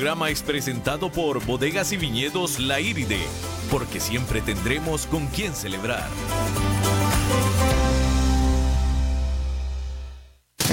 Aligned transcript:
Programa 0.00 0.30
es 0.30 0.42
presentado 0.42 1.12
por 1.12 1.44
Bodegas 1.44 1.92
y 1.92 1.98
Viñedos 1.98 2.58
La 2.58 2.80
Iride, 2.80 3.20
porque 3.70 4.00
siempre 4.00 4.40
tendremos 4.40 5.06
con 5.06 5.26
quién 5.26 5.54
celebrar. 5.54 6.08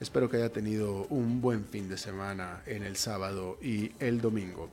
Espero 0.00 0.30
que 0.30 0.38
haya 0.38 0.48
tenido 0.48 1.06
un 1.10 1.42
buen 1.42 1.66
fin 1.66 1.86
de 1.86 1.98
semana 1.98 2.62
en 2.64 2.82
el 2.84 2.96
sábado 2.96 3.58
y 3.60 3.92
el 4.00 4.18
domingo. 4.18 4.70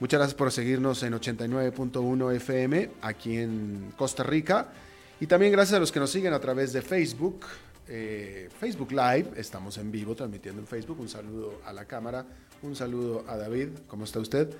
Muchas 0.00 0.18
gracias 0.18 0.34
por 0.34 0.50
seguirnos 0.50 1.02
en 1.02 1.12
89.1 1.12 2.34
FM 2.36 2.90
aquí 3.02 3.36
en 3.36 3.92
Costa 3.98 4.22
Rica. 4.22 4.72
Y 5.20 5.26
también 5.26 5.52
gracias 5.52 5.76
a 5.76 5.78
los 5.78 5.92
que 5.92 6.00
nos 6.00 6.10
siguen 6.10 6.32
a 6.32 6.40
través 6.40 6.72
de 6.72 6.80
Facebook, 6.80 7.40
eh, 7.88 8.48
Facebook 8.58 8.92
Live. 8.92 9.30
Estamos 9.36 9.78
en 9.78 9.90
vivo 9.90 10.14
transmitiendo 10.14 10.60
en 10.60 10.66
Facebook. 10.66 11.00
Un 11.00 11.08
saludo 11.08 11.60
a 11.64 11.72
la 11.72 11.84
cámara, 11.84 12.24
un 12.62 12.76
saludo 12.76 13.24
a 13.28 13.36
David. 13.36 13.68
¿Cómo 13.86 14.04
está 14.04 14.20
usted? 14.20 14.50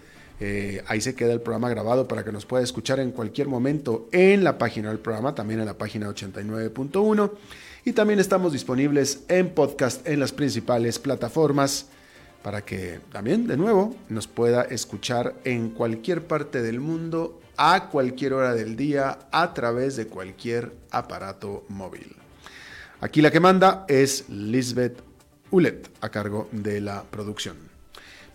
Eh, 0.41 0.83
ahí 0.89 1.01
se 1.01 1.15
queda 1.15 1.33
el 1.33 1.41
programa 1.41 1.69
grabado 1.69 2.09
para 2.09 2.25
que 2.25 2.33
nos 2.33 2.47
pueda 2.47 2.65
escuchar 2.65 2.99
en 3.01 3.13
cualquier 3.13 3.49
momento 3.49 4.09
en 4.13 4.43
la 4.43 4.59
página 4.59 4.89
del 4.89 4.99
programa, 4.99 5.35
también 5.35 5.61
en 5.61 5.67
la 5.67 5.79
página 5.79 6.09
89.1. 6.09 7.31
Y 7.85 7.93
también 7.93 8.19
estamos 8.19 8.53
disponibles 8.53 9.25
en 9.29 9.51
podcast 9.51 10.07
en 10.07 10.21
las 10.21 10.33
principales 10.33 10.99
plataformas 10.99 11.87
para 12.43 12.63
que 12.65 13.01
también, 13.13 13.47
de 13.47 13.57
nuevo, 13.57 13.95
nos 14.09 14.27
pueda 14.27 14.63
escuchar 14.63 15.35
en 15.45 15.71
cualquier 15.71 16.27
parte 16.27 16.61
del 16.61 16.81
mundo, 16.81 17.41
a 17.57 17.89
cualquier 17.89 18.35
hora 18.35 18.55
del 18.55 18.77
día, 18.77 19.19
a 19.31 19.55
través 19.55 19.97
de 19.97 20.07
cualquier 20.07 20.73
aparato 20.91 21.65
móvil. 21.69 22.22
Aquí 23.03 23.21
la 23.21 23.33
que 23.33 23.41
manda 23.41 23.85
es 23.89 24.29
Lisbeth 24.29 25.03
Ulet, 25.51 25.91
a 26.01 26.09
cargo 26.09 26.49
de 26.53 26.81
la 26.81 27.03
producción. 27.03 27.57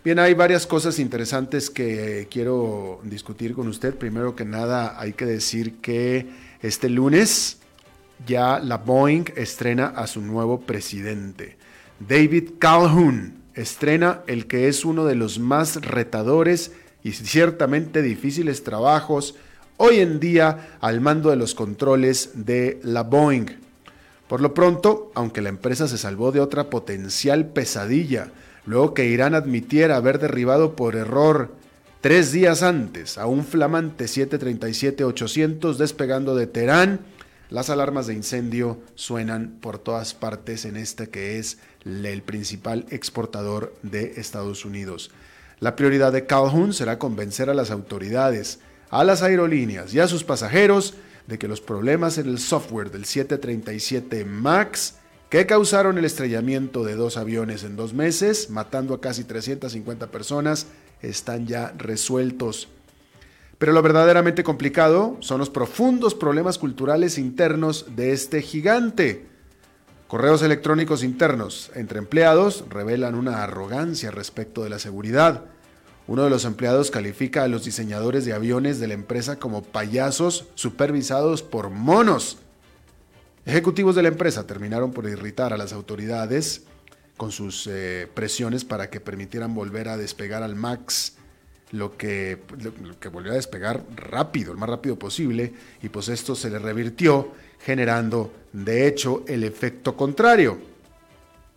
Bien, 0.04 0.18
hay 0.18 0.34
varias 0.34 0.66
cosas 0.66 0.98
interesantes 0.98 1.70
que 1.70 2.28
quiero 2.30 3.00
discutir 3.02 3.54
con 3.54 3.66
usted. 3.68 3.94
Primero 3.94 4.36
que 4.36 4.44
nada, 4.44 5.00
hay 5.00 5.14
que 5.14 5.24
decir 5.24 5.76
que 5.76 6.26
este 6.60 6.90
lunes 6.90 7.60
ya 8.26 8.58
la 8.58 8.76
Boeing 8.76 9.24
estrena 9.36 9.86
a 9.86 10.06
su 10.06 10.20
nuevo 10.20 10.60
presidente. 10.60 11.56
David 12.06 12.50
Calhoun 12.58 13.38
estrena 13.54 14.20
el 14.26 14.46
que 14.46 14.68
es 14.68 14.84
uno 14.84 15.06
de 15.06 15.14
los 15.14 15.38
más 15.38 15.76
retadores 15.80 16.72
y 17.02 17.12
ciertamente 17.12 18.02
difíciles 18.02 18.64
trabajos 18.64 19.34
hoy 19.78 20.00
en 20.00 20.20
día 20.20 20.76
al 20.82 21.00
mando 21.00 21.30
de 21.30 21.36
los 21.36 21.54
controles 21.54 22.32
de 22.34 22.80
la 22.82 23.02
Boeing. 23.02 23.67
Por 24.28 24.42
lo 24.42 24.52
pronto, 24.52 25.10
aunque 25.14 25.40
la 25.40 25.48
empresa 25.48 25.88
se 25.88 25.98
salvó 25.98 26.32
de 26.32 26.40
otra 26.40 26.68
potencial 26.68 27.46
pesadilla, 27.46 28.30
luego 28.66 28.92
que 28.92 29.06
Irán 29.06 29.34
admitiera 29.34 29.96
haber 29.96 30.18
derribado 30.18 30.76
por 30.76 30.96
error 30.96 31.50
tres 32.02 32.30
días 32.30 32.62
antes 32.62 33.16
a 33.16 33.26
un 33.26 33.44
flamante 33.44 34.04
737-800 34.04 35.76
despegando 35.76 36.34
de 36.34 36.46
Teherán, 36.46 37.00
las 37.48 37.70
alarmas 37.70 38.06
de 38.06 38.12
incendio 38.12 38.78
suenan 38.94 39.56
por 39.62 39.78
todas 39.78 40.12
partes 40.12 40.66
en 40.66 40.76
este 40.76 41.08
que 41.08 41.38
es 41.38 41.58
el 41.86 42.22
principal 42.22 42.84
exportador 42.90 43.74
de 43.82 44.14
Estados 44.18 44.66
Unidos. 44.66 45.10
La 45.58 45.74
prioridad 45.74 46.12
de 46.12 46.26
Calhoun 46.26 46.74
será 46.74 46.98
convencer 46.98 47.48
a 47.48 47.54
las 47.54 47.70
autoridades, 47.70 48.60
a 48.90 49.02
las 49.04 49.22
aerolíneas 49.22 49.94
y 49.94 50.00
a 50.00 50.06
sus 50.06 50.24
pasajeros 50.24 50.94
de 51.28 51.38
que 51.38 51.46
los 51.46 51.60
problemas 51.60 52.16
en 52.18 52.26
el 52.26 52.38
software 52.38 52.90
del 52.90 53.04
737 53.04 54.24
MAX 54.24 54.94
que 55.28 55.44
causaron 55.44 55.98
el 55.98 56.06
estrellamiento 56.06 56.84
de 56.84 56.96
dos 56.96 57.18
aviones 57.18 57.62
en 57.62 57.76
dos 57.76 57.92
meses, 57.92 58.48
matando 58.48 58.94
a 58.94 59.00
casi 59.02 59.24
350 59.24 60.06
personas, 60.06 60.68
están 61.02 61.46
ya 61.46 61.74
resueltos. 61.76 62.68
Pero 63.58 63.74
lo 63.74 63.82
verdaderamente 63.82 64.42
complicado 64.42 65.18
son 65.20 65.38
los 65.38 65.50
profundos 65.50 66.14
problemas 66.14 66.56
culturales 66.56 67.18
internos 67.18 67.84
de 67.94 68.12
este 68.12 68.40
gigante. 68.40 69.26
Correos 70.06 70.40
electrónicos 70.40 71.04
internos 71.04 71.70
entre 71.74 71.98
empleados 71.98 72.64
revelan 72.70 73.14
una 73.14 73.42
arrogancia 73.42 74.10
respecto 74.10 74.64
de 74.64 74.70
la 74.70 74.78
seguridad. 74.78 75.44
Uno 76.08 76.24
de 76.24 76.30
los 76.30 76.46
empleados 76.46 76.90
califica 76.90 77.44
a 77.44 77.48
los 77.48 77.66
diseñadores 77.66 78.24
de 78.24 78.32
aviones 78.32 78.80
de 78.80 78.88
la 78.88 78.94
empresa 78.94 79.38
como 79.38 79.62
payasos 79.62 80.46
supervisados 80.54 81.42
por 81.42 81.68
monos. 81.68 82.38
Ejecutivos 83.44 83.94
de 83.94 84.02
la 84.02 84.08
empresa 84.08 84.46
terminaron 84.46 84.92
por 84.92 85.06
irritar 85.06 85.52
a 85.52 85.58
las 85.58 85.74
autoridades 85.74 86.62
con 87.18 87.30
sus 87.30 87.66
eh, 87.66 88.08
presiones 88.14 88.64
para 88.64 88.88
que 88.88 89.00
permitieran 89.00 89.54
volver 89.54 89.90
a 89.90 89.98
despegar 89.98 90.42
al 90.42 90.56
MAX 90.56 91.12
lo 91.72 91.98
que, 91.98 92.38
volvió 93.12 93.32
a 93.32 93.34
despegar 93.34 93.82
rápido, 93.94 94.52
el 94.52 94.58
más 94.58 94.70
rápido 94.70 94.98
posible, 94.98 95.52
y 95.82 95.90
pues 95.90 96.08
esto 96.08 96.34
se 96.34 96.48
le 96.48 96.58
revirtió, 96.58 97.32
generando 97.60 98.32
de 98.54 98.86
hecho 98.86 99.24
el 99.28 99.44
efecto 99.44 99.94
contrario. 99.94 100.58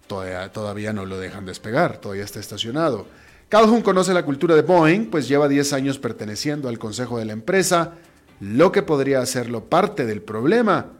Todavía 0.08 0.92
no 0.92 1.06
lo 1.06 1.18
dejan 1.18 1.46
despegar, 1.46 2.00
todavía 2.00 2.26
está 2.26 2.42
estacionado. 2.42 3.08
Calhoun 3.52 3.82
conoce 3.82 4.14
la 4.14 4.24
cultura 4.24 4.56
de 4.56 4.62
Boeing, 4.62 5.08
pues 5.08 5.28
lleva 5.28 5.50
10 5.50 5.74
años 5.74 6.00
perteneciendo 6.00 6.70
al 6.70 6.80
consejo 6.80 7.20
de 7.20 7.26
la 7.26 7.34
empresa, 7.34 7.96
lo 8.40 8.72
que 8.72 8.82
podría 8.82 9.20
hacerlo 9.20 9.66
parte 9.66 10.06
del 10.06 10.22
problema, 10.22 10.94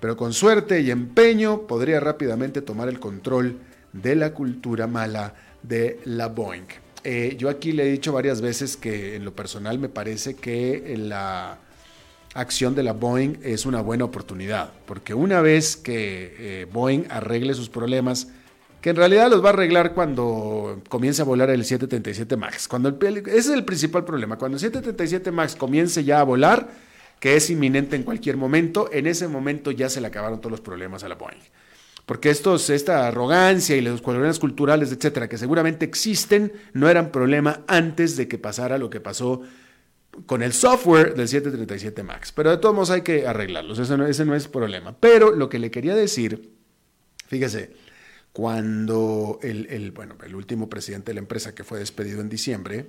pero 0.00 0.16
con 0.16 0.32
suerte 0.32 0.80
y 0.80 0.90
empeño 0.90 1.68
podría 1.68 2.00
rápidamente 2.00 2.62
tomar 2.62 2.88
el 2.88 2.98
control 2.98 3.60
de 3.92 4.16
la 4.16 4.34
cultura 4.34 4.88
mala 4.88 5.34
de 5.62 6.00
la 6.04 6.26
Boeing. 6.26 6.66
Eh, 7.04 7.36
yo 7.38 7.48
aquí 7.48 7.70
le 7.70 7.84
he 7.84 7.92
dicho 7.92 8.12
varias 8.12 8.40
veces 8.40 8.76
que 8.76 9.14
en 9.14 9.24
lo 9.24 9.32
personal 9.32 9.78
me 9.78 9.88
parece 9.88 10.34
que 10.34 10.96
la 10.98 11.60
acción 12.34 12.74
de 12.74 12.82
la 12.82 12.92
Boeing 12.92 13.36
es 13.44 13.66
una 13.66 13.82
buena 13.82 14.04
oportunidad, 14.04 14.72
porque 14.84 15.14
una 15.14 15.40
vez 15.42 15.76
que 15.76 16.34
eh, 16.40 16.66
Boeing 16.72 17.04
arregle 17.08 17.54
sus 17.54 17.68
problemas, 17.68 18.32
que 18.84 18.90
en 18.90 18.96
realidad 18.96 19.30
los 19.30 19.42
va 19.42 19.46
a 19.46 19.52
arreglar 19.54 19.94
cuando 19.94 20.82
comience 20.90 21.22
a 21.22 21.24
volar 21.24 21.48
el 21.48 21.64
737 21.64 22.36
MAX. 22.36 22.68
Cuando 22.68 22.90
el, 22.90 23.16
ese 23.16 23.38
es 23.38 23.48
el 23.48 23.64
principal 23.64 24.04
problema. 24.04 24.36
Cuando 24.36 24.56
el 24.56 24.60
737 24.60 25.30
MAX 25.30 25.56
comience 25.56 26.04
ya 26.04 26.20
a 26.20 26.22
volar, 26.22 26.68
que 27.18 27.34
es 27.34 27.48
inminente 27.48 27.96
en 27.96 28.02
cualquier 28.02 28.36
momento, 28.36 28.90
en 28.92 29.06
ese 29.06 29.26
momento 29.26 29.70
ya 29.70 29.88
se 29.88 30.02
le 30.02 30.08
acabaron 30.08 30.38
todos 30.38 30.50
los 30.50 30.60
problemas 30.60 31.02
a 31.02 31.08
la 31.08 31.14
Boeing. 31.14 31.40
Porque 32.04 32.28
estos, 32.28 32.68
esta 32.68 33.08
arrogancia 33.08 33.74
y 33.74 33.80
los 33.80 34.02
problemas 34.02 34.38
culturales, 34.38 34.92
etcétera, 34.92 35.30
que 35.30 35.38
seguramente 35.38 35.86
existen, 35.86 36.52
no 36.74 36.90
eran 36.90 37.10
problema 37.10 37.62
antes 37.66 38.18
de 38.18 38.28
que 38.28 38.36
pasara 38.36 38.76
lo 38.76 38.90
que 38.90 39.00
pasó 39.00 39.40
con 40.26 40.42
el 40.42 40.52
software 40.52 41.14
del 41.14 41.26
737 41.26 42.02
MAX. 42.02 42.32
Pero 42.32 42.50
de 42.50 42.58
todos 42.58 42.74
modos 42.74 42.90
hay 42.90 43.00
que 43.00 43.26
arreglarlos, 43.26 43.78
ese 43.78 43.96
no, 43.96 44.06
ese 44.06 44.26
no 44.26 44.34
es 44.34 44.46
problema. 44.46 44.94
Pero 45.00 45.34
lo 45.34 45.48
que 45.48 45.58
le 45.58 45.70
quería 45.70 45.94
decir, 45.94 46.52
fíjese, 47.28 47.82
cuando 48.34 49.38
el, 49.42 49.92
bueno, 49.92 50.16
el 50.26 50.34
último 50.34 50.68
presidente 50.68 51.12
de 51.12 51.14
la 51.14 51.20
empresa 51.20 51.54
que 51.54 51.62
fue 51.62 51.78
despedido 51.78 52.20
en 52.20 52.28
diciembre, 52.28 52.86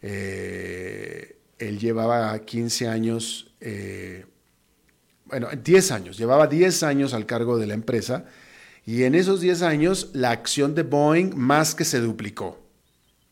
eh, 0.00 1.36
él 1.58 1.78
llevaba 1.78 2.38
15 2.38 2.88
años, 2.88 3.52
eh, 3.60 4.24
bueno, 5.26 5.48
10 5.62 5.90
años, 5.90 6.16
llevaba 6.16 6.46
10 6.46 6.82
años 6.84 7.12
al 7.12 7.26
cargo 7.26 7.58
de 7.58 7.66
la 7.66 7.74
empresa 7.74 8.24
y 8.86 9.02
en 9.02 9.14
esos 9.14 9.42
10 9.42 9.60
años 9.60 10.08
la 10.14 10.30
acción 10.30 10.74
de 10.74 10.84
Boeing 10.84 11.36
más 11.36 11.74
que 11.74 11.84
se 11.84 12.00
duplicó. 12.00 12.58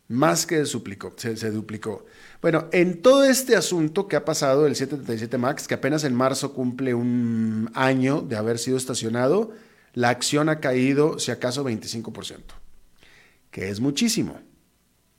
Más 0.09 0.45
que 0.45 0.61
duplicó, 0.61 1.15
se, 1.17 1.39
se, 1.39 1.51
duplicó. 1.51 2.05
Bueno, 2.43 2.69
en 2.71 3.01
todo 3.01 3.25
este 3.25 3.57
asunto 3.57 4.09
que 4.09 4.17
ha 4.17 4.27
pasado 4.27 4.67
el 4.67 4.77
737 4.77 5.39
MAX, 5.39 5.67
que 5.67 5.75
apenas 5.75 6.05
en 6.05 6.15
marzo 6.15 6.53
cumple 6.53 6.93
un 6.93 7.71
año 7.73 8.21
de 8.21 8.37
haber 8.37 8.59
sido 8.59 8.77
estacionado, 8.77 9.53
la 9.97 10.11
acción 10.11 10.51
ha 10.51 10.61
caído, 10.61 11.19
si 11.19 11.31
acaso, 11.31 11.65
25%, 11.65 12.43
que 13.51 13.71
es 13.71 13.81
muchísimo. 13.81 14.39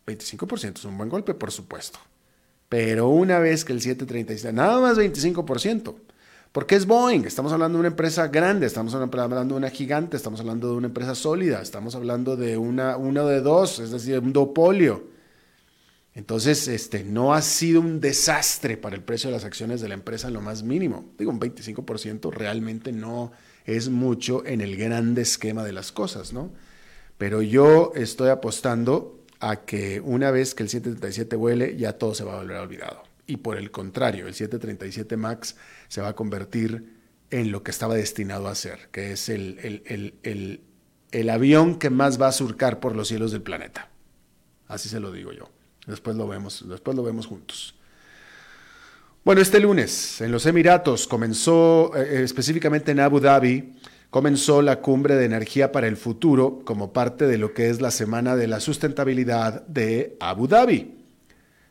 25% 0.06 0.78
es 0.78 0.86
un 0.86 0.98
buen 0.98 1.10
golpe, 1.10 1.34
por 1.34 1.52
supuesto. 1.52 1.98
Pero 2.70 3.10
una 3.10 3.40
vez 3.40 3.66
que 3.66 3.74
el 3.74 3.82
737, 3.82 4.54
nada 4.54 4.80
más 4.80 4.98
25%. 5.00 5.96
Porque 6.52 6.76
es 6.76 6.86
Boeing, 6.86 7.26
estamos 7.26 7.52
hablando 7.52 7.78
de 7.78 7.80
una 7.82 7.90
empresa 7.90 8.28
grande, 8.28 8.68
estamos 8.68 8.94
hablando 8.94 9.56
de 9.56 9.58
una 9.58 9.70
gigante, 9.72 10.16
estamos 10.16 10.40
hablando 10.42 10.70
de 10.70 10.76
una 10.76 10.88
empresa 10.88 11.16
sólida, 11.16 11.60
estamos 11.60 11.96
hablando 11.96 12.36
de 12.36 12.58
una, 12.58 12.98
de 12.98 13.42
dos, 13.42 13.80
es 13.80 13.90
decir, 13.90 14.20
un 14.20 14.32
dopolio. 14.32 15.08
Entonces, 16.14 16.68
este, 16.68 17.04
no 17.04 17.34
ha 17.34 17.42
sido 17.42 17.82
un 17.82 18.00
desastre 18.00 18.78
para 18.78 18.96
el 18.96 19.02
precio 19.02 19.30
de 19.30 19.36
las 19.36 19.44
acciones 19.44 19.82
de 19.82 19.88
la 19.88 19.96
empresa 19.96 20.28
en 20.28 20.36
lo 20.36 20.42
más 20.42 20.62
mínimo. 20.62 21.06
Digo, 21.18 21.32
un 21.32 21.40
25% 21.40 22.32
realmente 22.32 22.92
no 22.92 23.32
es 23.68 23.90
mucho 23.90 24.44
en 24.46 24.62
el 24.62 24.76
grande 24.76 25.22
esquema 25.22 25.64
de 25.64 25.74
las 25.74 25.92
cosas, 25.92 26.34
¿no? 26.34 26.52
Pero 27.20 27.44
yo 27.44 27.92
estoy 27.96 28.30
apostando 28.30 29.24
a 29.40 29.58
que 29.66 30.02
una 30.02 30.32
vez 30.32 30.56
que 30.56 30.64
el 30.64 30.70
737 30.70 31.36
vuele, 31.36 31.78
ya 31.78 31.94
todo 31.94 32.16
se 32.16 32.24
va 32.24 32.34
a 32.34 32.38
volver 32.38 32.58
olvidado 32.58 33.08
y 33.28 33.38
por 33.38 33.58
el 33.58 33.70
contrario, 33.70 34.26
el 34.26 34.34
737 34.34 35.18
MAX 35.18 35.56
se 35.90 36.02
va 36.02 36.10
a 36.10 36.16
convertir 36.16 36.96
en 37.30 37.52
lo 37.52 37.62
que 37.62 37.72
estaba 37.72 37.94
destinado 37.94 38.48
a 38.48 38.56
ser, 38.56 38.88
que 38.92 39.12
es 39.12 39.28
el, 39.28 39.60
el, 41.12 41.30
avión 41.30 41.78
que 41.78 41.90
más 41.90 42.20
va 42.20 42.30
a 42.30 42.32
surcar 42.32 42.80
por 42.80 42.96
los 42.96 43.10
cielos 43.10 43.34
del 43.34 43.42
planeta. 43.42 43.90
Así 44.68 44.88
se 44.88 45.02
lo 45.02 45.12
digo 45.12 45.34
yo. 45.34 45.50
Después 45.86 46.16
lo 46.16 46.28
vemos, 46.28 46.66
después 46.68 46.96
lo 46.96 47.04
vemos 47.04 47.28
juntos. 47.28 47.76
Bueno, 49.28 49.42
este 49.42 49.60
lunes 49.60 50.22
en 50.22 50.32
los 50.32 50.46
Emiratos 50.46 51.06
comenzó, 51.06 51.92
eh, 51.98 52.24
específicamente 52.24 52.94
en 52.94 53.02
Abu 53.02 53.20
Dhabi, 53.20 53.74
comenzó 54.10 54.62
la 54.62 54.80
cumbre 54.80 55.16
de 55.16 55.26
energía 55.26 55.74
para 55.74 55.90
el 55.90 55.98
futuro 55.98 56.62
como 56.64 56.94
parte 56.94 57.28
de 57.28 57.38
lo 57.38 57.54
que 57.54 57.70
es 57.70 57.82
la 57.82 57.92
Semana 57.92 58.38
de 58.38 58.48
la 58.48 58.62
Sustentabilidad 58.62 59.68
de 59.68 60.16
Abu 60.22 60.48
Dhabi. 60.48 61.04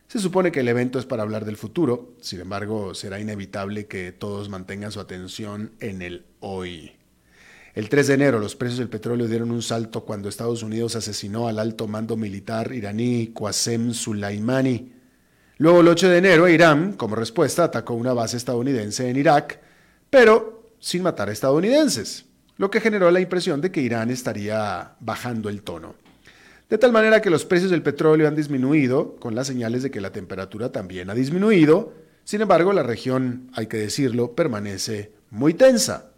Se 0.07 0.19
supone 0.19 0.51
que 0.51 0.59
el 0.59 0.67
evento 0.67 0.99
es 0.99 1.07
para 1.07 1.23
hablar 1.23 1.45
del 1.45 1.57
futuro, 1.57 2.13
sin 2.21 2.41
embargo 2.41 2.93
será 2.93 3.19
inevitable 3.19 3.87
que 3.87 4.11
todos 4.11 4.49
mantengan 4.49 4.91
su 4.91 4.99
atención 4.99 5.71
en 5.79 6.03
el 6.03 6.27
hoy. 6.41 6.91
El 7.73 7.89
3 7.89 8.05
de 8.05 8.13
enero 8.13 8.39
los 8.39 8.55
precios 8.55 8.77
del 8.77 8.89
petróleo 8.89 9.27
dieron 9.27 9.49
un 9.49 9.63
salto 9.63 10.05
cuando 10.05 10.29
Estados 10.29 10.61
Unidos 10.61 10.95
asesinó 10.95 11.47
al 11.47 11.57
alto 11.57 11.87
mando 11.87 12.17
militar 12.17 12.71
iraní 12.71 13.33
Qasem 13.33 13.95
Soleimani. 13.95 14.96
Luego 15.57 15.81
el 15.81 15.87
8 15.87 16.09
de 16.09 16.17
enero 16.17 16.47
Irán, 16.47 16.93
como 16.93 17.15
respuesta, 17.15 17.63
atacó 17.63 17.93
una 17.93 18.13
base 18.13 18.37
estadounidense 18.37 19.09
en 19.09 19.17
Irak, 19.17 19.59
pero 20.09 20.71
sin 20.79 21.03
matar 21.03 21.29
a 21.29 21.33
estadounidenses, 21.33 22.25
lo 22.57 22.69
que 22.69 22.81
generó 22.81 23.09
la 23.11 23.19
impresión 23.19 23.61
de 23.61 23.71
que 23.71 23.81
Irán 23.81 24.11
estaría 24.11 24.95
bajando 24.99 25.49
el 25.49 25.63
tono 25.63 25.95
de 26.69 26.77
tal 26.77 26.91
manera 26.91 27.21
que 27.21 27.29
los 27.29 27.45
precios 27.45 27.71
del 27.71 27.81
petróleo 27.81 28.27
han 28.27 28.35
disminuido, 28.35 29.15
con 29.19 29.35
las 29.35 29.47
señales 29.47 29.83
de 29.83 29.91
que 29.91 30.01
la 30.01 30.11
temperatura 30.11 30.71
también 30.71 31.09
ha 31.09 31.15
disminuido. 31.15 31.93
Sin 32.25 32.41
embargo, 32.41 32.73
la 32.73 32.83
región, 32.83 33.49
hay 33.53 33.67
que 33.67 33.77
decirlo, 33.77 34.33
permanece 34.33 35.13
muy 35.29 35.53
tensa. 35.53 36.11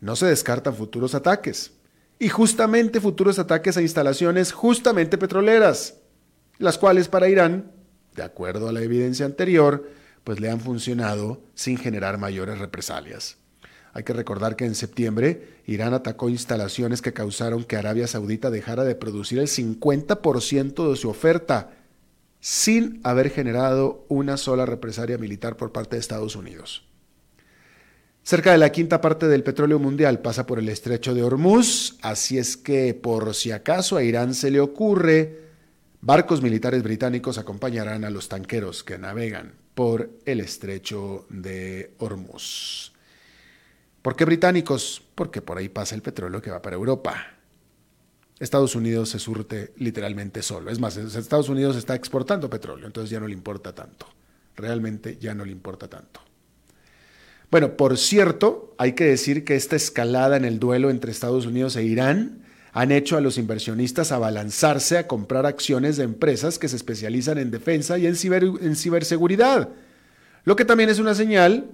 No 0.00 0.14
se 0.14 0.26
descartan 0.26 0.76
futuros 0.76 1.16
ataques. 1.16 1.72
Y 2.20 2.28
justamente 2.28 3.00
futuros 3.00 3.40
ataques 3.40 3.76
a 3.76 3.82
instalaciones 3.82 4.52
justamente 4.52 5.18
petroleras, 5.18 5.96
las 6.58 6.78
cuales 6.78 7.08
para 7.08 7.28
Irán, 7.28 7.72
de 8.14 8.22
acuerdo 8.22 8.68
a 8.68 8.72
la 8.72 8.82
evidencia 8.82 9.26
anterior, 9.26 9.88
pues 10.24 10.40
le 10.40 10.50
han 10.50 10.60
funcionado 10.60 11.42
sin 11.54 11.76
generar 11.76 12.18
mayores 12.18 12.58
represalias. 12.58 13.36
Hay 13.92 14.02
que 14.02 14.12
recordar 14.12 14.56
que 14.56 14.64
en 14.64 14.74
septiembre 14.74 15.60
Irán 15.66 15.94
atacó 15.94 16.28
instalaciones 16.28 17.00
que 17.00 17.12
causaron 17.12 17.64
que 17.64 17.76
Arabia 17.76 18.08
Saudita 18.08 18.50
dejara 18.50 18.82
de 18.84 18.96
producir 18.96 19.38
el 19.38 19.46
50% 19.46 20.90
de 20.90 20.96
su 20.96 21.08
oferta 21.08 21.70
sin 22.40 23.00
haber 23.04 23.30
generado 23.30 24.04
una 24.08 24.36
sola 24.36 24.66
represalia 24.66 25.16
militar 25.16 25.56
por 25.56 25.72
parte 25.72 25.96
de 25.96 26.00
Estados 26.00 26.34
Unidos. 26.34 26.84
Cerca 28.24 28.52
de 28.52 28.58
la 28.58 28.72
quinta 28.72 29.00
parte 29.00 29.28
del 29.28 29.44
petróleo 29.44 29.78
mundial 29.78 30.20
pasa 30.20 30.46
por 30.46 30.58
el 30.58 30.68
estrecho 30.68 31.14
de 31.14 31.22
Hormuz, 31.22 31.98
así 32.02 32.38
es 32.38 32.56
que 32.56 32.94
por 32.94 33.34
si 33.34 33.52
acaso 33.52 33.96
a 33.96 34.02
Irán 34.02 34.34
se 34.34 34.50
le 34.50 34.60
ocurre, 34.60 35.43
barcos 36.04 36.42
militares 36.42 36.82
británicos 36.82 37.38
acompañarán 37.38 38.04
a 38.04 38.10
los 38.10 38.28
tanqueros 38.28 38.84
que 38.84 38.98
navegan 38.98 39.54
por 39.74 40.10
el 40.26 40.40
estrecho 40.40 41.24
de 41.30 41.94
Hormuz. 41.98 42.92
¿Por 44.02 44.14
qué 44.14 44.26
británicos? 44.26 45.02
Porque 45.14 45.40
por 45.40 45.56
ahí 45.56 45.70
pasa 45.70 45.94
el 45.94 46.02
petróleo 46.02 46.42
que 46.42 46.50
va 46.50 46.60
para 46.60 46.76
Europa. 46.76 47.28
Estados 48.38 48.74
Unidos 48.74 49.08
se 49.08 49.18
surte 49.18 49.72
literalmente 49.78 50.42
solo. 50.42 50.70
Es 50.70 50.78
más, 50.78 50.98
Estados 50.98 51.48
Unidos 51.48 51.74
está 51.76 51.94
exportando 51.94 52.50
petróleo, 52.50 52.86
entonces 52.86 53.08
ya 53.08 53.18
no 53.18 53.26
le 53.26 53.32
importa 53.32 53.74
tanto. 53.74 54.06
Realmente 54.56 55.16
ya 55.18 55.34
no 55.34 55.46
le 55.46 55.52
importa 55.52 55.88
tanto. 55.88 56.20
Bueno, 57.50 57.78
por 57.78 57.96
cierto, 57.96 58.74
hay 58.76 58.92
que 58.92 59.04
decir 59.04 59.42
que 59.44 59.56
esta 59.56 59.76
escalada 59.76 60.36
en 60.36 60.44
el 60.44 60.58
duelo 60.58 60.90
entre 60.90 61.12
Estados 61.12 61.46
Unidos 61.46 61.76
e 61.76 61.84
Irán 61.84 62.44
han 62.74 62.90
hecho 62.90 63.16
a 63.16 63.20
los 63.20 63.38
inversionistas 63.38 64.10
abalanzarse 64.10 64.98
a 64.98 65.06
comprar 65.06 65.46
acciones 65.46 65.96
de 65.96 66.02
empresas 66.02 66.58
que 66.58 66.66
se 66.66 66.74
especializan 66.74 67.38
en 67.38 67.52
defensa 67.52 67.98
y 67.98 68.06
en, 68.06 68.16
ciberseguridad, 68.16 69.68
lo 70.44 70.56
que 70.56 70.64
también 70.64 70.90
es 70.90 70.98
una 70.98 71.14
señal 71.14 71.70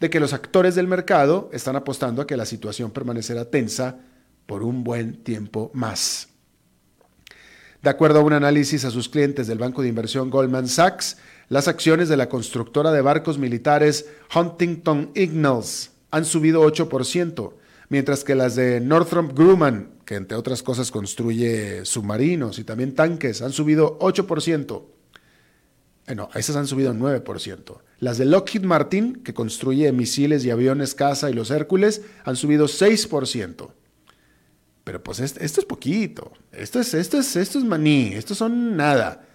de 0.00 0.08
que 0.08 0.20
los 0.20 0.32
actores 0.32 0.74
del 0.74 0.86
mercado 0.86 1.50
están 1.52 1.76
apostando 1.76 2.22
a 2.22 2.26
que 2.26 2.38
la 2.38 2.46
situación 2.46 2.92
permanecerá 2.92 3.44
tensa 3.44 3.98
por 4.46 4.62
un 4.62 4.84
buen 4.84 5.22
tiempo 5.22 5.70
más. 5.74 6.28
De 7.82 7.90
acuerdo 7.90 8.20
a 8.20 8.24
un 8.24 8.32
análisis 8.32 8.86
a 8.86 8.90
sus 8.90 9.10
clientes 9.10 9.48
del 9.48 9.58
banco 9.58 9.82
de 9.82 9.88
inversión 9.88 10.30
Goldman 10.30 10.66
Sachs, 10.66 11.18
las 11.50 11.68
acciones 11.68 12.08
de 12.08 12.16
la 12.16 12.30
constructora 12.30 12.90
de 12.90 13.02
barcos 13.02 13.36
militares 13.36 14.06
Huntington 14.34 15.10
Ingalls 15.14 15.90
han 16.10 16.24
subido 16.24 16.62
8%, 16.62 17.52
mientras 17.88 18.24
que 18.24 18.34
las 18.34 18.56
de 18.56 18.80
Northrop 18.80 19.36
Grumman, 19.36 19.90
que 20.04 20.14
entre 20.14 20.36
otras 20.36 20.62
cosas 20.62 20.90
construye 20.90 21.84
submarinos 21.84 22.58
y 22.58 22.64
también 22.64 22.94
tanques, 22.94 23.42
han 23.42 23.52
subido 23.52 23.98
8%. 23.98 24.82
Bueno, 26.06 26.30
esas 26.34 26.56
han 26.56 26.66
subido 26.66 26.94
9%. 26.94 27.80
Las 28.00 28.16
de 28.16 28.24
Lockheed 28.24 28.62
Martin, 28.62 29.22
que 29.22 29.34
construye 29.34 29.92
misiles 29.92 30.44
y 30.44 30.50
aviones 30.50 30.94
caza 30.94 31.30
y 31.30 31.34
los 31.34 31.50
Hércules, 31.50 32.02
han 32.24 32.36
subido 32.36 32.66
6%. 32.66 33.70
Pero 34.84 35.02
pues 35.02 35.20
esto, 35.20 35.40
es 35.42 35.64
poquito. 35.66 36.32
Esto 36.50 36.80
es, 36.80 36.94
esto, 36.94 37.18
es, 37.18 37.36
esto 37.36 37.58
es 37.58 37.64
maní. 37.64 38.12
Esto 38.14 38.34
son 38.34 38.74
nada. 38.74 39.27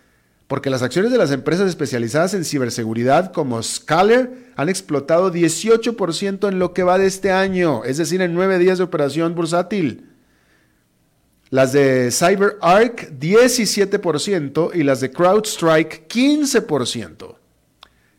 Porque 0.54 0.70
las 0.70 0.84
acciones 0.84 1.12
de 1.12 1.18
las 1.18 1.32
empresas 1.32 1.68
especializadas 1.68 2.36
en 2.36 2.46
ciberseguridad 2.46 3.32
como 3.32 3.64
Scaler 3.64 4.52
han 4.56 4.70
explotado 4.70 5.34
18% 5.34 6.48
en 6.48 6.60
lo 6.60 6.76
que 6.76 6.84
va 6.84 7.00
de 7.00 7.08
este 7.08 7.32
año, 7.32 7.84
es 7.86 7.98
decir, 7.98 8.22
en 8.22 8.36
nueve 8.36 8.60
días 8.60 8.78
de 8.78 8.84
operación 8.84 9.34
bursátil. 9.34 10.12
Las 11.50 11.74
de 11.74 12.12
CyberArk 12.12 13.18
17% 13.20 14.76
y 14.76 14.84
las 14.84 15.02
de 15.02 15.10
CrowdStrike 15.10 16.08
15%. 16.08 17.36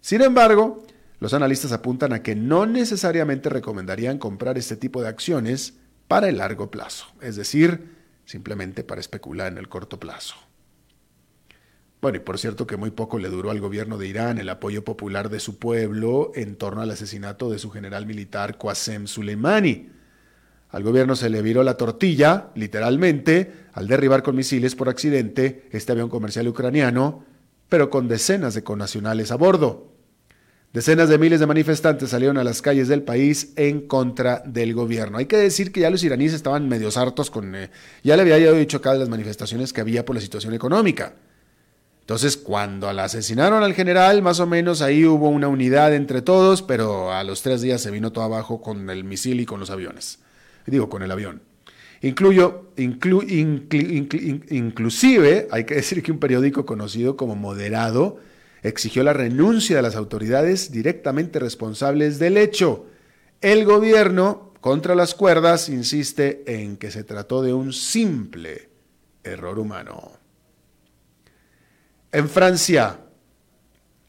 Sin 0.00 0.21
embargo, 0.21 0.85
los 1.21 1.35
analistas 1.35 1.71
apuntan 1.71 2.12
a 2.14 2.25
que 2.25 2.35
no 2.35 2.67
necesariamente 2.67 3.49
recomendarían 3.49 4.19
comprar 4.19 4.59
este 4.59 4.75
tipo 4.75 5.00
de 5.00 5.07
acciones 5.07 5.75
para 6.09 6.29
el 6.29 6.38
largo 6.38 6.69
plazo, 6.69 7.07
es 7.21 7.37
decir, 7.37 7.95
simplemente 8.25 8.83
para 8.83 9.00
especular 9.00 9.53
en 9.53 9.59
el 9.59 9.69
corto 9.69 10.00
plazo. 10.00 10.35
Bueno, 12.04 12.18
y 12.18 12.20
por 12.20 12.38
cierto 12.38 12.66
que 12.66 12.76
muy 12.76 12.90
poco 12.90 13.18
le 13.18 13.30
duró 13.30 13.50
al 13.50 13.61
gobierno 13.61 13.96
de 13.96 14.06
Irán 14.06 14.37
el 14.37 14.50
apoyo 14.50 14.84
popular 14.84 15.30
de 15.30 15.40
su 15.40 15.58
pueblo 15.58 16.32
en 16.34 16.56
torno 16.56 16.82
al 16.82 16.90
asesinato 16.90 17.50
de 17.50 17.58
su 17.58 17.70
general 17.70 18.04
militar 18.04 18.58
Qasem 18.58 19.06
Soleimani. 19.06 19.88
Al 20.68 20.82
gobierno 20.82 21.16
se 21.16 21.30
le 21.30 21.40
viró 21.40 21.62
la 21.62 21.78
tortilla, 21.78 22.50
literalmente, 22.56 23.50
al 23.73 23.88
derribar 23.88 24.23
con 24.23 24.37
misiles 24.37 24.75
por 24.75 24.90
accidente 24.90 25.66
este 25.70 25.92
avión 25.92 26.11
comercial 26.11 26.46
ucraniano, 26.46 27.25
pero 27.70 27.88
con 27.88 28.06
decenas 28.06 28.52
de 28.52 28.62
connacionales 28.62 29.30
a 29.30 29.37
bordo. 29.37 29.90
Decenas 30.75 31.08
de 31.08 31.16
miles 31.16 31.40
de 31.40 31.46
manifestantes 31.46 32.11
salieron 32.11 32.37
a 32.37 32.44
las 32.44 32.61
calles 32.61 32.87
del 32.87 33.02
país 33.02 33.54
en 33.56 33.88
contra 33.88 34.42
del 34.44 34.75
gobierno. 34.75 35.16
Hay 35.16 35.25
que 35.25 35.38
decir 35.38 35.73
que 35.73 35.80
ya 35.80 35.88
los 35.88 36.04
iraníes 36.04 36.34
estaban 36.34 36.68
medio 36.68 36.90
hartos 36.94 37.30
con... 37.30 37.54
Eh, 37.54 37.70
ya 38.02 38.14
le 38.14 38.30
había 38.30 38.52
dicho 38.52 38.76
acá 38.76 38.92
de 38.92 38.99
las 38.99 39.08
manifestaciones 39.08 39.73
que 39.73 39.80
había 39.80 40.04
por 40.04 40.14
la 40.14 40.20
situación 40.20 40.52
económica. 40.52 41.14
Entonces, 42.04 42.37
cuando 42.37 42.92
la 42.92 43.04
asesinaron 43.04 43.62
al 43.62 43.73
general, 43.73 44.20
más 44.20 44.38
o 44.38 44.46
menos 44.46 44.82
ahí 44.82 45.06
hubo 45.06 45.30
una 45.30 45.49
unidad 45.49 45.94
entre 45.94 46.20
todos, 46.20 46.61
pero 46.61 47.11
a 47.11 47.25
los 47.25 47.40
tres 47.40 47.62
días 47.62 47.80
se 47.80 47.90
vino 47.90 48.12
todo 48.12 48.25
abajo 48.25 48.61
con 48.61 48.90
el 48.90 49.04
misil 49.04 49.40
y 49.40 49.46
con 49.46 49.58
los 49.58 49.70
aviones. 49.70 50.18
Digo, 50.66 50.90
con 50.90 51.02
el 51.02 51.11
avión. 51.11 51.40
Incluyo, 52.02 52.73
inclusive, 54.50 55.49
hay 55.50 55.64
que 55.64 55.76
decir 55.76 56.02
que 56.02 56.12
un 56.12 56.18
periódico 56.18 56.66
conocido 56.66 57.16
como 57.16 57.37
Moderado 57.37 58.18
exigió 58.62 59.02
la 59.02 59.14
renuncia 59.14 59.76
de 59.76 59.82
las 59.82 59.96
autoridades 59.96 60.70
directamente 60.70 61.38
responsables 61.38 62.18
del 62.18 62.37
hecho. 62.37 62.84
El 63.40 63.64
gobierno, 63.64 64.52
contra 64.61 64.94
las 64.94 65.14
cuerdas, 65.14 65.70
insiste 65.70 66.44
en 66.46 66.76
que 66.76 66.90
se 66.90 67.02
trató 67.02 67.40
de 67.40 67.54
un 67.54 67.73
simple 67.73 68.68
error 69.23 69.58
humano. 69.58 70.24
En 72.14 72.28
Francia, 72.28 73.00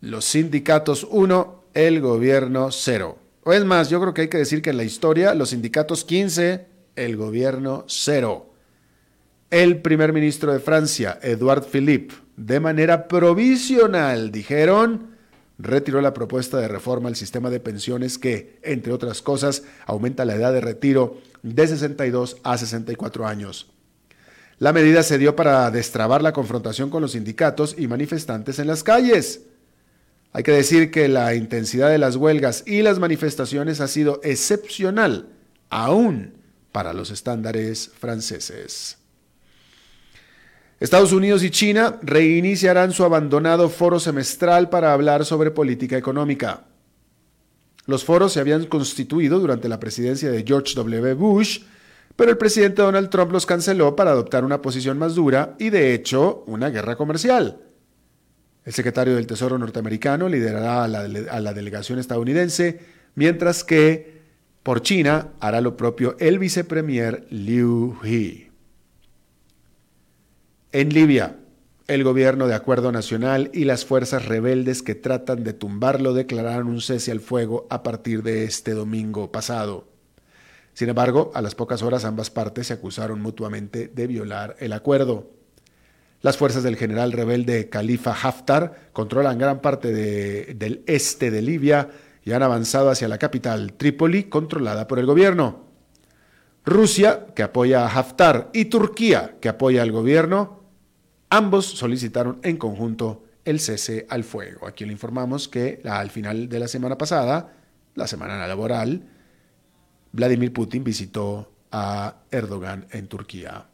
los 0.01 0.25
sindicatos 0.25 1.07
1, 1.09 1.63
el 1.74 2.01
gobierno 2.01 2.69
0. 2.71 3.17
O 3.41 3.51
es 3.51 3.65
más, 3.65 3.89
yo 3.89 4.00
creo 4.00 4.13
que 4.13 4.21
hay 4.21 4.27
que 4.27 4.38
decir 4.38 4.62
que 4.62 4.69
en 4.69 4.77
la 4.77 4.83
historia 4.83 5.33
los 5.33 5.50
sindicatos 5.50 6.05
15, 6.05 6.67
el 6.95 7.17
gobierno 7.17 7.83
0. 7.88 8.53
El 9.50 9.81
primer 9.81 10.13
ministro 10.13 10.53
de 10.53 10.59
Francia, 10.59 11.17
Edouard 11.24 11.63
Philippe, 11.63 12.13
de 12.38 12.59
manera 12.59 13.07
provisional, 13.07 14.31
dijeron, 14.31 15.15
retiró 15.57 16.00
la 16.00 16.13
propuesta 16.13 16.59
de 16.59 16.67
reforma 16.67 17.09
al 17.09 17.15
sistema 17.15 17.50
de 17.50 17.59
pensiones 17.59 18.19
que, 18.19 18.59
entre 18.62 18.93
otras 18.93 19.24
cosas, 19.24 19.63
aumenta 19.88 20.25
la 20.25 20.35
edad 20.35 20.53
de 20.53 20.62
retiro 20.62 21.17
de 21.41 21.67
62 21.67 22.38
a 22.43 22.55
64 22.55 23.25
años. 23.25 23.75
La 24.57 24.71
medida 24.71 25.03
se 25.03 25.17
dio 25.17 25.35
para 25.35 25.69
destrabar 25.69 26.21
la 26.21 26.33
confrontación 26.33 26.89
con 26.89 27.01
los 27.01 27.12
sindicatos 27.12 27.75
y 27.77 27.88
manifestantes 27.88 28.59
en 28.59 28.67
las 28.67 28.83
calles. 28.83 29.41
Hay 30.31 30.43
que 30.43 30.51
decir 30.51 30.91
que 30.91 31.07
la 31.07 31.35
intensidad 31.35 31.89
de 31.89 31.97
las 31.97 32.15
huelgas 32.15 32.63
y 32.65 32.81
las 32.81 33.00
manifestaciones 33.00 33.81
ha 33.81 33.88
sido 33.88 34.21
excepcional, 34.24 35.29
aún 35.69 36.33
para 36.71 36.93
los 36.93 37.09
estándares 37.09 37.91
franceses. 38.00 38.97
Estados 40.79 41.13
Unidos 41.13 41.41
y 41.43 41.51
China 41.51 42.00
reiniciarán 42.01 42.91
su 42.91 43.05
abandonado 43.05 43.69
foro 43.69 44.00
semestral 44.00 44.69
para 44.69 44.91
hablar 44.91 45.25
sobre 45.25 45.51
política 45.51 45.97
económica. 45.97 46.65
Los 47.85 48.03
foros 48.03 48.33
se 48.33 48.39
habían 48.39 48.65
constituido 48.65 49.39
durante 49.39 49.69
la 49.69 49.79
presidencia 49.79 50.29
de 50.31 50.43
George 50.45 50.74
W. 50.75 51.13
Bush, 51.13 51.62
pero 52.15 52.31
el 52.31 52.38
presidente 52.38 52.81
Donald 52.81 53.10
Trump 53.10 53.31
los 53.31 53.45
canceló 53.45 53.95
para 53.95 54.12
adoptar 54.12 54.45
una 54.45 54.62
posición 54.62 54.98
más 54.98 55.15
dura 55.15 55.55
y, 55.60 55.69
de 55.69 55.93
hecho, 55.93 56.43
una 56.48 56.69
guerra 56.69 56.95
comercial. 56.95 57.60
El 58.63 58.74
secretario 58.74 59.15
del 59.15 59.27
Tesoro 59.27 59.57
norteamericano 59.57 60.27
liderará 60.27 60.84
a 60.84 60.88
la, 60.88 61.53
delegación 61.53 62.00
estadounidense, 62.00 62.79
mientras 63.13 63.63
que 63.63 64.22
por 64.63 64.81
China 64.81 65.34
hará 65.39 65.62
lo 65.62 65.77
propio 65.77 66.15
el 66.19 66.39
vicepremier 66.39 67.27
Liu 67.29 67.98
He. 68.03 68.50
En 70.72 70.89
Libia, 70.89 71.38
el 71.88 72.03
gobierno 72.03 72.48
de 72.48 72.55
acuerdo 72.55 72.91
nacional 72.91 73.51
y 73.53 73.65
las 73.65 73.86
fuerzas 73.86 74.25
rebeldes 74.25 74.81
que 74.81 74.95
tratan 74.95 75.43
de 75.43 75.53
tumbarlo 75.53 76.13
declararon 76.13 76.67
un 76.67 76.81
cese 76.81 77.12
al 77.12 77.19
fuego 77.19 77.67
a 77.69 77.84
partir 77.84 78.24
de 78.24 78.45
este 78.45 78.72
domingo 78.72 79.31
pasado. 79.31 79.94
Sin 80.75 80.89
embargo, 80.89 81.32
a 81.34 81.41
las 81.41 81.55
pocas 81.55 81.82
horas 81.82 82.05
ambas 82.05 82.29
partes 82.29 82.67
se 82.67 82.74
acusaron 82.74 83.20
mutuamente 83.20 83.88
de 83.88 84.05
violar 84.05 84.55
el 84.60 84.74
acuerdo. 84.74 85.32
Las 86.22 86.38
fuerzas 86.38 86.62
del 86.62 86.75
general 86.75 87.12
rebelde 87.12 87.67
Khalifa 87.70 88.12
Haftar 88.12 88.91
controlan 88.94 89.39
gran 89.39 89.60
parte 89.60 89.91
del 89.91 90.84
este 90.86 91.32
de 91.32 91.41
Libia 91.41 91.89
y 92.24 92.34
han 92.34 92.44
avanzado 92.44 92.91
hacia 92.91 93.08
la 93.08 93.17
capital, 93.17 93.74
Trípoli, 93.74 94.25
controlada 94.25 94.88
por 94.88 95.00
el 95.00 95.08
gobierno. 95.08 95.65
Rusia, 96.63 97.25
que 97.36 97.41
apoya 97.41 97.88
a 97.88 97.89
Haftar, 97.89 98.51
y 98.53 98.65
Turquía, 98.65 99.38
que 99.41 99.50
apoya 99.50 99.82
al 99.82 99.91
gobierno, 99.91 100.65
Ambos 101.29 101.65
solicitaron 101.65 102.39
en 102.44 102.58
conjunto 102.58 103.24
el 103.44 103.60
cese 103.60 104.05
al 104.10 104.24
fuego. 104.24 104.67
Aquí 104.67 104.86
le 104.86 104.91
informamos 104.94 105.48
que 105.48 105.82
al 105.84 106.10
final 106.10 106.48
de 106.48 106.60
la 106.60 106.67
semana 106.67 106.98
pasada, 106.98 107.53
la 107.96 108.08
semana 108.08 108.48
laboral, 108.48 109.03
Vladimir 110.15 110.53
Putin 110.53 110.84
visitó 110.84 111.51
a 111.72 112.22
Erdogan 112.31 112.88
en 112.91 113.07
Turquía. 113.07 113.65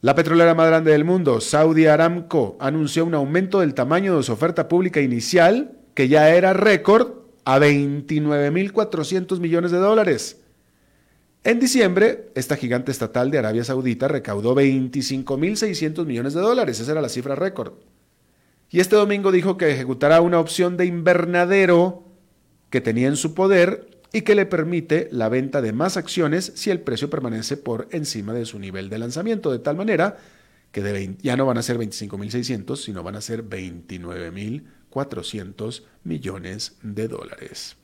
La 0.00 0.14
petrolera 0.14 0.54
más 0.54 0.68
grande 0.68 0.92
del 0.92 1.04
mundo, 1.04 1.40
Saudi 1.40 1.86
Aramco, 1.86 2.56
anunció 2.60 3.04
un 3.04 3.14
aumento 3.14 3.60
del 3.60 3.74
tamaño 3.74 4.16
de 4.16 4.22
su 4.22 4.32
oferta 4.32 4.68
pública 4.68 5.00
inicial, 5.00 5.76
que 5.94 6.08
ya 6.08 6.30
era 6.30 6.52
récord, 6.52 7.14
a 7.44 7.58
29.400 7.58 9.40
millones 9.40 9.72
de 9.72 9.78
dólares. 9.78 10.40
En 11.42 11.58
diciembre, 11.58 12.30
esta 12.34 12.56
gigante 12.56 12.92
estatal 12.92 13.30
de 13.30 13.38
Arabia 13.38 13.64
Saudita 13.64 14.06
recaudó 14.06 14.54
25.600 14.54 16.06
millones 16.06 16.34
de 16.34 16.40
dólares, 16.40 16.78
esa 16.78 16.92
era 16.92 17.02
la 17.02 17.08
cifra 17.08 17.34
récord. 17.34 17.72
Y 18.70 18.78
este 18.78 18.94
domingo 18.94 19.32
dijo 19.32 19.56
que 19.56 19.72
ejecutará 19.72 20.20
una 20.20 20.38
opción 20.38 20.76
de 20.76 20.86
invernadero 20.86 22.04
que 22.70 22.80
tenía 22.80 23.08
en 23.08 23.16
su 23.16 23.34
poder 23.34 23.89
y 24.12 24.22
que 24.22 24.34
le 24.34 24.46
permite 24.46 25.08
la 25.12 25.28
venta 25.28 25.62
de 25.62 25.72
más 25.72 25.96
acciones 25.96 26.50
si 26.54 26.70
el 26.70 26.80
precio 26.80 27.10
permanece 27.10 27.56
por 27.56 27.86
encima 27.92 28.32
de 28.32 28.44
su 28.44 28.58
nivel 28.58 28.90
de 28.90 28.98
lanzamiento, 28.98 29.52
de 29.52 29.60
tal 29.60 29.76
manera 29.76 30.18
que 30.72 31.14
ya 31.20 31.36
no 31.36 31.46
van 31.46 31.58
a 31.58 31.62
ser 31.62 31.78
25.600, 31.78 32.76
sino 32.76 33.02
van 33.02 33.16
a 33.16 33.20
ser 33.20 33.44
29.400 33.48 35.82
millones 36.04 36.76
de 36.82 37.08
dólares. 37.08 37.76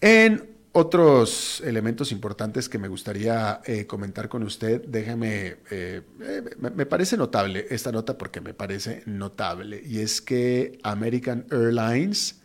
En 0.00 0.56
otros 0.72 1.62
elementos 1.64 2.12
importantes 2.12 2.68
que 2.68 2.78
me 2.78 2.88
gustaría 2.88 3.60
eh, 3.64 3.86
comentar 3.86 4.28
con 4.28 4.42
usted, 4.42 4.84
déjeme, 4.86 5.56
eh, 5.70 6.02
eh, 6.20 6.42
me, 6.58 6.86
parece 6.86 7.16
notable 7.16 7.66
esta 7.70 7.90
nota 7.90 8.16
porque 8.16 8.40
me 8.40 8.54
parece 8.54 9.02
notable, 9.06 9.82
y 9.84 9.98
es 9.98 10.20
que 10.20 10.78
American 10.82 11.46
Airlines, 11.50 12.37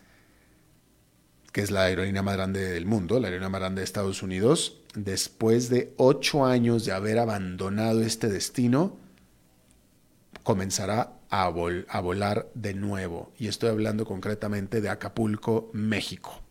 que 1.54 1.62
es 1.62 1.72
la 1.72 1.84
aerolínea 1.84 2.24
más 2.24 2.36
grande 2.36 2.60
del 2.60 2.86
mundo, 2.88 3.20
la 3.20 3.28
aerolínea 3.28 3.50
más 3.50 3.62
grande 3.62 3.80
de 3.80 3.86
Estados 3.86 4.24
Unidos, 4.24 4.82
después 4.96 5.70
de 5.70 5.94
ocho 5.98 6.46
años 6.46 6.84
de 6.84 6.92
haber 6.92 7.20
abandonado 7.20 8.02
este 8.02 8.28
destino, 8.28 8.98
comenzará 10.42 11.14
a 11.30 11.48
volar 11.50 12.50
de 12.56 12.74
nuevo. 12.74 13.32
Y 13.38 13.48
estoy 13.48 13.70
hablando 13.70 14.04
concretamente 14.04 14.82
de 14.82 14.90
Acapulco, 14.90 15.70
México. 15.74 16.42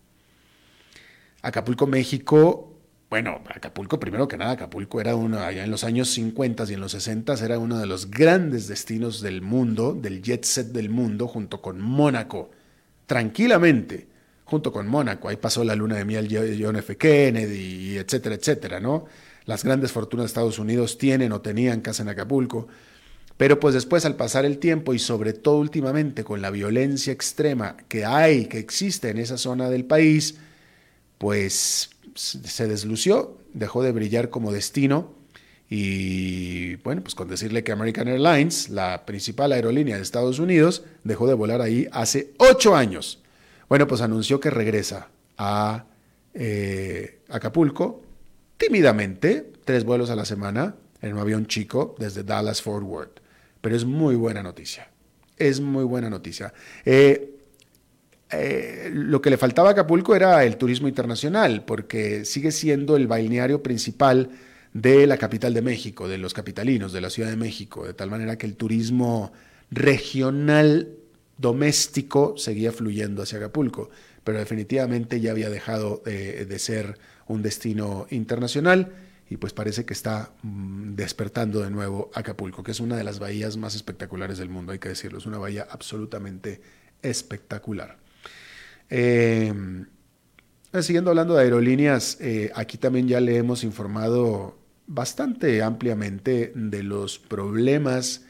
Acapulco, 1.42 1.88
México, 1.88 2.72
bueno, 3.10 3.42
Acapulco, 3.52 3.98
primero 3.98 4.28
que 4.28 4.38
nada, 4.38 4.52
Acapulco 4.52 5.00
era 5.00 5.16
uno, 5.16 5.40
allá 5.40 5.64
en 5.64 5.70
los 5.70 5.82
años 5.82 6.10
50 6.10 6.64
y 6.70 6.74
en 6.74 6.80
los 6.80 6.92
60 6.92 7.34
era 7.44 7.58
uno 7.58 7.78
de 7.78 7.86
los 7.86 8.08
grandes 8.08 8.68
destinos 8.68 9.20
del 9.20 9.42
mundo, 9.42 9.94
del 9.94 10.22
jet 10.22 10.44
set 10.44 10.68
del 10.68 10.90
mundo, 10.90 11.26
junto 11.26 11.60
con 11.60 11.80
Mónaco, 11.80 12.52
tranquilamente, 13.06 14.11
junto 14.52 14.70
con 14.70 14.86
Mónaco. 14.86 15.30
Ahí 15.30 15.36
pasó 15.36 15.64
la 15.64 15.74
luna 15.74 15.96
de 15.96 16.04
miel 16.04 16.28
John 16.60 16.76
F. 16.76 16.98
Kennedy, 16.98 17.96
etcétera, 17.96 18.34
etcétera, 18.34 18.80
¿no? 18.80 19.06
Las 19.46 19.64
grandes 19.64 19.92
fortunas 19.92 20.24
de 20.24 20.26
Estados 20.26 20.58
Unidos 20.58 20.98
tienen 20.98 21.32
o 21.32 21.40
tenían 21.40 21.80
casa 21.80 22.02
en 22.02 22.10
Acapulco. 22.10 22.68
Pero 23.38 23.58
pues 23.58 23.72
después 23.72 24.04
al 24.04 24.14
pasar 24.14 24.44
el 24.44 24.58
tiempo 24.58 24.92
y 24.92 24.98
sobre 24.98 25.32
todo 25.32 25.56
últimamente 25.56 26.22
con 26.22 26.42
la 26.42 26.50
violencia 26.50 27.14
extrema 27.14 27.78
que 27.88 28.04
hay, 28.04 28.44
que 28.44 28.58
existe 28.58 29.08
en 29.08 29.16
esa 29.16 29.38
zona 29.38 29.70
del 29.70 29.86
país, 29.86 30.34
pues 31.16 31.88
se 32.14 32.68
deslució, 32.68 33.38
dejó 33.54 33.82
de 33.82 33.92
brillar 33.92 34.28
como 34.28 34.52
destino 34.52 35.14
y 35.70 36.76
bueno, 36.84 37.00
pues 37.00 37.14
con 37.14 37.26
decirle 37.26 37.64
que 37.64 37.72
American 37.72 38.06
Airlines, 38.06 38.68
la 38.68 39.06
principal 39.06 39.52
aerolínea 39.52 39.96
de 39.96 40.02
Estados 40.02 40.38
Unidos, 40.38 40.82
dejó 41.04 41.26
de 41.26 41.32
volar 41.32 41.62
ahí 41.62 41.88
hace 41.90 42.34
ocho 42.36 42.76
años. 42.76 43.21
Bueno, 43.72 43.86
pues 43.86 44.02
anunció 44.02 44.38
que 44.38 44.50
regresa 44.50 45.08
a 45.38 45.86
eh, 46.34 47.22
Acapulco 47.30 48.02
tímidamente, 48.58 49.50
tres 49.64 49.84
vuelos 49.84 50.10
a 50.10 50.14
la 50.14 50.26
semana 50.26 50.74
en 51.00 51.14
un 51.14 51.20
avión 51.20 51.46
chico 51.46 51.94
desde 51.98 52.22
Dallas 52.22 52.60
Fort 52.60 52.84
Worth. 52.84 53.20
Pero 53.62 53.74
es 53.74 53.86
muy 53.86 54.14
buena 54.14 54.42
noticia. 54.42 54.90
Es 55.38 55.62
muy 55.62 55.84
buena 55.84 56.10
noticia. 56.10 56.52
Eh, 56.84 57.38
eh, 58.30 58.90
lo 58.92 59.22
que 59.22 59.30
le 59.30 59.38
faltaba 59.38 59.70
a 59.70 59.72
Acapulco 59.72 60.14
era 60.14 60.44
el 60.44 60.58
turismo 60.58 60.86
internacional, 60.86 61.64
porque 61.64 62.26
sigue 62.26 62.52
siendo 62.52 62.96
el 62.96 63.06
balneario 63.06 63.62
principal 63.62 64.28
de 64.74 65.06
la 65.06 65.16
capital 65.16 65.54
de 65.54 65.62
México, 65.62 66.08
de 66.08 66.18
los 66.18 66.34
capitalinos, 66.34 66.92
de 66.92 67.00
la 67.00 67.08
Ciudad 67.08 67.30
de 67.30 67.36
México, 67.36 67.86
de 67.86 67.94
tal 67.94 68.10
manera 68.10 68.36
que 68.36 68.44
el 68.44 68.54
turismo 68.54 69.32
regional 69.70 70.98
doméstico 71.38 72.36
seguía 72.36 72.72
fluyendo 72.72 73.22
hacia 73.22 73.38
Acapulco, 73.38 73.90
pero 74.24 74.38
definitivamente 74.38 75.20
ya 75.20 75.32
había 75.32 75.50
dejado 75.50 76.02
de, 76.04 76.58
ser 76.58 76.98
un 77.26 77.42
destino 77.42 78.06
internacional 78.10 78.92
y 79.28 79.36
pues 79.38 79.52
parece 79.52 79.84
que 79.84 79.94
está 79.94 80.32
mm, 80.42 80.94
despertando 80.94 81.60
de 81.60 81.70
nuevo 81.70 82.10
Acapulco, 82.14 82.62
que 82.62 82.72
es 82.72 82.80
una 82.80 82.96
de 82.96 83.04
las 83.04 83.18
bahías 83.18 83.56
más 83.56 83.74
espectaculares 83.74 84.38
del 84.38 84.50
mundo, 84.50 84.72
hay 84.72 84.78
que 84.78 84.90
decirlo, 84.90 85.18
es 85.18 85.26
una 85.26 85.38
bahía 85.38 85.66
absolutamente 85.70 86.60
espectacular. 87.02 87.98
Em, 88.90 89.86
Eh, 90.72 90.82
siguiendo 90.82 91.10
hablando 91.10 91.34
de 91.34 91.42
aerolíneas, 91.42 92.16
eh, 92.20 92.50
aquí 92.54 92.78
también 92.78 93.06
ya 93.06 93.20
le 93.20 93.36
hemos 93.36 93.62
informado 93.62 94.58
bastante 94.86 95.62
ampliamente 95.62 96.52
de 96.54 96.82
los 96.82 97.18
problemas 97.18 98.24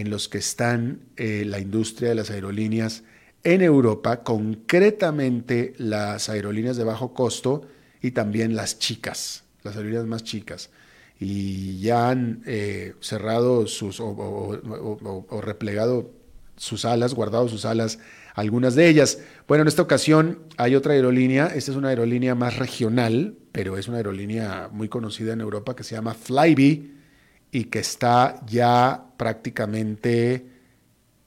en 0.00 0.10
los 0.10 0.28
que 0.28 0.38
están 0.38 1.00
eh, 1.16 1.44
la 1.46 1.58
industria 1.58 2.10
de 2.10 2.14
las 2.14 2.30
aerolíneas 2.30 3.02
en 3.44 3.62
Europa, 3.62 4.22
concretamente 4.22 5.74
las 5.78 6.28
aerolíneas 6.28 6.76
de 6.76 6.84
bajo 6.84 7.14
costo 7.14 7.62
y 8.02 8.10
también 8.10 8.56
las 8.56 8.78
chicas, 8.78 9.44
las 9.62 9.76
aerolíneas 9.76 10.06
más 10.06 10.24
chicas. 10.24 10.70
Y 11.18 11.78
ya 11.80 12.10
han 12.10 12.42
cerrado 13.00 13.66
sus 13.66 14.00
o, 14.00 14.06
o 14.08 15.40
replegado 15.40 16.10
sus 16.56 16.84
alas, 16.84 17.14
guardado 17.14 17.48
sus 17.48 17.64
alas 17.64 17.98
algunas 18.34 18.74
de 18.74 18.88
ellas. 18.88 19.18
Bueno, 19.48 19.62
en 19.62 19.68
esta 19.68 19.82
ocasión 19.82 20.40
hay 20.56 20.74
otra 20.74 20.92
aerolínea, 20.92 21.46
esta 21.46 21.70
es 21.70 21.76
una 21.76 21.88
aerolínea 21.88 22.34
más 22.34 22.58
regional, 22.58 23.34
pero 23.52 23.78
es 23.78 23.88
una 23.88 23.96
aerolínea 23.96 24.68
muy 24.70 24.88
conocida 24.88 25.32
en 25.32 25.40
Europa 25.40 25.74
que 25.74 25.84
se 25.84 25.94
llama 25.94 26.14
Flybe 26.14 26.95
y 27.50 27.64
que 27.64 27.78
está 27.78 28.40
ya 28.46 29.04
prácticamente, 29.16 30.46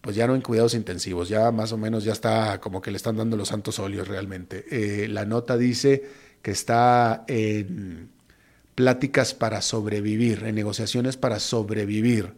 pues 0.01 0.15
ya 0.15 0.27
no 0.27 0.35
en 0.35 0.41
cuidados 0.41 0.73
intensivos, 0.73 1.29
ya 1.29 1.51
más 1.51 1.71
o 1.71 1.77
menos 1.77 2.03
ya 2.03 2.13
está 2.13 2.59
como 2.59 2.81
que 2.81 2.91
le 2.91 2.97
están 2.97 3.17
dando 3.17 3.37
los 3.37 3.49
santos 3.49 3.79
óleos 3.79 4.07
realmente. 4.07 4.65
Eh, 4.69 5.07
la 5.07 5.25
nota 5.25 5.57
dice 5.57 6.03
que 6.41 6.51
está 6.51 7.25
en 7.27 8.09
pláticas 8.75 9.33
para 9.33 9.61
sobrevivir, 9.61 10.43
en 10.45 10.55
negociaciones 10.55 11.17
para 11.17 11.39
sobrevivir 11.39 12.33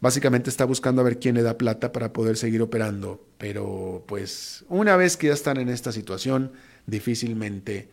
Básicamente 0.00 0.50
está 0.50 0.64
buscando 0.64 1.00
a 1.00 1.04
ver 1.04 1.18
quién 1.18 1.34
le 1.36 1.42
da 1.42 1.56
plata 1.56 1.92
para 1.92 2.12
poder 2.12 2.36
seguir 2.36 2.60
operando, 2.60 3.26
pero 3.38 4.04
pues 4.06 4.64
una 4.68 4.96
vez 4.96 5.16
que 5.16 5.28
ya 5.28 5.32
están 5.32 5.56
en 5.56 5.68
esta 5.68 5.90
situación, 5.90 6.52
difícilmente 6.86 7.88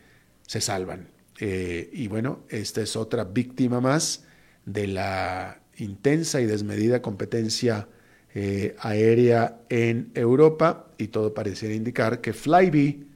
se 0.46 0.60
salvan. 0.60 1.08
Eh, 1.40 1.90
y 1.92 2.08
bueno, 2.08 2.40
esta 2.50 2.82
es 2.82 2.94
otra 2.96 3.24
víctima 3.24 3.80
más 3.80 4.24
de 4.66 4.86
la 4.86 5.60
intensa 5.76 6.40
y 6.40 6.46
desmedida 6.46 7.02
competencia 7.02 7.88
eh, 8.34 8.74
aérea 8.80 9.60
en 9.68 10.10
Europa 10.14 10.88
y 10.98 11.08
todo 11.08 11.34
pareciera 11.34 11.74
indicar 11.74 12.20
que 12.20 12.32
Flybe 12.32 13.06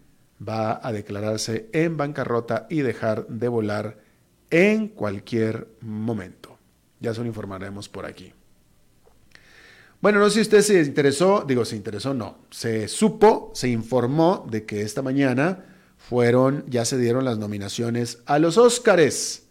va 0.46 0.80
a 0.86 0.92
declararse 0.92 1.68
en 1.72 1.96
bancarrota 1.96 2.66
y 2.70 2.82
dejar 2.82 3.26
de 3.26 3.48
volar 3.48 3.98
en 4.50 4.88
cualquier 4.88 5.68
momento. 5.80 6.56
Ya 7.00 7.14
se 7.14 7.20
lo 7.20 7.26
informaremos 7.26 7.88
por 7.88 8.06
aquí. 8.06 8.32
Bueno, 10.00 10.20
no 10.20 10.26
sé 10.30 10.34
si 10.34 10.40
usted 10.42 10.60
se 10.62 10.80
interesó, 10.80 11.44
digo, 11.46 11.64
se 11.64 11.74
interesó, 11.74 12.14
no, 12.14 12.38
se 12.50 12.86
supo, 12.86 13.50
se 13.54 13.68
informó 13.68 14.46
de 14.48 14.64
que 14.64 14.82
esta 14.82 15.02
mañana 15.02 15.64
fueron, 15.96 16.64
ya 16.68 16.84
se 16.84 16.96
dieron 16.96 17.24
las 17.24 17.38
nominaciones 17.38 18.22
a 18.26 18.38
los 18.38 18.56
Óscares. 18.56 19.48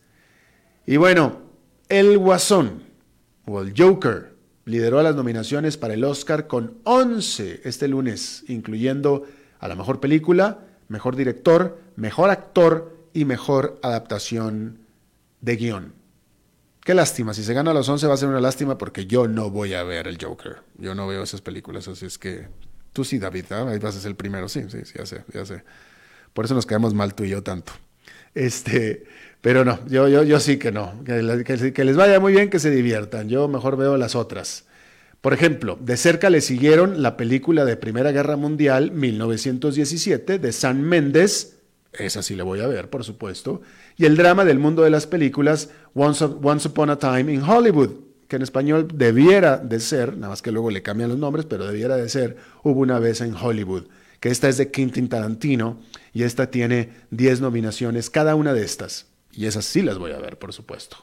Y 0.85 0.95
bueno, 0.95 1.46
el 1.89 2.17
Guasón, 2.17 2.83
o 3.45 3.61
el 3.61 3.73
Joker, 3.77 4.35
lideró 4.65 5.01
las 5.01 5.15
nominaciones 5.15 5.77
para 5.77 5.93
el 5.93 6.03
Oscar 6.03 6.47
con 6.47 6.77
11 6.83 7.61
este 7.63 7.87
lunes, 7.87 8.43
incluyendo 8.47 9.23
a 9.59 9.67
la 9.67 9.75
mejor 9.75 9.99
película, 9.99 10.59
mejor 10.89 11.15
director, 11.15 11.79
mejor 11.95 12.29
actor 12.29 12.97
y 13.13 13.25
mejor 13.25 13.79
adaptación 13.81 14.79
de 15.41 15.55
guion. 15.55 15.93
Qué 16.81 16.93
lástima, 16.93 17.33
si 17.33 17.43
se 17.43 17.53
gana 17.53 17.71
a 17.71 17.73
los 17.73 17.87
11 17.87 18.07
va 18.07 18.13
a 18.13 18.17
ser 18.17 18.29
una 18.29 18.39
lástima 18.39 18.77
porque 18.77 19.05
yo 19.05 19.27
no 19.27 19.49
voy 19.49 19.73
a 19.73 19.83
ver 19.83 20.07
el 20.07 20.17
Joker. 20.21 20.57
Yo 20.77 20.95
no 20.95 21.07
veo 21.07 21.23
esas 21.23 21.41
películas, 21.41 21.87
así 21.87 22.05
es 22.05 22.17
que 22.17 22.47
tú 22.93 23.03
sí, 23.03 23.19
David, 23.19 23.51
ahí 23.51 23.79
vas 23.79 23.95
a 23.95 23.99
ser 23.99 24.09
el 24.09 24.15
primero, 24.15 24.47
sí, 24.49 24.63
sí, 24.69 24.79
sí, 24.83 24.93
ya 24.97 25.05
sé, 25.05 25.23
ya 25.33 25.45
sé. 25.45 25.63
Por 26.33 26.45
eso 26.45 26.53
nos 26.53 26.65
quedamos 26.65 26.93
mal 26.93 27.13
tú 27.13 27.23
y 27.23 27.29
yo 27.29 27.43
tanto. 27.43 27.73
Este, 28.33 29.05
pero 29.41 29.63
no, 29.63 29.79
yo, 29.87 30.07
yo, 30.07 30.23
yo 30.23 30.39
sí 30.39 30.57
que 30.57 30.71
no. 30.71 31.03
Que, 31.03 31.21
les 31.21 31.95
vaya 31.95 32.19
muy 32.19 32.33
bien, 32.33 32.49
que 32.49 32.59
se 32.59 32.71
diviertan. 32.71 33.29
Yo 33.29 33.47
mejor 33.47 33.77
veo 33.77 33.97
las 33.97 34.15
otras. 34.15 34.65
Por 35.21 35.33
ejemplo, 35.33 35.77
de 35.81 35.97
cerca 35.97 36.29
le 36.29 36.41
siguieron 36.41 37.01
la 37.01 37.17
película 37.17 37.65
de 37.65 37.75
Primera 37.75 38.11
Guerra 38.11 38.37
Mundial, 38.37 38.91
1917, 38.91 40.39
de 40.39 40.51
San 40.51 40.81
Méndez, 40.83 41.57
esa 41.93 42.21
sí 42.21 42.35
le 42.35 42.43
voy 42.43 42.61
a 42.61 42.67
ver, 42.67 42.89
por 42.89 43.03
supuesto. 43.03 43.61
Y 43.95 44.05
el 44.05 44.17
drama 44.17 44.45
del 44.45 44.59
mundo 44.59 44.83
de 44.83 44.89
las 44.89 45.07
películas 45.07 45.69
Once, 45.93 46.23
Upon 46.23 46.89
a 46.89 46.99
Time 46.99 47.33
in 47.33 47.41
Hollywood, 47.41 47.91
que 48.27 48.35
en 48.35 48.41
español 48.41 48.87
debiera 48.93 49.57
de 49.57 49.79
ser, 49.79 50.15
nada 50.15 50.29
más 50.29 50.41
que 50.41 50.51
luego 50.51 50.69
le 50.69 50.83
cambian 50.83 51.09
los 51.09 51.17
nombres, 51.17 51.45
pero 51.45 51.65
debiera 51.65 51.95
de 51.95 52.09
ser 52.09 52.37
Hubo 52.63 52.81
una 52.81 52.99
vez 52.99 53.21
en 53.21 53.33
Hollywood, 53.33 53.87
que 54.19 54.29
esta 54.29 54.49
es 54.49 54.57
de 54.57 54.69
Quentin 54.69 55.09
Tarantino 55.09 55.79
y 56.13 56.23
esta 56.23 56.51
tiene 56.51 56.89
10 57.11 57.41
nominaciones, 57.41 58.09
cada 58.09 58.35
una 58.35 58.53
de 58.53 58.63
estas. 58.63 59.07
Y 59.37 59.45
esas 59.45 59.65
sí 59.65 59.83
las 59.83 59.99
voy 59.99 60.11
a 60.11 60.17
ver, 60.17 60.39
por 60.39 60.51
supuesto. 60.51 60.97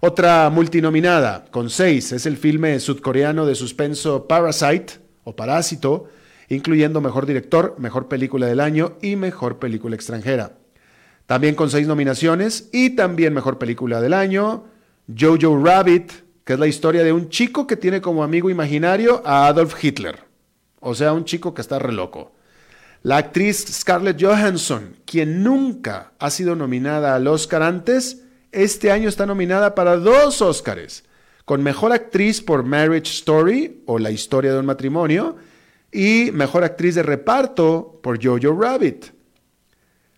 Otra 0.00 0.50
multinominada, 0.50 1.44
con 1.52 1.70
6, 1.70 2.12
es 2.12 2.26
el 2.26 2.36
filme 2.36 2.80
sudcoreano 2.80 3.46
de 3.46 3.54
suspenso 3.54 4.26
Parasite, 4.26 4.94
o 5.22 5.36
Parásito, 5.36 6.08
incluyendo 6.48 7.00
Mejor 7.00 7.26
Director, 7.26 7.76
Mejor 7.78 8.08
Película 8.08 8.48
del 8.48 8.58
Año 8.58 8.98
y 9.00 9.14
Mejor 9.14 9.60
Película 9.60 9.94
Extranjera. 9.94 10.58
También 11.26 11.54
con 11.54 11.70
seis 11.70 11.86
nominaciones 11.86 12.68
y 12.72 12.90
también 12.90 13.32
Mejor 13.34 13.58
Película 13.58 14.00
del 14.00 14.14
Año, 14.14 14.64
Jojo 15.16 15.64
Rabbit, 15.64 16.10
que 16.42 16.54
es 16.54 16.58
la 16.58 16.66
historia 16.66 17.04
de 17.04 17.12
un 17.12 17.28
chico 17.28 17.68
que 17.68 17.76
tiene 17.76 18.00
como 18.00 18.24
amigo 18.24 18.50
imaginario 18.50 19.22
a 19.24 19.46
Adolf 19.46 19.76
Hitler. 19.84 20.18
O 20.80 20.96
sea, 20.96 21.12
un 21.12 21.24
chico 21.24 21.54
que 21.54 21.60
está 21.60 21.78
re 21.78 21.92
loco. 21.92 22.32
La 23.02 23.16
actriz 23.16 23.64
Scarlett 23.66 24.22
Johansson, 24.22 24.94
quien 25.06 25.42
nunca 25.42 26.12
ha 26.18 26.28
sido 26.28 26.54
nominada 26.54 27.14
al 27.14 27.26
Oscar 27.28 27.62
antes, 27.62 28.24
este 28.52 28.90
año 28.90 29.08
está 29.08 29.24
nominada 29.24 29.74
para 29.74 29.96
dos 29.96 30.42
Oscars, 30.42 31.04
con 31.46 31.62
Mejor 31.62 31.92
Actriz 31.92 32.42
por 32.42 32.62
Marriage 32.62 33.10
Story 33.10 33.82
o 33.86 33.98
La 33.98 34.10
historia 34.10 34.52
de 34.52 34.58
un 34.58 34.66
matrimonio 34.66 35.36
y 35.90 36.30
Mejor 36.34 36.62
Actriz 36.62 36.94
de 36.94 37.02
Reparto 37.02 37.98
por 38.02 38.22
Jojo 38.22 38.60
Rabbit. 38.60 39.06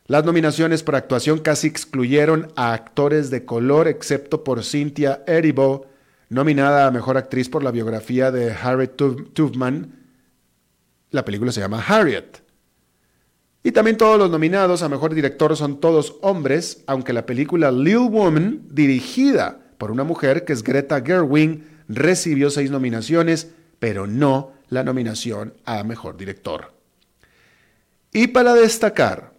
Las 0.07 0.25
nominaciones 0.25 0.83
por 0.83 0.97
actuación 0.97 1.39
casi 1.39 1.69
excluyeron 1.69 2.53
a 2.57 2.73
actores 2.73 3.31
de 3.31 3.45
color, 3.45 3.87
excepto 3.87 4.43
por 4.43 4.65
Cynthia 4.65 5.23
Erivo, 5.29 5.87
nominada 6.31 6.89
a 6.89 6.91
Mejor 6.91 7.17
Actriz 7.17 7.49
por 7.49 7.63
la 7.63 7.71
biografía 7.71 8.33
de 8.33 8.51
Harriet 8.51 8.97
Tubman. 8.97 10.01
La 11.11 11.25
película 11.25 11.53
se 11.53 11.61
llama 11.61 11.81
Harriet. 11.87 12.42
Y 13.65 13.73
también 13.73 13.97
todos 13.97 14.19
los 14.19 14.31
nominados 14.31 14.83
a 14.83 14.89
Mejor 14.89 15.15
Director 15.15 15.57
son 15.57 15.79
todos 15.81 16.17
hombres, 16.21 16.83
aunque 16.87 17.13
la 17.13 17.27
película 17.27 17.71
Little 17.71 18.09
Woman, 18.09 18.63
dirigida 18.71 19.61
por 19.79 19.91
una 19.91 20.05
mujer 20.05 20.45
que 20.45 20.53
es 20.53 20.65
Greta 20.65 21.01
Gerwig, 21.01 21.63
recibió 21.89 22.51
seis 22.51 22.71
nominaciones, 22.71 23.49
pero 23.79 24.07
no 24.07 24.53
la 24.69 24.83
nominación 24.83 25.55
a 25.65 25.85
Mejor 25.85 26.17
Director. 26.17 26.73
Y 28.13 28.29
para 28.29 28.55
destacar 28.55 29.33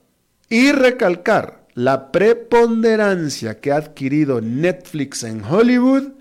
y 0.50 0.72
recalcar 0.72 1.68
la 1.74 2.12
preponderancia 2.12 3.60
que 3.60 3.72
ha 3.72 3.78
adquirido 3.78 4.40
Netflix 4.42 5.24
en 5.24 5.44
Hollywood, 5.44 6.14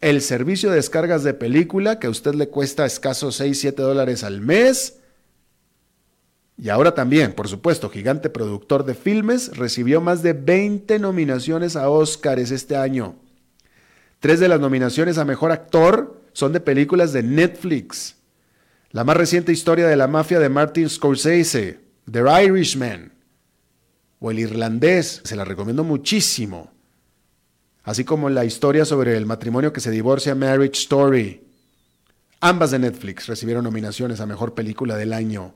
el 0.00 0.20
servicio 0.20 0.70
de 0.70 0.76
descargas 0.76 1.22
de 1.24 1.34
película 1.34 1.98
que 1.98 2.06
a 2.06 2.10
usted 2.10 2.34
le 2.34 2.48
cuesta 2.48 2.86
escasos 2.86 3.36
6, 3.36 3.60
7 3.60 3.82
dólares 3.82 4.24
al 4.24 4.40
mes, 4.40 4.98
y 6.58 6.70
ahora 6.70 6.94
también, 6.94 7.32
por 7.32 7.48
supuesto, 7.48 7.90
gigante 7.90 8.30
productor 8.30 8.84
de 8.84 8.94
filmes, 8.94 9.56
recibió 9.56 10.00
más 10.00 10.22
de 10.22 10.32
20 10.32 10.98
nominaciones 10.98 11.76
a 11.76 11.90
Oscars 11.90 12.50
este 12.50 12.76
año. 12.76 13.16
Tres 14.20 14.40
de 14.40 14.48
las 14.48 14.58
nominaciones 14.58 15.18
a 15.18 15.26
Mejor 15.26 15.52
Actor 15.52 16.22
son 16.32 16.52
de 16.52 16.60
películas 16.60 17.12
de 17.12 17.22
Netflix. 17.22 18.16
La 18.90 19.04
más 19.04 19.18
reciente 19.18 19.52
historia 19.52 19.86
de 19.86 19.96
la 19.96 20.06
mafia 20.06 20.38
de 20.38 20.48
Martin 20.48 20.88
Scorsese, 20.88 21.80
The 22.10 22.22
Irishman, 22.44 23.12
o 24.18 24.30
El 24.30 24.38
Irlandés, 24.38 25.20
se 25.24 25.36
la 25.36 25.44
recomiendo 25.44 25.84
muchísimo. 25.84 26.72
Así 27.82 28.04
como 28.04 28.30
la 28.30 28.46
historia 28.46 28.86
sobre 28.86 29.16
el 29.18 29.26
matrimonio 29.26 29.74
que 29.74 29.80
se 29.80 29.90
divorcia, 29.90 30.34
Marriage 30.34 30.80
Story. 30.80 31.42
Ambas 32.40 32.70
de 32.70 32.78
Netflix 32.78 33.26
recibieron 33.26 33.64
nominaciones 33.64 34.20
a 34.20 34.26
Mejor 34.26 34.54
Película 34.54 34.96
del 34.96 35.12
Año. 35.12 35.54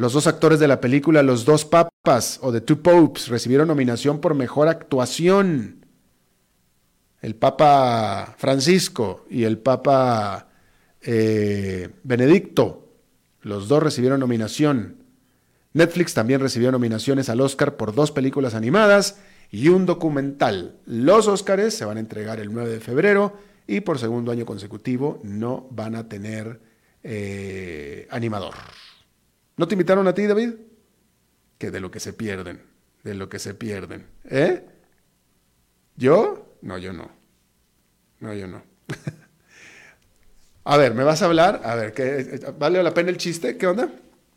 Los 0.00 0.14
dos 0.14 0.26
actores 0.26 0.58
de 0.58 0.66
la 0.66 0.80
película 0.80 1.22
Los 1.22 1.44
Dos 1.44 1.66
Papas 1.66 2.38
o 2.40 2.50
The 2.50 2.62
Two 2.62 2.82
Popes 2.82 3.28
recibieron 3.28 3.68
nominación 3.68 4.18
por 4.18 4.34
Mejor 4.34 4.66
Actuación. 4.66 5.84
El 7.20 7.34
Papa 7.34 8.34
Francisco 8.38 9.26
y 9.28 9.44
el 9.44 9.58
Papa 9.58 10.48
eh, 11.02 11.90
Benedicto. 12.02 12.94
Los 13.42 13.68
dos 13.68 13.82
recibieron 13.82 14.20
nominación. 14.20 15.04
Netflix 15.74 16.14
también 16.14 16.40
recibió 16.40 16.72
nominaciones 16.72 17.28
al 17.28 17.42
Oscar 17.42 17.76
por 17.76 17.94
dos 17.94 18.10
películas 18.10 18.54
animadas 18.54 19.20
y 19.50 19.68
un 19.68 19.84
documental. 19.84 20.78
Los 20.86 21.28
Oscars 21.28 21.74
se 21.74 21.84
van 21.84 21.98
a 21.98 22.00
entregar 22.00 22.40
el 22.40 22.54
9 22.54 22.70
de 22.70 22.80
febrero 22.80 23.34
y 23.66 23.80
por 23.80 23.98
segundo 23.98 24.32
año 24.32 24.46
consecutivo 24.46 25.20
no 25.24 25.68
van 25.70 25.94
a 25.94 26.08
tener 26.08 26.58
eh, 27.02 28.08
animador. 28.10 28.54
¿No 29.60 29.68
te 29.68 29.74
invitaron 29.74 30.08
a 30.08 30.14
ti, 30.14 30.26
David? 30.26 30.54
que 31.58 31.70
de 31.70 31.80
lo 31.80 31.90
que 31.90 32.00
se 32.00 32.14
pierden, 32.14 32.62
de 33.04 33.12
lo 33.12 33.28
que 33.28 33.38
se 33.38 33.52
pierden. 33.52 34.06
¿Eh? 34.24 34.64
¿Yo? 35.96 36.56
No, 36.62 36.78
yo 36.78 36.94
no. 36.94 37.10
No, 38.20 38.32
yo 38.32 38.46
no. 38.46 38.62
a 40.64 40.76
ver, 40.78 40.94
¿me 40.94 41.04
vas 41.04 41.20
a 41.20 41.26
hablar? 41.26 41.60
A 41.62 41.74
ver, 41.74 41.92
¿qué, 41.92 42.40
¿vale 42.58 42.82
la 42.82 42.94
pena 42.94 43.10
el 43.10 43.18
chiste? 43.18 43.58
¿Qué 43.58 43.66
onda? 43.66 43.90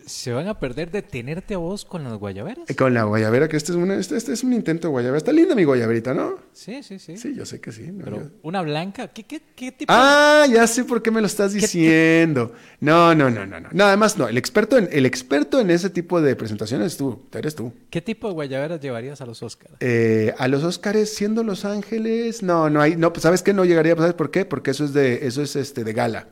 Se 0.05 0.31
van 0.31 0.47
a 0.47 0.59
perder 0.59 0.91
de 0.91 1.01
tenerte 1.01 1.53
a 1.53 1.57
vos 1.57 1.85
con 1.85 2.03
las 2.03 2.13
guayaberas. 2.17 2.65
Con 2.77 2.93
la 2.93 3.03
guayabera, 3.03 3.47
que 3.47 3.57
este 3.57 3.71
es, 3.71 3.77
una, 3.77 3.95
este, 3.95 4.17
este, 4.17 4.33
es 4.33 4.43
un 4.43 4.53
intento 4.53 4.87
de 4.87 4.91
guayabera. 4.91 5.17
Está 5.17 5.31
linda 5.31 5.55
mi 5.55 5.63
guayaberita, 5.63 6.13
¿no? 6.13 6.39
Sí, 6.51 6.83
sí, 6.83 6.99
sí. 6.99 7.17
Sí, 7.17 7.35
yo 7.35 7.45
sé 7.45 7.61
que 7.61 7.71
sí. 7.71 7.91
Pero 8.03 8.31
una 8.41 8.61
blanca, 8.61 9.07
¿qué, 9.09 9.23
qué, 9.23 9.41
qué 9.55 9.71
tipo? 9.71 9.91
Ah, 9.93 10.45
ya 10.49 10.67
sé 10.67 10.83
por 10.83 11.01
qué 11.01 11.11
me 11.11 11.21
lo 11.21 11.27
estás 11.27 11.53
diciendo. 11.53 12.53
No, 12.79 13.15
no, 13.15 13.29
no, 13.29 13.45
no, 13.45 13.59
no. 13.59 13.69
No, 13.71 13.83
además 13.85 14.17
no. 14.17 14.27
El 14.27 14.37
experto 14.37 14.77
en, 14.77 14.89
el 14.91 15.05
experto 15.05 15.59
en 15.59 15.69
ese 15.69 15.89
tipo 15.89 16.21
de 16.21 16.35
presentaciones 16.35 16.97
tú, 16.97 17.23
eres 17.33 17.55
tú. 17.55 17.73
¿Qué 17.89 18.01
tipo 18.01 18.27
de 18.27 18.33
guayaberas 18.33 18.81
llevarías 18.81 19.21
a 19.21 19.25
los 19.25 19.41
Oscars? 19.41 19.75
Eh, 19.79 20.33
a 20.37 20.47
los 20.47 20.63
Oscars 20.63 21.09
siendo 21.09 21.43
Los 21.43 21.65
Ángeles, 21.65 22.43
no, 22.43 22.69
no 22.69 22.81
hay, 22.81 22.95
no, 22.95 23.13
pues 23.13 23.23
sabes 23.23 23.41
qué 23.41 23.53
no 23.53 23.65
llegaría, 23.65 23.95
¿sabes 23.95 24.13
por 24.13 24.31
qué? 24.31 24.45
Porque 24.45 24.71
eso 24.71 24.85
es 24.85 24.93
de, 24.93 25.27
eso 25.27 25.41
es 25.41 25.55
este 25.55 25.83
de 25.83 25.93
gala, 25.93 26.27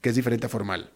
que 0.00 0.08
es 0.10 0.14
diferente 0.14 0.46
a 0.46 0.48
formal. 0.48 0.90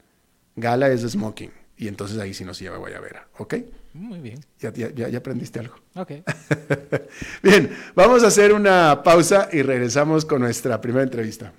Gala 0.57 0.91
es 0.91 1.03
de 1.03 1.09
smoking. 1.09 1.51
Y 1.79 1.89
entonces 1.89 2.19
ahí 2.19 2.33
sí 2.33 2.45
nos 2.45 2.59
lleva 2.59 2.79
Guayabera, 2.79 3.29
¿ok? 3.39 3.55
Muy 3.93 4.19
bien. 4.21 4.41
Ya, 4.61 4.73
ya, 4.73 4.91
ya 4.91 5.19
aprendiste 5.19 5.61
algo. 5.61 5.77
Ok. 5.95 6.13
bien, 7.43 7.71
vamos 7.95 8.25
a 8.25 8.29
hacer 8.29 8.53
una 8.53 9.03
pausa 9.03 9.49
y 9.53 9.63
regresamos 9.63 10.25
con 10.25 10.41
nuestra 10.41 10.81
primera 10.81 11.05
entrevista. 11.05 11.53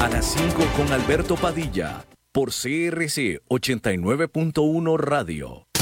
A 0.00 0.08
las 0.08 0.26
5 0.26 0.66
con 0.76 0.92
Alberto 0.92 1.36
Padilla, 1.36 2.04
por 2.30 2.50
CRC 2.50 3.40
89.1 3.48 4.98
Radio. 4.98 5.66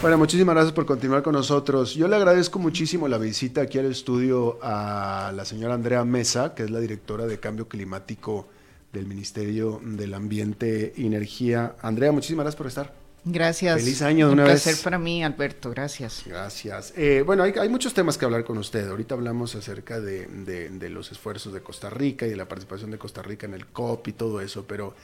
Bueno, 0.00 0.16
muchísimas 0.16 0.54
gracias 0.54 0.72
por 0.72 0.86
continuar 0.86 1.22
con 1.22 1.34
nosotros. 1.34 1.94
Yo 1.94 2.08
le 2.08 2.16
agradezco 2.16 2.58
muchísimo 2.58 3.06
la 3.06 3.18
visita 3.18 3.60
aquí 3.60 3.78
al 3.78 3.84
estudio 3.84 4.58
a 4.62 5.30
la 5.36 5.44
señora 5.44 5.74
Andrea 5.74 6.06
Mesa, 6.06 6.54
que 6.54 6.62
es 6.62 6.70
la 6.70 6.80
directora 6.80 7.26
de 7.26 7.38
Cambio 7.38 7.68
Climático 7.68 8.48
del 8.94 9.04
Ministerio 9.04 9.78
del 9.84 10.14
Ambiente 10.14 10.94
y 10.96 11.04
Energía. 11.04 11.76
Andrea, 11.82 12.12
muchísimas 12.12 12.44
gracias 12.44 12.56
por 12.56 12.66
estar. 12.68 12.94
Gracias. 13.26 13.78
Feliz 13.82 14.00
año 14.00 14.28
de 14.28 14.32
Un 14.32 14.38
una 14.40 14.48
vez. 14.48 14.62
placer 14.62 14.82
para 14.82 14.98
mí, 14.98 15.22
Alberto. 15.22 15.68
Gracias. 15.68 16.22
Gracias. 16.24 16.94
Eh, 16.96 17.22
bueno, 17.26 17.42
hay, 17.42 17.52
hay, 17.60 17.68
muchos 17.68 17.92
temas 17.92 18.16
que 18.16 18.24
hablar 18.24 18.44
con 18.44 18.56
usted. 18.56 18.88
Ahorita 18.88 19.14
hablamos 19.14 19.54
acerca 19.54 20.00
de, 20.00 20.24
de, 20.24 20.70
de, 20.70 20.88
los 20.88 21.12
esfuerzos 21.12 21.52
de 21.52 21.60
Costa 21.60 21.90
Rica 21.90 22.26
y 22.26 22.30
de 22.30 22.36
la 22.36 22.48
participación 22.48 22.90
de 22.90 22.96
Costa 22.96 23.20
Rica 23.20 23.46
en 23.46 23.52
el 23.52 23.66
COP 23.66 24.08
y 24.08 24.12
todo 24.14 24.40
eso, 24.40 24.64
pero 24.66 24.94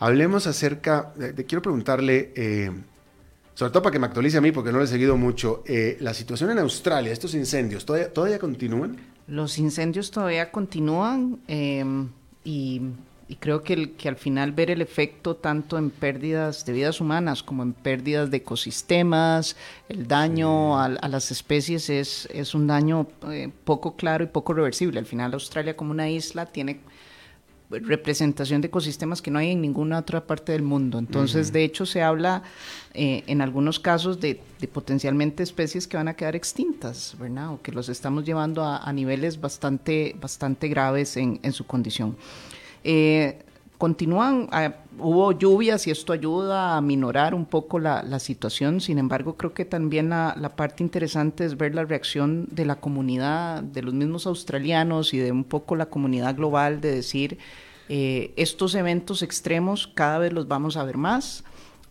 hablemos 0.00 0.48
acerca, 0.48 1.12
de, 1.14 1.34
de 1.34 1.44
quiero 1.44 1.62
preguntarle, 1.62 2.32
eh, 2.34 2.72
sobre 3.60 3.72
todo 3.74 3.82
para 3.82 3.92
que 3.92 3.98
me 3.98 4.06
actualice 4.06 4.38
a 4.38 4.40
mí, 4.40 4.52
porque 4.52 4.72
no 4.72 4.78
lo 4.78 4.84
he 4.84 4.86
seguido 4.86 5.18
mucho, 5.18 5.62
eh, 5.66 5.98
la 6.00 6.14
situación 6.14 6.50
en 6.50 6.60
Australia, 6.60 7.12
estos 7.12 7.34
incendios, 7.34 7.84
¿todavía, 7.84 8.10
todavía 8.10 8.38
continúan? 8.38 8.96
Los 9.26 9.58
incendios 9.58 10.10
todavía 10.10 10.50
continúan 10.50 11.40
eh, 11.46 11.84
y, 12.42 12.80
y, 13.28 13.36
creo 13.36 13.62
que, 13.62 13.74
el, 13.74 13.90
que 13.96 14.08
al 14.08 14.16
final 14.16 14.52
ver 14.52 14.70
el 14.70 14.80
efecto 14.80 15.36
tanto 15.36 15.76
en 15.76 15.90
pérdidas 15.90 16.64
de 16.64 16.72
vidas 16.72 17.02
humanas 17.02 17.42
como 17.42 17.62
en 17.62 17.74
pérdidas 17.74 18.30
de 18.30 18.38
ecosistemas, 18.38 19.56
el 19.90 20.08
daño 20.08 20.82
sí. 20.82 20.96
a, 20.98 21.04
a, 21.04 21.08
las 21.08 21.30
especies 21.30 21.90
es, 21.90 22.30
es 22.32 22.54
un 22.54 22.66
daño 22.66 23.08
eh, 23.30 23.50
poco 23.64 23.94
claro 23.94 24.24
y 24.24 24.28
poco 24.28 24.54
reversible. 24.54 24.98
Al 24.98 25.04
final 25.04 25.34
Australia 25.34 25.76
como 25.76 25.90
una 25.90 26.08
isla 26.08 26.46
tiene 26.46 26.80
representación 27.70 28.60
de 28.60 28.66
ecosistemas 28.66 29.22
que 29.22 29.30
no 29.30 29.38
hay 29.38 29.52
en 29.52 29.60
ninguna 29.60 29.98
otra 29.98 30.26
parte 30.26 30.52
del 30.52 30.62
mundo. 30.62 30.98
Entonces, 30.98 31.48
uh 31.48 31.50
-huh. 31.50 31.54
de 31.54 31.64
hecho, 31.64 31.86
se 31.86 32.02
habla 32.02 32.42
eh, 32.94 33.22
en 33.26 33.40
algunos 33.40 33.78
casos 33.78 34.20
de, 34.20 34.40
de, 34.60 34.68
potencialmente 34.68 35.42
especies 35.42 35.86
que 35.86 35.96
van 35.96 36.08
a 36.08 36.14
quedar 36.14 36.34
extintas, 36.34 37.16
¿verdad? 37.18 37.52
O 37.52 37.62
que 37.62 37.70
los 37.70 37.88
estamos 37.88 38.24
llevando 38.24 38.64
a, 38.64 38.78
a 38.78 38.92
niveles 38.92 39.40
bastante, 39.40 40.16
bastante 40.20 40.68
graves 40.68 41.16
en, 41.16 41.38
en 41.42 41.52
su 41.52 41.64
condición. 41.64 42.16
Eh, 42.82 43.38
continúan, 43.78 44.48
eh, 44.52 44.72
hubo 45.00 45.32
lluvias 45.32 45.86
y 45.86 45.90
esto 45.90 46.12
ayuda 46.12 46.76
a 46.76 46.80
minorar 46.80 47.34
un 47.34 47.46
poco 47.46 47.78
la, 47.78 48.02
la 48.02 48.18
situación, 48.18 48.80
sin 48.80 48.98
embargo 48.98 49.36
creo 49.36 49.52
que 49.54 49.64
también 49.64 50.10
la, 50.10 50.52
parte 50.56 50.82
interesante 50.82 51.44
es 51.44 51.56
ver 51.56 51.74
la 51.74 51.84
reacción 51.84 52.46
de 52.50 52.64
la 52.64 52.76
comunidad, 52.76 53.62
de 53.62 53.82
los 53.82 53.94
mismos 53.94 54.26
australianos 54.26 55.14
y 55.14 55.18
de 55.18 55.32
un 55.32 55.44
poco 55.44 55.76
la 55.76 55.86
comunidad 55.86 56.36
global 56.36 56.80
de 56.80 56.94
decir, 56.94 57.38
eh, 57.88 58.32
estos 58.36 58.74
eventos 58.74 59.22
extremos 59.22 59.86
cada 59.86 60.18
vez 60.18 60.32
los 60.32 60.46
vamos 60.46 60.76
a 60.76 60.84
ver 60.84 60.96
más, 60.96 61.44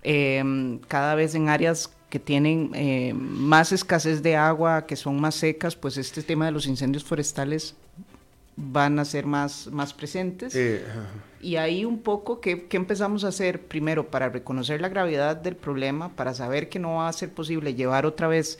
eh, 0.03 0.79
cada 0.87 1.15
vez 1.15 1.35
en 1.35 1.49
áreas 1.49 1.91
que 2.09 2.19
tienen 2.19 2.71
eh, 2.73 3.13
más 3.13 3.71
escasez 3.71 4.23
de 4.23 4.35
agua, 4.35 4.85
que 4.85 4.95
son 4.95 5.19
más 5.19 5.35
secas, 5.35 5.75
pues 5.75 5.97
este 5.97 6.23
tema 6.23 6.45
de 6.45 6.51
los 6.51 6.67
incendios 6.67 7.03
forestales 7.03 7.75
van 8.59 8.99
a 8.99 9.05
ser 9.05 9.25
más, 9.25 9.67
más 9.67 9.93
presentes. 9.93 10.53
Eh, 10.55 10.83
y 11.41 11.55
ahí 11.55 11.85
un 11.85 11.99
poco, 11.99 12.41
¿qué, 12.41 12.65
¿qué, 12.67 12.77
empezamos 12.77 13.23
a 13.23 13.29
hacer? 13.29 13.61
Primero, 13.61 14.11
para 14.11 14.29
reconocer 14.29 14.81
la 14.81 14.89
gravedad 14.89 15.37
del 15.37 15.55
problema, 15.55 16.09
para 16.15 16.33
saber 16.33 16.67
que 16.67 16.77
no 16.77 16.95
va 16.95 17.07
a 17.07 17.13
ser 17.13 17.29
posible 17.29 17.73
llevar 17.73 18.05
otra 18.05 18.27
vez 18.27 18.59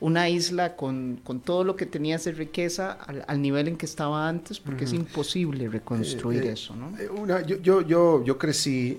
una 0.00 0.28
isla 0.28 0.76
con, 0.76 1.20
con 1.22 1.40
todo 1.40 1.62
lo 1.62 1.76
que 1.76 1.86
tenía 1.86 2.16
esa 2.16 2.30
riqueza 2.30 2.92
al, 2.92 3.24
al, 3.26 3.40
nivel 3.40 3.68
en 3.68 3.76
que 3.76 3.86
estaba 3.86 4.28
antes, 4.28 4.58
porque 4.60 4.84
uh 4.84 4.88
-huh. 4.88 4.92
es 4.92 4.92
imposible 4.94 5.68
reconstruir 5.68 6.42
eh, 6.42 6.48
eh, 6.48 6.52
eso, 6.52 6.74
¿no? 6.74 6.92
Una, 7.14 7.42
yo, 7.42 7.58
yo, 7.58 7.80
yo, 7.82 8.24
yo 8.24 8.38
crecí 8.38 8.98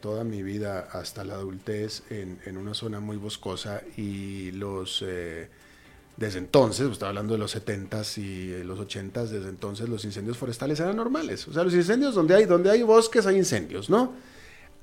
toda 0.00 0.24
mi 0.24 0.42
vida 0.42 0.88
hasta 0.92 1.22
la 1.24 1.34
adultez 1.34 2.02
en, 2.10 2.38
en, 2.44 2.56
una 2.56 2.74
zona 2.74 3.00
muy 3.00 3.18
boscosa 3.18 3.82
y 3.96 4.50
los 4.52 5.04
desde 6.20 6.38
entonces, 6.38 6.82
pues, 6.82 6.92
estaba 6.92 7.08
hablando 7.08 7.32
de 7.32 7.38
los 7.38 7.56
70s 7.56 8.18
y 8.18 8.62
los 8.62 8.78
80s, 8.78 9.28
desde 9.28 9.48
entonces 9.48 9.88
los 9.88 10.04
incendios 10.04 10.36
forestales 10.36 10.78
eran 10.78 10.94
normales. 10.94 11.48
O 11.48 11.52
sea, 11.54 11.64
los 11.64 11.72
incendios 11.72 12.14
donde 12.14 12.34
hay, 12.34 12.44
donde 12.44 12.70
hay 12.70 12.82
bosques 12.82 13.24
hay 13.24 13.38
incendios, 13.38 13.88
¿no? 13.88 14.12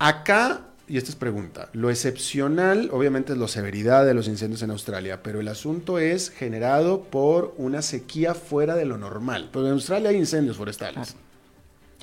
Acá, 0.00 0.62
y 0.88 0.96
esta 0.96 1.10
es 1.10 1.16
pregunta, 1.16 1.68
lo 1.74 1.90
excepcional 1.90 2.90
obviamente 2.92 3.34
es 3.34 3.38
la 3.38 3.46
severidad 3.46 4.04
de 4.04 4.14
los 4.14 4.26
incendios 4.26 4.62
en 4.62 4.72
Australia, 4.72 5.22
pero 5.22 5.38
el 5.38 5.46
asunto 5.46 6.00
es 6.00 6.30
generado 6.30 7.04
por 7.04 7.54
una 7.56 7.82
sequía 7.82 8.34
fuera 8.34 8.74
de 8.74 8.86
lo 8.86 8.98
normal. 8.98 9.48
Porque 9.52 9.68
en 9.68 9.74
Australia 9.74 10.10
hay 10.10 10.16
incendios 10.16 10.56
forestales. 10.56 11.14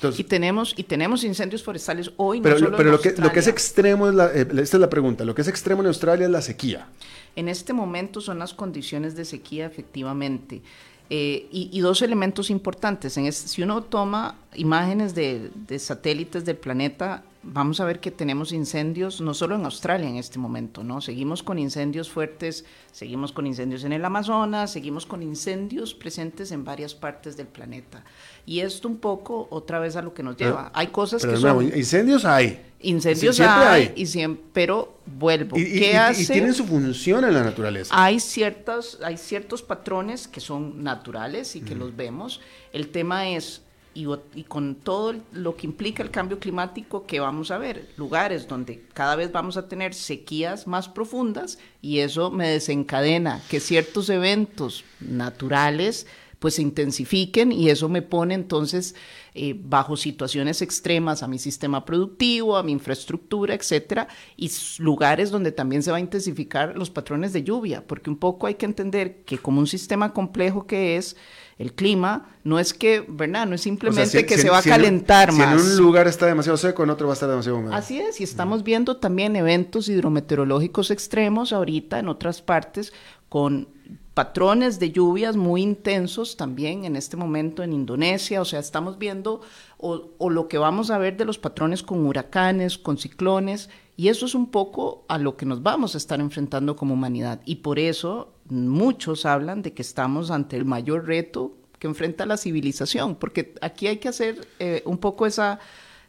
Claro. 0.00 0.14
y, 0.16 0.24
tenemos, 0.24 0.74
y 0.78 0.82
tenemos 0.84 1.24
incendios 1.24 1.62
forestales 1.62 2.10
hoy. 2.16 2.40
Pero, 2.40 2.54
no 2.54 2.64
solo 2.64 2.76
pero 2.78 2.88
en 2.88 2.92
lo, 2.94 3.00
que, 3.02 3.12
lo 3.12 3.32
que 3.32 3.40
es 3.40 3.48
extremo, 3.48 4.08
es 4.08 4.14
la, 4.14 4.32
eh, 4.32 4.46
esta 4.50 4.78
es 4.78 4.80
la 4.80 4.88
pregunta, 4.88 5.26
lo 5.26 5.34
que 5.34 5.42
es 5.42 5.48
extremo 5.48 5.82
en 5.82 5.88
Australia 5.88 6.24
es 6.24 6.32
la 6.32 6.40
sequía. 6.40 6.88
En 7.36 7.48
este 7.48 7.72
momento 7.72 8.20
son 8.20 8.38
las 8.38 8.54
condiciones 8.54 9.14
de 9.14 9.24
sequía, 9.24 9.66
efectivamente. 9.66 10.62
Eh, 11.08 11.46
y, 11.52 11.78
dos 11.80 12.02
elementos 12.02 12.50
importantes. 12.50 13.16
En 13.16 13.32
si 13.32 13.62
uno 13.62 13.82
toma 13.82 14.34
imágenes 14.54 15.14
de, 15.14 15.50
de, 15.68 15.78
satélites 15.78 16.44
del 16.44 16.56
planeta, 16.56 17.22
vamos 17.52 17.80
a 17.80 17.84
ver 17.84 18.00
que 18.00 18.10
tenemos 18.10 18.52
incendios 18.52 19.20
no 19.20 19.32
solo 19.32 19.54
en 19.54 19.64
Australia 19.64 20.08
en 20.08 20.16
este 20.16 20.38
momento, 20.38 20.82
¿no? 20.82 21.00
Seguimos 21.00 21.42
con 21.42 21.58
incendios 21.58 22.10
fuertes, 22.10 22.64
seguimos 22.92 23.32
con 23.32 23.46
incendios 23.46 23.84
en 23.84 23.92
el 23.92 24.04
Amazonas, 24.04 24.72
seguimos 24.72 25.06
con 25.06 25.22
incendios 25.22 25.94
presentes 25.94 26.50
en 26.50 26.64
varias 26.64 26.94
partes 26.94 27.36
del 27.36 27.46
planeta. 27.46 28.04
Y 28.44 28.60
esto 28.60 28.88
un 28.88 28.98
poco 28.98 29.46
otra 29.50 29.78
vez 29.78 29.96
a 29.96 30.02
lo 30.02 30.12
que 30.12 30.22
nos 30.22 30.36
lleva. 30.36 30.70
hay 30.74 30.88
cosas 30.88 31.24
que 31.24 31.36
son... 31.36 31.64
incendios 31.76 32.24
hay. 32.24 32.62
Incendios 32.80 33.40
hay, 33.40 33.92
Y 33.96 34.06
siempre, 34.06 34.44
pero 34.52 34.98
vuelvo. 35.06 35.56
Y, 35.56 35.78
¿Qué 35.78 35.96
hace? 35.96 36.22
y 36.22 36.26
tienen 36.26 36.52
su 36.52 36.64
función 36.64 37.24
en 37.24 37.32
la 37.32 37.42
naturaleza. 37.42 37.92
Hay, 37.96 38.20
ciertas, 38.20 38.98
hay 39.02 39.16
ciertos 39.16 39.62
patrones 39.62 40.28
que 40.28 40.40
son 40.40 40.82
naturales 40.82 41.56
y 41.56 41.62
que 41.62 41.74
los 41.74 41.96
vemos. 41.96 42.40
El 42.72 42.88
tema 42.88 43.30
es 43.30 43.62
y, 43.96 44.44
con 44.44 44.74
todo 44.74 45.14
lo 45.32 45.56
que 45.56 45.66
implica 45.66 46.02
el 46.02 46.10
cambio 46.10 46.38
climático 46.38 47.06
que 47.06 47.18
vamos 47.18 47.50
a 47.50 47.56
ver, 47.56 47.88
lugares 47.96 48.46
donde 48.46 48.84
cada 48.92 49.16
vez 49.16 49.32
vamos 49.32 49.56
a 49.56 49.68
tener 49.68 49.94
sequías 49.94 50.66
más 50.66 50.88
profundas 50.88 51.58
y 51.80 52.00
eso 52.00 52.30
me 52.30 52.48
desencadena 52.48 53.40
que 53.48 53.58
ciertos 53.58 54.10
eventos 54.10 54.84
naturales 55.00 56.06
pues 56.38 56.56
se 56.56 56.62
intensifiquen 56.62 57.50
y 57.50 57.70
eso 57.70 57.88
me 57.88 58.02
pone 58.02 58.34
entonces 58.34 58.94
eh, 59.34 59.58
bajo 59.58 59.96
situaciones 59.96 60.60
extremas 60.60 61.22
a 61.22 61.28
mi 61.28 61.38
sistema 61.38 61.86
productivo, 61.86 62.58
a 62.58 62.62
mi 62.62 62.72
infraestructura, 62.72 63.54
etcétera, 63.54 64.08
y 64.36 64.50
lugares 64.78 65.30
donde 65.30 65.52
también 65.52 65.82
se 65.82 65.90
va 65.90 65.96
a 65.96 66.00
intensificar 66.00 66.76
los 66.76 66.90
patrones 66.90 67.32
de 67.32 67.42
lluvia, 67.42 67.86
porque 67.86 68.10
un 68.10 68.18
poco 68.18 68.46
hay 68.46 68.56
que 68.56 68.66
entender 68.66 69.22
que 69.24 69.38
como 69.38 69.60
un 69.60 69.66
sistema 69.66 70.12
complejo 70.12 70.66
que 70.66 70.98
es, 70.98 71.16
el 71.58 71.72
clima 71.72 72.28
no 72.44 72.58
es 72.58 72.74
que, 72.74 73.04
¿verdad? 73.08 73.46
No 73.46 73.54
es 73.54 73.62
simplemente 73.62 74.26
que 74.26 74.36
se 74.36 74.50
va 74.50 74.58
a 74.58 74.62
calentar 74.62 75.32
más. 75.32 75.60
Si 75.60 75.66
en 75.66 75.72
un 75.72 75.76
lugar 75.78 76.06
está 76.06 76.26
demasiado 76.26 76.58
seco, 76.58 76.84
en 76.84 76.90
otro 76.90 77.06
va 77.06 77.12
a 77.12 77.14
estar 77.14 77.28
demasiado 77.28 77.58
húmedo. 77.58 77.74
Así 77.74 77.98
es, 77.98 78.20
y 78.20 78.24
estamos 78.24 78.62
viendo 78.62 78.98
también 78.98 79.36
eventos 79.36 79.88
hidrometeorológicos 79.88 80.90
extremos 80.90 81.52
ahorita 81.52 81.98
en 81.98 82.08
otras 82.08 82.42
partes 82.42 82.92
con 83.28 83.68
patrones 84.16 84.78
de 84.78 84.92
lluvias 84.92 85.36
muy 85.36 85.60
intensos 85.60 86.38
también 86.38 86.86
en 86.86 86.96
este 86.96 87.18
momento 87.18 87.62
en 87.62 87.74
Indonesia, 87.74 88.40
o 88.40 88.46
sea, 88.46 88.60
estamos 88.60 88.96
viendo 88.96 89.42
o, 89.76 90.08
o, 90.16 90.30
lo 90.30 90.48
que 90.48 90.56
vamos 90.56 90.90
a 90.90 90.96
ver 90.96 91.18
de 91.18 91.26
los 91.26 91.36
patrones 91.36 91.82
con 91.82 92.06
huracanes, 92.06 92.78
con 92.78 92.96
ciclones, 92.96 93.68
y 93.94 94.08
eso 94.08 94.24
es 94.24 94.34
un 94.34 94.46
poco 94.46 95.04
a 95.08 95.18
lo 95.18 95.36
que 95.36 95.44
nos 95.44 95.62
vamos 95.62 95.94
a 95.94 95.98
estar 95.98 96.18
enfrentando 96.18 96.76
como 96.76 96.94
humanidad. 96.94 97.42
Y 97.44 97.56
por 97.56 97.78
eso 97.78 98.32
muchos 98.48 99.26
hablan 99.26 99.60
de 99.60 99.74
que 99.74 99.82
estamos 99.82 100.30
ante 100.30 100.56
el 100.56 100.64
mayor 100.64 101.06
reto 101.06 101.54
que 101.78 101.86
enfrenta 101.86 102.24
la 102.24 102.38
civilización, 102.38 103.16
porque 103.16 103.52
aquí 103.60 103.86
hay 103.86 103.98
que 103.98 104.08
hacer 104.08 104.48
eh, 104.58 104.82
un 104.86 104.96
poco 104.96 105.26
esa, 105.26 105.58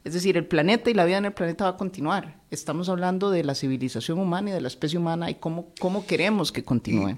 es 0.05 0.13
decir, 0.13 0.37
el 0.37 0.45
planeta 0.45 0.89
y 0.89 0.93
la 0.93 1.03
vida 1.03 1.17
en 1.17 1.25
el 1.25 1.33
planeta 1.33 1.65
va 1.65 1.71
a 1.71 1.77
continuar. 1.77 2.39
Estamos 2.51 2.87
hablando 2.87 3.31
de 3.31 3.43
la 3.43 3.53
civilización 3.53 4.17
humana 4.17 4.51
y 4.51 4.53
de 4.53 4.61
la 4.61 4.69
especie 4.69 4.97
humana 4.97 5.29
y 5.29 5.35
cómo, 5.35 5.73
cómo 5.77 6.05
queremos 6.05 6.53
que 6.53 6.63
continúe. 6.63 7.17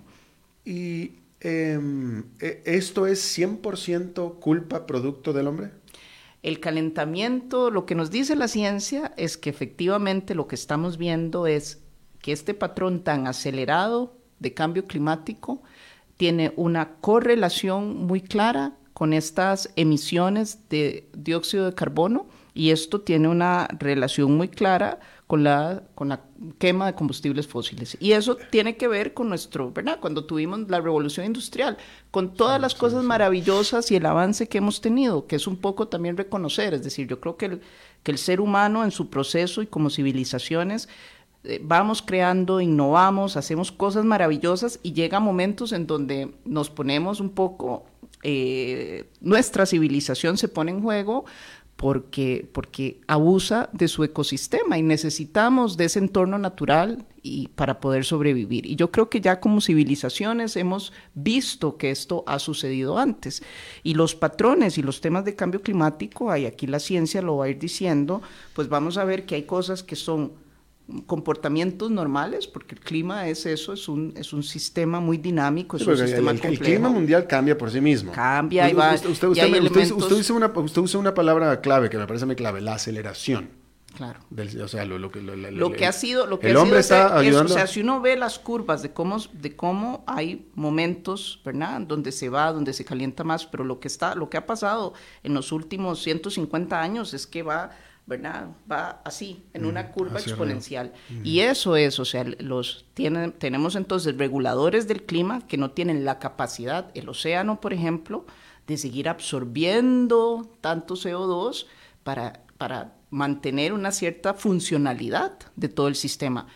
¿Y, 0.65 1.13
em, 1.39 2.23
e, 2.39 2.61
esto 2.65 3.07
es 3.07 3.21
100% 3.21 4.39
culpa 4.39 4.85
producto 4.85 5.33
del 5.33 5.47
hombre? 5.47 5.71
El 6.41 6.59
calentamiento, 6.59 7.69
lo 7.69 7.85
que 7.85 7.95
nos 7.95 8.11
dice 8.11 8.35
la 8.35 8.47
ciencia 8.47 9.13
es 9.17 9.37
que 9.37 9.49
efectivamente 9.49 10.35
lo 10.35 10.47
que 10.47 10.55
estamos 10.55 10.97
viendo 10.97 11.47
es 11.47 11.81
que 12.21 12.31
este 12.31 12.53
patrón 12.53 13.03
tan 13.03 13.27
acelerado 13.27 14.15
de 14.39 14.53
cambio 14.53 14.85
climático 14.85 15.61
tiene 16.17 16.53
una 16.55 16.95
correlación 17.01 18.05
muy 18.05 18.21
clara 18.21 18.75
con 18.93 19.13
estas 19.13 19.71
emisiones 19.75 20.67
de 20.69 21.09
dióxido 21.13 21.65
de 21.65 21.75
carbono 21.75 22.27
y 22.53 22.71
esto 22.71 23.01
tiene 23.01 23.29
una 23.29 23.67
relación 23.79 24.35
muy 24.35 24.49
clara 24.49 24.99
con 25.29 25.43
la, 25.43 25.83
con 25.93 26.09
la 26.09 26.21
quema 26.57 26.87
de 26.87 26.95
combustibles 26.95 27.45
fósiles. 27.45 27.95
Y 27.99 28.13
eso 28.13 28.35
tiene 28.49 28.77
que 28.77 28.87
ver 28.87 29.13
con 29.13 29.29
nuestro, 29.29 29.71
¿verdad? 29.71 29.99
Cuando 30.01 30.25
tuvimos 30.25 30.67
la 30.69 30.81
revolución 30.81 31.23
industrial, 31.27 31.77
con 32.09 32.33
todas 32.33 32.59
las 32.59 32.73
cosas 32.73 33.03
maravillosas 33.03 33.91
y 33.91 33.95
el 33.95 34.07
avance 34.07 34.47
que 34.47 34.57
hemos 34.57 34.81
tenido, 34.81 35.27
que 35.27 35.35
es 35.35 35.45
un 35.45 35.57
poco 35.57 35.87
también 35.87 36.17
reconocer, 36.17 36.73
es 36.73 36.83
decir, 36.83 37.07
yo 37.07 37.19
creo 37.19 37.37
que 37.37 37.45
el, 37.45 37.61
que 38.01 38.09
el 38.11 38.17
ser 38.17 38.41
humano 38.41 38.83
en 38.83 38.89
su 38.89 39.11
proceso 39.11 39.61
y 39.61 39.67
como 39.67 39.91
civilizaciones 39.91 40.89
eh, 41.43 41.61
vamos 41.61 42.01
creando, 42.01 42.59
innovamos, 42.59 43.37
hacemos 43.37 43.71
cosas 43.71 44.05
maravillosas 44.05 44.79
y 44.81 44.93
llega 44.93 45.19
momentos 45.19 45.73
en 45.73 45.85
donde 45.85 46.33
nos 46.43 46.71
ponemos 46.71 47.19
un 47.19 47.29
poco, 47.29 47.85
eh, 48.23 49.11
nuestra 49.21 49.67
civilización 49.67 50.39
se 50.39 50.47
pone 50.47 50.71
en 50.71 50.81
juego 50.81 51.25
porque, 51.79 52.45
porque 52.51 52.99
abusa 53.07 53.69
de 53.71 53.87
su 53.87 54.03
ecosistema 54.03 54.77
y 54.77 54.83
necesitamos 54.83 55.77
de 55.77 55.85
ese 55.85 55.99
entorno 55.99 56.37
natural 56.37 57.05
y 57.23 57.47
para 57.55 57.79
poder 57.79 58.03
sobrevivir. 58.03 58.65
Y 58.65 58.75
yo 58.75 58.91
creo 58.91 59.09
que 59.09 59.21
ya 59.21 59.39
como 59.39 59.61
civilizaciones 59.61 60.57
hemos 60.57 60.91
visto 61.13 61.77
que 61.77 61.89
esto 61.89 62.25
ha 62.27 62.37
sucedido 62.39 62.99
antes. 62.99 63.43
Y 63.81 63.93
los 63.93 64.13
patrones 64.13 64.77
y 64.77 64.81
los 64.81 64.99
temas 64.99 65.23
de 65.23 65.37
cambio 65.37 65.61
climático, 65.61 66.35
y 66.35 66.45
aquí 66.45 66.67
la 66.67 66.79
ciencia 66.79 67.21
lo 67.21 67.37
va 67.37 67.45
a 67.45 67.49
ir 67.49 67.59
diciendo, 67.59 68.21
pues 68.53 68.67
vamos 68.67 68.97
a 68.97 69.05
ver 69.05 69.25
que 69.25 69.35
hay 69.35 69.43
cosas 69.43 69.81
que 69.81 69.95
son 69.95 70.33
comportamientos 71.05 71.91
normales, 71.91 72.47
porque 72.47 72.75
el 72.75 72.81
clima 72.81 73.27
es 73.27 73.45
eso, 73.45 73.73
es 73.73 73.87
un, 73.87 74.13
es 74.17 74.33
un 74.33 74.43
sistema 74.43 74.99
muy 74.99 75.17
dinámico, 75.17 75.77
es 75.77 75.85
un 75.85 75.97
sistema 75.97 76.31
el, 76.31 76.43
el, 76.43 76.59
clima 76.59 76.89
mundial 76.89 77.27
cambia 77.27 77.57
por 77.57 77.71
sí 77.71 77.81
mismo. 77.81 78.11
Cambia 78.11 78.69
y 78.69 78.73
va. 78.73 78.93
Usted, 78.93 79.09
usted, 79.09 79.27
usted, 79.27 80.15
usa 80.15 80.35
una, 80.35 80.47
usted 80.47 80.81
usa 80.81 80.99
una 80.99 81.13
palabra 81.13 81.61
clave 81.61 81.89
que 81.89 81.97
me 81.97 82.07
parece 82.07 82.25
muy 82.25 82.35
clave, 82.35 82.61
la 82.61 82.73
aceleración. 82.73 83.59
Claro. 83.95 84.19
o 84.63 84.67
sea, 84.67 84.85
lo, 84.85 84.99
lo, 84.99 85.09
lo 85.09 85.71
que 85.71 85.85
ha 85.85 85.91
sido, 85.91 86.27
lo 86.27 86.39
que 86.39 86.51
el 86.51 86.57
hombre 86.57 86.79
está 86.79 87.17
ayudando. 87.17 87.51
o 87.51 87.57
sea, 87.57 87.65
si 87.67 87.81
uno 87.81 87.99
ve 87.99 88.15
las 88.15 88.37
curvas 88.37 88.83
de 88.83 88.93
cómo, 88.93 89.17
de 89.33 89.55
cómo 89.55 90.03
hay 90.07 90.47
momentos, 90.53 91.41
¿verdad? 91.43 91.81
Donde 91.81 92.11
se 92.11 92.29
va, 92.29 92.53
donde 92.53 92.71
se 92.73 92.85
calienta 92.85 93.23
más, 93.23 93.45
pero 93.47 93.63
lo 93.63 93.79
que 93.79 93.87
está, 93.87 94.15
lo 94.15 94.29
que 94.29 94.37
ha 94.37 94.45
pasado 94.45 94.93
en 95.23 95.33
los 95.33 95.51
últimos 95.51 96.01
150 96.03 96.79
años 96.79 97.13
es 97.13 97.25
que 97.25 97.41
va 97.41 97.71
¿verdad? 98.09 98.47
Va 98.69 99.01
así, 99.05 99.43
en 99.53 99.65
una 99.65 99.91
curva 99.91 100.19
exponencial. 100.19 100.91
Y 101.23 101.41
eso 101.41 101.75
es, 101.75 101.99
o 101.99 102.05
sea, 102.05 102.25
los 102.39 102.85
tienen, 102.95 103.31
tenemos 103.33 103.75
entonces 103.75 104.17
reguladores 104.17 104.87
del 104.87 105.03
clima 105.03 105.47
que 105.47 105.57
no 105.57 105.71
tienen 105.71 106.03
la 106.03 106.17
capacidad, 106.17 106.89
el 106.95 107.07
océano, 107.07 107.61
por 107.61 107.71
ejemplo, 107.71 108.25
de 108.65 108.77
seguir 108.77 109.07
absorbiendo 109.09 110.49
tanto 110.59 110.95
CO2 110.95 111.67
para, 112.03 112.41
para 112.57 112.95
mantener 113.11 113.73
una 113.73 113.91
cierta 113.91 114.33
funcionalidad 114.33 115.33
de 115.55 115.69
todo 115.69 115.87
el 115.87 115.95
sistema. 115.95 116.47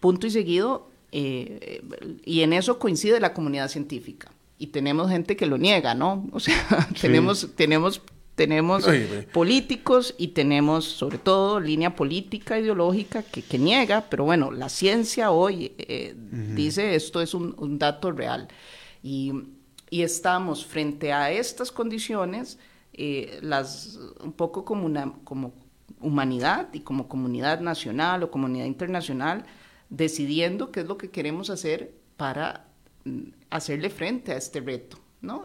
Punto 0.00 0.26
y 0.26 0.30
seguido, 0.30 0.90
eh, 1.12 1.82
y 2.24 2.40
en 2.40 2.52
eso 2.52 2.80
coincide 2.80 3.20
la 3.20 3.32
comunidad 3.32 3.68
científica. 3.68 4.32
Y 4.58 4.68
tenemos 4.68 5.08
gente 5.08 5.36
que 5.36 5.46
lo 5.46 5.56
niega, 5.56 5.94
¿no? 5.94 6.26
O 6.32 6.40
sea, 6.40 6.56
tenemos, 7.00 7.48
tenemos 7.54 8.02
tenemos 8.36 8.86
políticos 9.32 10.14
y 10.18 10.28
tenemos 10.28 10.84
sobre 10.84 11.16
todo 11.16 11.58
línea 11.58 11.96
política 11.96 12.58
ideológica 12.58 13.22
que, 13.22 13.58
niega, 13.58 14.04
pero 14.10 14.24
bueno, 14.24 14.52
la 14.52 14.68
ciencia 14.68 15.30
hoy 15.30 15.72
eh, 15.78 16.14
dice 16.54 16.94
esto 16.94 17.20
es 17.22 17.34
un, 17.34 17.78
dato 17.78 18.12
real. 18.12 18.46
Y, 19.02 19.32
estamos 19.90 20.66
frente 20.66 21.12
a 21.14 21.30
estas 21.30 21.72
condiciones, 21.72 22.58
eh, 22.92 23.38
las, 23.40 23.98
un 24.22 24.32
poco 24.32 24.66
como, 24.66 24.84
una, 24.84 25.14
como 25.24 25.54
humanidad 26.00 26.68
y 26.74 26.80
como 26.80 27.08
comunidad 27.08 27.60
nacional 27.60 28.22
o 28.22 28.30
comunidad 28.30 28.66
internacional, 28.66 29.46
decidiendo 29.88 30.70
qué 30.70 30.80
es 30.80 30.86
lo 30.86 30.98
que 30.98 31.08
queremos 31.08 31.48
hacer 31.48 31.94
para 32.18 32.66
mm, 33.04 33.20
hacerle 33.48 33.88
frente 33.88 34.32
a 34.32 34.36
este 34.36 34.60
reto. 34.60 34.98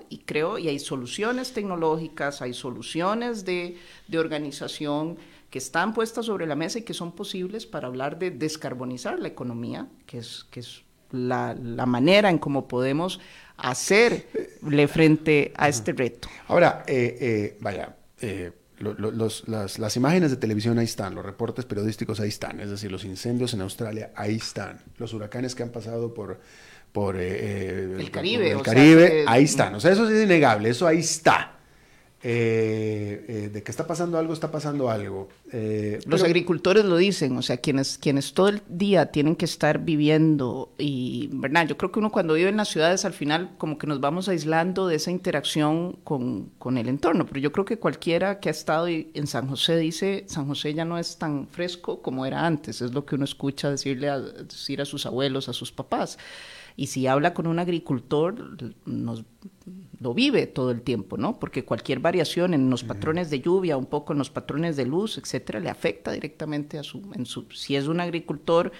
Y 0.09 0.19
creo, 0.19 0.57
y 0.57 0.67
hay 0.67 0.79
soluciones 0.79 1.53
tecnológicas, 1.53 2.41
hay 2.41 2.53
soluciones 2.53 3.45
de, 3.45 3.77
organización 4.15 5.17
que 5.49 5.57
están 5.57 5.93
puestas 5.93 6.25
sobre 6.25 6.45
la 6.45 6.55
mesa 6.55 6.79
y 6.79 6.81
que 6.83 6.93
son 6.93 7.13
posibles 7.13 7.65
para 7.65 7.87
hablar 7.87 8.19
de 8.19 8.31
descarbonizar 8.31 9.19
la 9.19 9.27
economía, 9.27 9.87
que 10.05 10.19
es, 10.19 10.45
que 10.51 10.59
es 10.59 10.83
la, 11.11 11.55
manera 11.85 12.29
en 12.29 12.37
cómo 12.37 12.67
podemos 12.67 13.19
hacerle 13.57 14.87
frente 14.87 15.51
a 15.55 15.67
este 15.67 15.93
reto. 15.93 16.29
Ahora, 16.47 16.83
eh, 16.87 17.17
eh, 17.19 17.57
vaya, 17.59 17.95
eh, 18.21 18.51
las, 18.79 19.77
las, 19.79 19.95
imágenes 19.95 20.31
de 20.31 20.37
televisión 20.37 20.77
ahí 20.79 20.85
están, 20.85 21.15
los 21.15 21.25
reportes 21.25 21.65
periodísticos 21.65 22.19
ahí 22.19 22.29
están, 22.29 22.59
es 22.59 22.69
decir, 22.69 22.91
los 22.91 23.03
incendios 23.03 23.53
en 23.53 23.61
Australia 23.61 24.11
ahí 24.15 24.35
están, 24.35 24.79
los 24.97 25.13
huracanes 25.13 25.53
que 25.53 25.63
han 25.63 25.69
pasado 25.69 26.13
por 26.13 26.39
por 26.91 27.15
eh, 27.19 27.95
el 27.99 28.11
Caribe. 28.11 28.51
el 28.51 28.61
Caribe, 28.61 29.23
ahí 29.27 29.43
están. 29.45 29.75
O 29.75 29.79
sea, 29.79 29.91
eso 29.91 30.09
es 30.09 30.23
innegable, 30.23 30.69
eso 30.69 30.87
ahí 30.87 30.99
está. 30.99 31.57
eh, 32.23 33.25
eh, 33.27 33.49
de 33.51 33.63
que 33.63 33.71
está 33.71 33.87
pasando 33.87 34.17
algo, 34.19 34.31
está 34.33 34.51
pasando 34.51 34.91
algo. 34.91 35.27
Eh, 35.51 35.99
Los 36.05 36.21
agricultores 36.23 36.85
lo 36.85 36.97
dicen, 36.97 37.35
o 37.35 37.41
sea, 37.41 37.57
quienes, 37.57 37.97
quienes 37.97 38.33
todo 38.33 38.49
el 38.49 38.61
día 38.69 39.07
tienen 39.07 39.35
que 39.35 39.45
estar 39.45 39.79
viviendo 39.79 40.71
y, 40.77 41.29
¿verdad? 41.33 41.67
Yo 41.67 41.77
creo 41.77 41.91
que 41.91 41.97
uno 41.97 42.11
cuando 42.11 42.35
vive 42.35 42.49
en 42.49 42.57
las 42.57 42.69
ciudades 42.69 43.05
al 43.05 43.13
final 43.13 43.55
como 43.57 43.79
que 43.79 43.87
nos 43.87 43.99
vamos 44.01 44.29
aislando 44.29 44.87
de 44.87 44.97
esa 44.97 45.09
interacción 45.09 45.93
con, 46.03 46.51
con 46.59 46.77
el 46.77 46.89
entorno, 46.89 47.25
pero 47.25 47.39
yo 47.39 47.51
creo 47.51 47.65
que 47.65 47.79
cualquiera 47.79 48.39
que 48.39 48.49
ha 48.49 48.51
estado 48.51 48.87
en 48.87 49.25
San 49.25 49.47
José 49.47 49.77
dice, 49.77 50.23
San 50.27 50.45
José 50.47 50.75
ya 50.75 50.85
no 50.85 50.99
es 50.99 51.17
tan 51.17 51.47
fresco 51.47 52.03
como 52.03 52.27
era 52.27 52.45
antes, 52.45 52.81
es 52.81 52.93
lo 52.93 53.03
que 53.03 53.15
uno 53.15 53.25
escucha 53.25 53.71
decirle 53.71 54.09
a, 54.09 54.19
decir 54.19 54.79
a 54.79 54.85
sus 54.85 55.07
abuelos, 55.07 55.49
a 55.49 55.53
sus 55.53 55.71
papás. 55.71 56.19
Y 56.81 56.87
si 56.87 57.05
habla 57.05 57.35
con 57.35 57.45
un 57.45 57.59
agricultor, 57.59 58.57
nos, 58.85 59.23
lo 59.99 60.15
vive 60.15 60.47
todo 60.47 60.71
el 60.71 60.81
tiempo, 60.81 61.15
¿no? 61.15 61.39
Porque 61.39 61.63
cualquier 61.63 61.99
variación 61.99 62.55
en 62.55 62.71
los 62.71 62.83
patrones 62.83 63.29
de 63.29 63.39
lluvia, 63.39 63.77
un 63.77 63.85
poco 63.85 64.13
en 64.13 64.17
los 64.17 64.31
patrones 64.31 64.77
de 64.77 64.87
luz, 64.87 65.19
etcétera, 65.19 65.59
le 65.59 65.69
afecta 65.69 66.11
directamente 66.11 66.79
a 66.79 66.83
su, 66.83 67.03
en 67.13 67.27
su 67.27 67.45
si 67.51 67.75
es 67.75 67.85
un 67.85 67.99
agricultor 67.99 68.71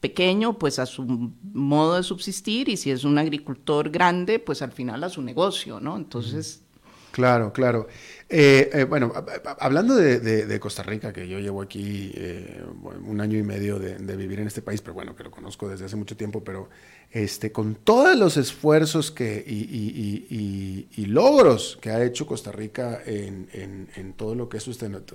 pequeño, 0.00 0.58
pues 0.58 0.78
a 0.78 0.86
su 0.86 1.32
modo 1.52 1.96
de 1.96 2.02
subsistir, 2.02 2.70
y 2.70 2.78
si 2.78 2.92
es 2.92 3.04
un 3.04 3.18
agricultor 3.18 3.90
grande, 3.90 4.38
pues 4.38 4.62
al 4.62 4.72
final 4.72 5.04
a 5.04 5.10
su 5.10 5.20
negocio, 5.20 5.80
¿no? 5.80 5.98
Entonces, 5.98 6.62
Claro, 7.10 7.52
claro. 7.52 7.88
Eh, 8.28 8.70
eh, 8.72 8.84
bueno, 8.84 9.12
hablando 9.58 9.96
de, 9.96 10.60
Costa 10.60 10.82
Rica, 10.82 11.12
que 11.12 11.28
yo 11.28 11.38
llevo 11.38 11.62
aquí 11.62 12.12
eh, 12.14 12.62
un 13.04 13.20
año 13.20 13.36
y 13.36 13.42
medio 13.42 13.78
de, 13.78 14.16
vivir 14.16 14.40
en 14.40 14.46
este 14.46 14.62
país, 14.62 14.80
pero 14.80 14.94
bueno, 14.94 15.16
que 15.16 15.24
lo 15.24 15.30
conozco 15.30 15.68
desde 15.68 15.86
hace 15.86 15.96
mucho 15.96 16.16
tiempo, 16.16 16.44
pero 16.44 16.68
este, 17.12 17.50
con 17.50 17.74
todos 17.74 18.16
los 18.16 18.36
esfuerzos 18.36 19.10
que, 19.10 19.44
y, 19.46 21.06
logros 21.06 21.76
que 21.80 21.90
ha 21.90 22.04
hecho 22.04 22.26
Costa 22.26 22.52
Rica 22.52 23.00
en, 23.04 24.14
todo 24.16 24.34
lo 24.34 24.48
que 24.48 24.58
es 24.58 24.62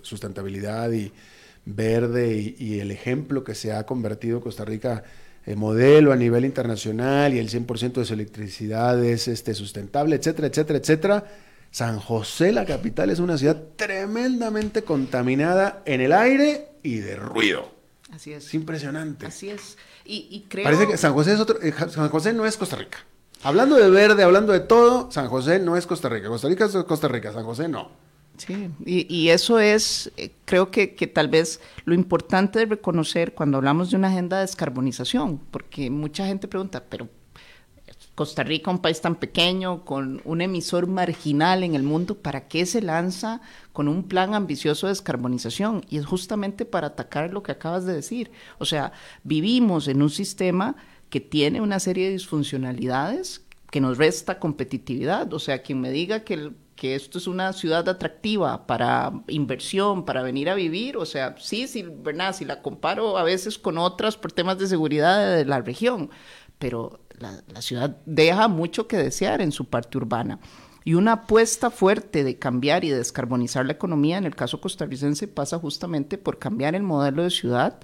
sustentabilidad 0.01 0.91
y 0.91 1.11
verde 1.65 2.55
y, 2.57 2.79
el 2.79 2.91
ejemplo 2.91 3.43
que 3.43 3.55
se 3.55 3.71
ha 3.71 3.85
convertido 3.85 4.41
Costa 4.41 4.65
Rica 4.65 5.03
en 5.45 5.59
modelo 5.59 6.11
a 6.11 6.15
nivel 6.15 6.43
internacional 6.43 7.33
y 7.33 7.39
el 7.39 7.49
100% 7.49 7.93
de 7.93 8.05
su 8.05 8.13
electricidad 8.13 9.03
es 9.03 9.27
este, 9.27 9.53
sustentable, 9.53 10.15
etcétera, 10.15 10.47
etcétera, 10.47 10.79
etcétera 10.79 11.25
San 11.75 11.99
José, 11.99 12.53
la 12.53 12.63
capital, 12.63 13.09
es 13.09 13.19
una 13.19 13.37
ciudad 13.37 13.61
tremendamente 13.75 14.83
contaminada 14.83 15.81
en 15.85 15.99
el 15.99 16.13
aire 16.13 16.69
y 16.83 16.99
de 16.99 17.17
ruido. 17.17 17.69
Así 18.13 18.31
es. 18.31 18.45
Es 18.45 18.53
impresionante. 18.53 19.25
Así 19.25 19.49
es. 19.49 19.77
Y, 20.05 20.45
creo... 20.47 20.63
Parece 20.63 20.87
que 20.87 20.97
San 20.97 21.13
José 21.13 21.33
es 21.33 21.39
otro. 21.39 21.59
Eh, 21.61 21.73
San 21.89 22.09
José 22.09 22.33
no 22.33 22.45
es 22.45 22.57
Costa 22.57 22.75
Rica. 22.75 22.99
Hablando 23.43 23.75
de 23.75 23.89
verde, 23.89 24.23
hablando 24.23 24.53
de 24.53 24.59
todo, 24.59 25.11
San 25.11 25.27
José 25.27 25.59
no 25.59 25.77
es 25.77 25.87
Costa 25.87 26.09
Rica. 26.09 26.27
Costa 26.27 26.47
Rica 26.47 26.65
es 26.65 26.71
Costa 26.71 27.07
Rica, 27.07 27.33
San 27.33 27.43
José 27.43 27.67
no. 27.67 27.89
Sí, 28.37 28.69
y, 28.85 29.29
eso 29.29 29.59
es, 29.59 30.11
eh, 30.17 30.31
creo 30.43 30.69
que, 30.69 30.93
que, 30.93 31.07
tal 31.07 31.29
vez 31.29 31.61
lo 31.85 31.95
importante 31.95 32.59
de 32.59 32.65
reconocer 32.65 33.33
cuando 33.33 33.57
hablamos 33.57 33.91
de 33.91 33.95
una 33.95 34.09
agenda 34.09 34.37
de 34.37 34.41
descarbonización, 34.41 35.39
porque 35.51 35.89
mucha 35.89 36.25
gente 36.25 36.49
pregunta, 36.49 36.83
pero 36.89 37.07
Costa 38.15 38.43
Rica, 38.43 38.71
un 38.71 38.79
país 38.79 39.01
tan 39.01 39.15
pequeño, 39.15 39.83
con 39.83 40.21
un 40.23 40.41
emisor 40.41 40.87
marginal 40.87 41.63
en 41.63 41.75
el 41.75 41.83
mundo, 41.83 42.15
¿para 42.15 42.47
qué 42.47 42.65
se 42.65 42.81
lanza 42.81 43.41
con 43.73 43.89
un 43.89 44.03
plan 44.03 44.33
ambicioso 44.33 44.87
de 44.87 44.91
descarbonización? 44.91 45.85
Y 45.89 45.97
es 45.97 46.05
justamente 46.05 46.63
para 46.65 46.87
atacar 46.87 47.33
lo 47.33 47.43
que 47.43 47.51
acabas 47.51 47.85
de 47.85 47.93
decir. 47.93 48.31
O 48.57 48.65
sea, 48.65 48.93
vivimos 49.23 49.89
en 49.89 50.01
un 50.01 50.09
sistema 50.09 50.77
que 51.09 51.19
tiene 51.19 51.59
una 51.59 51.79
serie 51.79 52.05
de 52.05 52.13
disfuncionalidades 52.13 53.45
que 53.69 53.81
nos 53.81 53.97
resta 53.97 54.39
competitividad. 54.39 55.33
O 55.33 55.39
sea, 55.39 55.61
quien 55.61 55.81
me 55.81 55.91
diga 55.91 56.23
que, 56.23 56.53
que 56.77 56.95
esto 56.95 57.17
es 57.17 57.27
una 57.27 57.51
ciudad 57.51 57.87
atractiva 57.89 58.65
para 58.65 59.11
inversión, 59.27 60.05
para 60.05 60.23
venir 60.23 60.49
a 60.49 60.55
vivir, 60.55 60.95
o 60.95 61.05
sea, 61.05 61.35
sí, 61.37 61.67
sí, 61.67 61.83
¿verdad? 61.83 62.33
Si 62.33 62.45
la 62.45 62.61
comparo 62.61 63.17
a 63.17 63.23
veces 63.23 63.59
con 63.59 63.77
otras 63.77 64.15
por 64.15 64.31
temas 64.31 64.57
de 64.57 64.67
seguridad 64.67 65.35
de 65.35 65.43
la 65.43 65.59
región, 65.59 66.09
pero 66.57 67.04
la, 67.19 67.61
ciudad 67.61 67.97
deja 68.05 68.47
mucho 68.47 68.87
que 68.87 68.97
desear 68.97 69.41
en 69.41 69.51
su 69.51 69.65
parte 69.65 69.97
urbana. 69.97 70.39
Y 70.83 70.93
una 70.93 71.13
apuesta 71.13 71.71
fuerte 71.71 72.23
de 72.23 72.37
cambiar 72.37 72.85
y 72.85 72.89
descarbonizar 72.89 73.65
la 73.65 73.73
economía, 73.73 74.17
en 74.17 74.25
el 74.25 74.35
caso 74.35 74.61
costarricense, 74.61 75.27
pasa 75.27 75.57
justamente 75.57 76.17
por 76.17 76.37
cambiar 76.37 76.75
el 76.75 76.83
modelo 76.83 77.23
de 77.23 77.31
ciudad, 77.31 77.79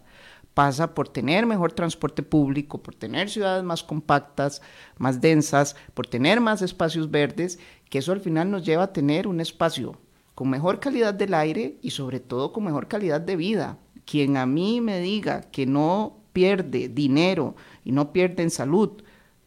pasa 0.54 0.94
por 0.94 1.10
tener 1.10 1.46
mejor 1.46 1.72
transporte 1.72 2.22
público, 2.22 2.84
por 2.84 2.94
tener 2.94 3.30
ciudades 3.30 3.63
más 3.63 3.84
compactas, 3.84 4.62
más 4.98 5.20
densas, 5.20 5.76
por 5.94 6.06
tener 6.06 6.41
más 6.41 6.62
espacios 6.62 7.10
verdes, 7.10 7.58
que 7.89 8.00
eso 8.00 8.12
al 8.12 8.22
final 8.22 8.52
nos 8.52 8.63
lleva 8.63 8.84
a 8.84 8.94
tener 8.94 9.28
un 9.28 9.41
espacio 9.41 10.00
con 10.36 10.50
mejor 10.50 10.80
calidad 10.80 11.13
del 11.13 11.34
aire 11.34 11.78
y 11.82 11.91
sobre 11.91 12.20
todo 12.20 12.54
con 12.54 12.63
mejor 12.63 12.88
calidad 12.88 13.22
de 13.22 13.36
vida. 13.36 13.78
Quien 14.06 14.38
a 14.38 14.46
mí 14.46 14.82
me 14.82 15.00
diga 15.00 15.41
que 15.41 15.65
no 15.65 16.17
pierde 16.34 16.88
dinero 16.88 17.56
y 17.84 17.91
no 17.91 18.13
pierde 18.13 18.44
en 18.44 18.50
salud 18.50 19.02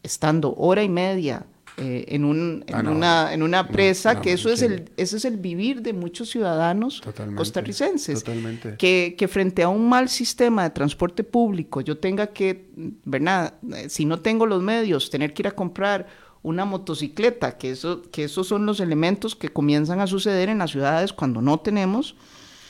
estando 0.05 0.55
hora 0.55 0.83
y 0.83 0.89
media 0.89 1.45
eh, 1.77 2.05
en, 2.07 2.23
un, 2.23 2.63
en, 2.67 2.75
ah, 2.75 2.89
una, 2.89 3.33
en 3.33 3.43
una 3.43 3.67
presa, 3.67 4.21
que 4.21 4.31
eso 4.31 4.49
es, 4.49 4.61
el, 4.61 4.89
ese 4.95 5.17
es 5.17 5.25
el 5.25 5.35
vivir 5.35 5.81
de 5.81 5.91
muchos 5.91 6.29
ciudadanos 6.29 7.01
costarricenses. 7.35 8.23
Que, 8.77 9.15
que, 9.17 9.27
frente 9.27 9.61
a 9.61 9.67
un 9.67 9.89
mal 9.89 10.07
sistema 10.07 10.63
de 10.63 10.69
transporte 10.69 11.25
público 11.25 11.81
yo 11.81 11.97
tenga 11.97 12.27
que, 12.27 12.69
¿verdad? 13.03 13.55
Si 13.89 14.05
no 14.05 14.21
tengo 14.21 14.45
los 14.45 14.63
medios, 14.63 15.09
tener 15.09 15.33
que 15.33 15.41
ir 15.41 15.47
a 15.47 15.51
comprar 15.51 16.07
una 16.43 16.63
motocicleta, 16.63 17.57
que, 17.57 17.71
eso, 17.71 18.03
que 18.03 18.23
esos 18.25 18.47
son 18.47 18.65
los 18.65 18.79
elementos 18.79 19.35
que 19.35 19.49
comienzan 19.49 19.99
a 19.99 20.07
suceder 20.07 20.47
en 20.47 20.59
las 20.59 20.71
ciudades 20.71 21.11
cuando 21.11 21.41
no 21.41 21.59
tenemos 21.59 22.15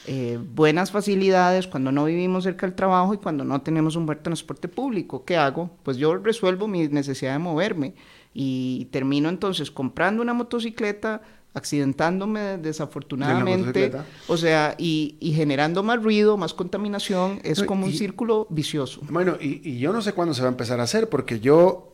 eh, 0.08 0.40
buenas 0.54 0.92
facilidades 0.92 1.68
cuando 1.68 1.92
no 1.92 2.06
vivimos 2.06 2.44
cerca 2.44 2.66
del 2.66 2.76
trabajo 2.76 3.14
y 3.14 3.18
cuando 3.18 3.44
no 3.44 3.62
tenemos 3.62 3.96
un 3.96 4.06
buen 4.06 4.22
transporte 4.22 4.68
público. 4.68 5.26
¿Qué 5.26 5.38
hago? 5.38 5.72
Pues 5.84 5.98
yo 5.98 6.18
resuelvo 6.18 6.68
mi 6.68 6.88
necesidad 6.88 7.34
de 7.34 7.40
moverme 7.40 7.96
y 8.34 8.86
termino 8.92 9.30
entonces 9.30 9.72
comprando 9.72 10.22
una 10.22 10.34
motocicleta, 10.34 11.22
accidentándome 11.54 12.58
desafortunadamente, 12.58 13.94
o 14.28 14.36
sea, 14.36 14.76
y, 14.78 15.18
generando 15.34 15.84
más 15.84 16.04
ruido, 16.04 16.36
más 16.36 16.54
contaminación, 16.54 17.40
es 17.44 17.64
como 17.64 17.86
un 17.86 17.94
círculo 17.94 18.46
vicioso. 18.50 19.02
Bueno, 19.10 19.38
y, 19.40 19.80
yo 19.80 19.94
no 19.94 20.02
sé 20.02 20.12
cuándo 20.12 20.34
se 20.34 20.42
va 20.42 20.50
a 20.50 20.52
empezar 20.52 20.82
a 20.82 20.84
hacer, 20.84 21.08
porque 21.08 21.40
yo, 21.40 21.94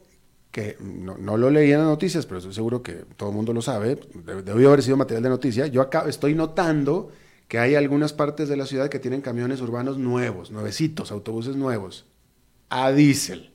que 0.50 0.78
no, 0.82 1.38
lo 1.38 1.50
leí 1.52 1.72
en 1.72 1.78
las 1.78 1.88
noticias, 1.88 2.26
pero 2.26 2.40
estoy 2.40 2.56
seguro 2.56 2.82
que 2.82 3.06
todo 3.16 3.30
el 3.30 3.36
mundo 3.36 3.54
lo 3.54 3.62
sabe, 3.62 4.00
debió 4.44 4.70
haber 4.70 4.82
sido 4.82 4.98
material 4.98 5.24
de 5.24 5.30
noticia, 5.30 5.68
yo 5.68 5.82
acá 5.82 6.06
estoy 6.08 6.34
notando 6.34 7.12
que 7.52 7.60
hay 7.60 7.76
algunas 7.76 8.14
partes 8.14 8.48
de 8.48 8.56
la 8.56 8.66
ciudad 8.66 8.88
que 8.88 8.98
tienen 8.98 9.20
camiones 9.20 9.60
urbanos 9.60 9.98
nuevos, 9.98 10.52
nuevecitos, 10.52 11.12
autobuses 11.12 11.58
nuevos, 11.58 12.06
a 12.70 12.94
diésel. 12.94 13.51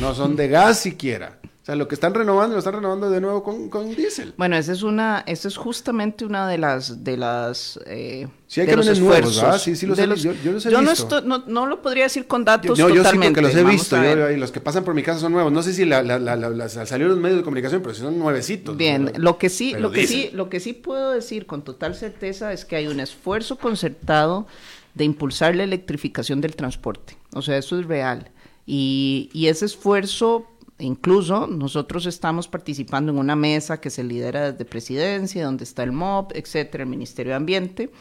No 0.00 0.14
son 0.14 0.36
de 0.36 0.48
gas 0.48 0.78
siquiera. 0.78 1.38
O 1.62 1.64
sea, 1.64 1.76
lo 1.76 1.86
que 1.86 1.94
están 1.94 2.12
renovando, 2.12 2.54
lo 2.54 2.58
están 2.58 2.74
renovando 2.74 3.08
de 3.08 3.20
nuevo 3.20 3.44
con, 3.44 3.68
con 3.68 3.94
diésel. 3.94 4.34
Bueno, 4.36 4.56
esa 4.56 4.72
es 4.72 4.82
una, 4.82 5.22
esa 5.28 5.46
es 5.46 5.56
justamente 5.56 6.24
una 6.24 6.48
de 6.48 6.58
las, 6.58 7.04
de 7.04 7.16
las, 7.16 7.78
eh, 7.86 8.26
sí 8.48 8.62
hay 8.62 8.66
de 8.66 8.76
los 8.76 8.98
Nuevos, 8.98 9.40
Sí, 9.62 9.76
sí 9.76 9.86
los 9.86 9.96
he, 9.96 10.02
yo, 10.02 10.32
los 10.42 10.66
he 10.66 10.72
yo 10.72 10.80
visto. 10.80 11.20
No, 11.20 11.38
no, 11.38 11.44
no, 11.46 11.66
lo 11.66 11.80
podría 11.80 12.02
decir 12.02 12.26
con 12.26 12.44
datos 12.44 12.76
yo, 12.76 12.88
yo, 12.88 13.04
sí 13.04 13.16
porque 13.16 13.40
los 13.40 13.54
he 13.54 13.62
visto. 13.62 13.96
y 14.32 14.36
los 14.38 14.50
que 14.50 14.60
pasan 14.60 14.82
por 14.82 14.92
mi 14.92 15.04
casa 15.04 15.20
son 15.20 15.30
nuevos. 15.30 15.52
No 15.52 15.62
sé 15.62 15.72
si 15.72 15.84
la, 15.84 16.02
la, 16.02 16.18
la, 16.18 16.68
salieron 16.68 17.10
los 17.10 17.20
medios 17.20 17.38
de 17.38 17.44
comunicación, 17.44 17.80
pero 17.80 17.94
son 17.94 18.18
nuevecitos. 18.18 18.76
Bien, 18.76 19.12
lo 19.16 19.38
que 19.38 19.48
sí, 19.48 19.72
lo 19.74 19.92
que 19.92 20.08
sí, 20.08 20.30
lo 20.32 20.50
que 20.50 20.58
sí 20.58 20.72
puedo 20.72 21.12
decir 21.12 21.46
con 21.46 21.62
total 21.62 21.94
certeza 21.94 22.52
es 22.52 22.64
que 22.64 22.74
hay 22.74 22.88
un 22.88 22.98
esfuerzo 22.98 23.56
concertado 23.56 24.48
de 24.94 25.04
impulsar 25.04 25.54
la 25.54 25.62
electrificación 25.62 26.40
del 26.40 26.56
transporte. 26.56 27.16
O 27.34 27.40
sea, 27.40 27.56
eso 27.56 27.78
es 27.78 27.86
real. 27.86 28.32
Y, 28.66 29.30
ese 29.46 29.66
esfuerzo 29.66 30.46
Incluso 30.78 31.46
nosotros 31.46 32.06
estamos 32.06 32.48
participando 32.48 33.12
en 33.12 33.18
una 33.18 33.36
mesa 33.36 33.80
que 33.80 33.88
se 33.88 34.02
lidera 34.02 34.50
desde 34.50 34.64
presidencia, 34.64 35.44
donde 35.44 35.62
está 35.62 35.84
el 35.84 35.92
MOB, 35.92 36.32
etcétera, 36.34 36.82
el 36.82 36.90
Ministerio 36.90 37.30
de 37.30 37.36
Ambiente, 37.36 37.92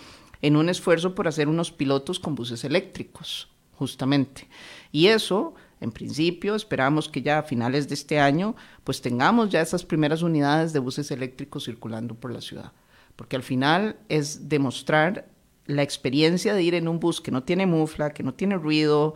en 0.41 0.55
un 0.55 0.67
esfuerzo 0.67 1.13
por 1.13 1.27
hacer 1.27 1.47
unos 1.47 1.71
pilotos 1.71 2.19
con 2.19 2.33
buses 2.33 2.63
eléctricos, 2.63 3.49
justamente. 3.75 4.47
Y 4.91 5.07
eso, 5.07 5.53
en 5.79 5.91
principio, 5.91 6.55
esperamos 6.55 7.07
que 7.07 7.21
ya 7.21 7.39
a 7.39 7.43
finales 7.43 7.87
de 7.87 7.93
este 7.93 8.19
año, 8.19 8.55
pues 8.83 9.01
tengamos 9.01 9.51
ya 9.51 9.61
esas 9.61 9.85
primeras 9.85 10.23
unidades 10.23 10.73
de 10.73 10.79
buses 10.79 11.11
eléctricos 11.11 11.65
circulando 11.65 12.15
por 12.15 12.31
la 12.31 12.41
ciudad. 12.41 12.71
Porque 13.15 13.35
al 13.35 13.43
final 13.43 13.97
es 14.09 14.49
demostrar 14.49 15.27
la 15.67 15.83
experiencia 15.83 16.53
de 16.53 16.63
ir 16.63 16.73
en 16.73 16.87
un 16.87 16.99
bus 16.99 17.21
que 17.21 17.31
no 17.31 17.43
tiene 17.43 17.67
mufla, 17.67 18.11
que 18.11 18.23
no 18.23 18.33
tiene 18.33 18.57
ruido, 18.57 19.13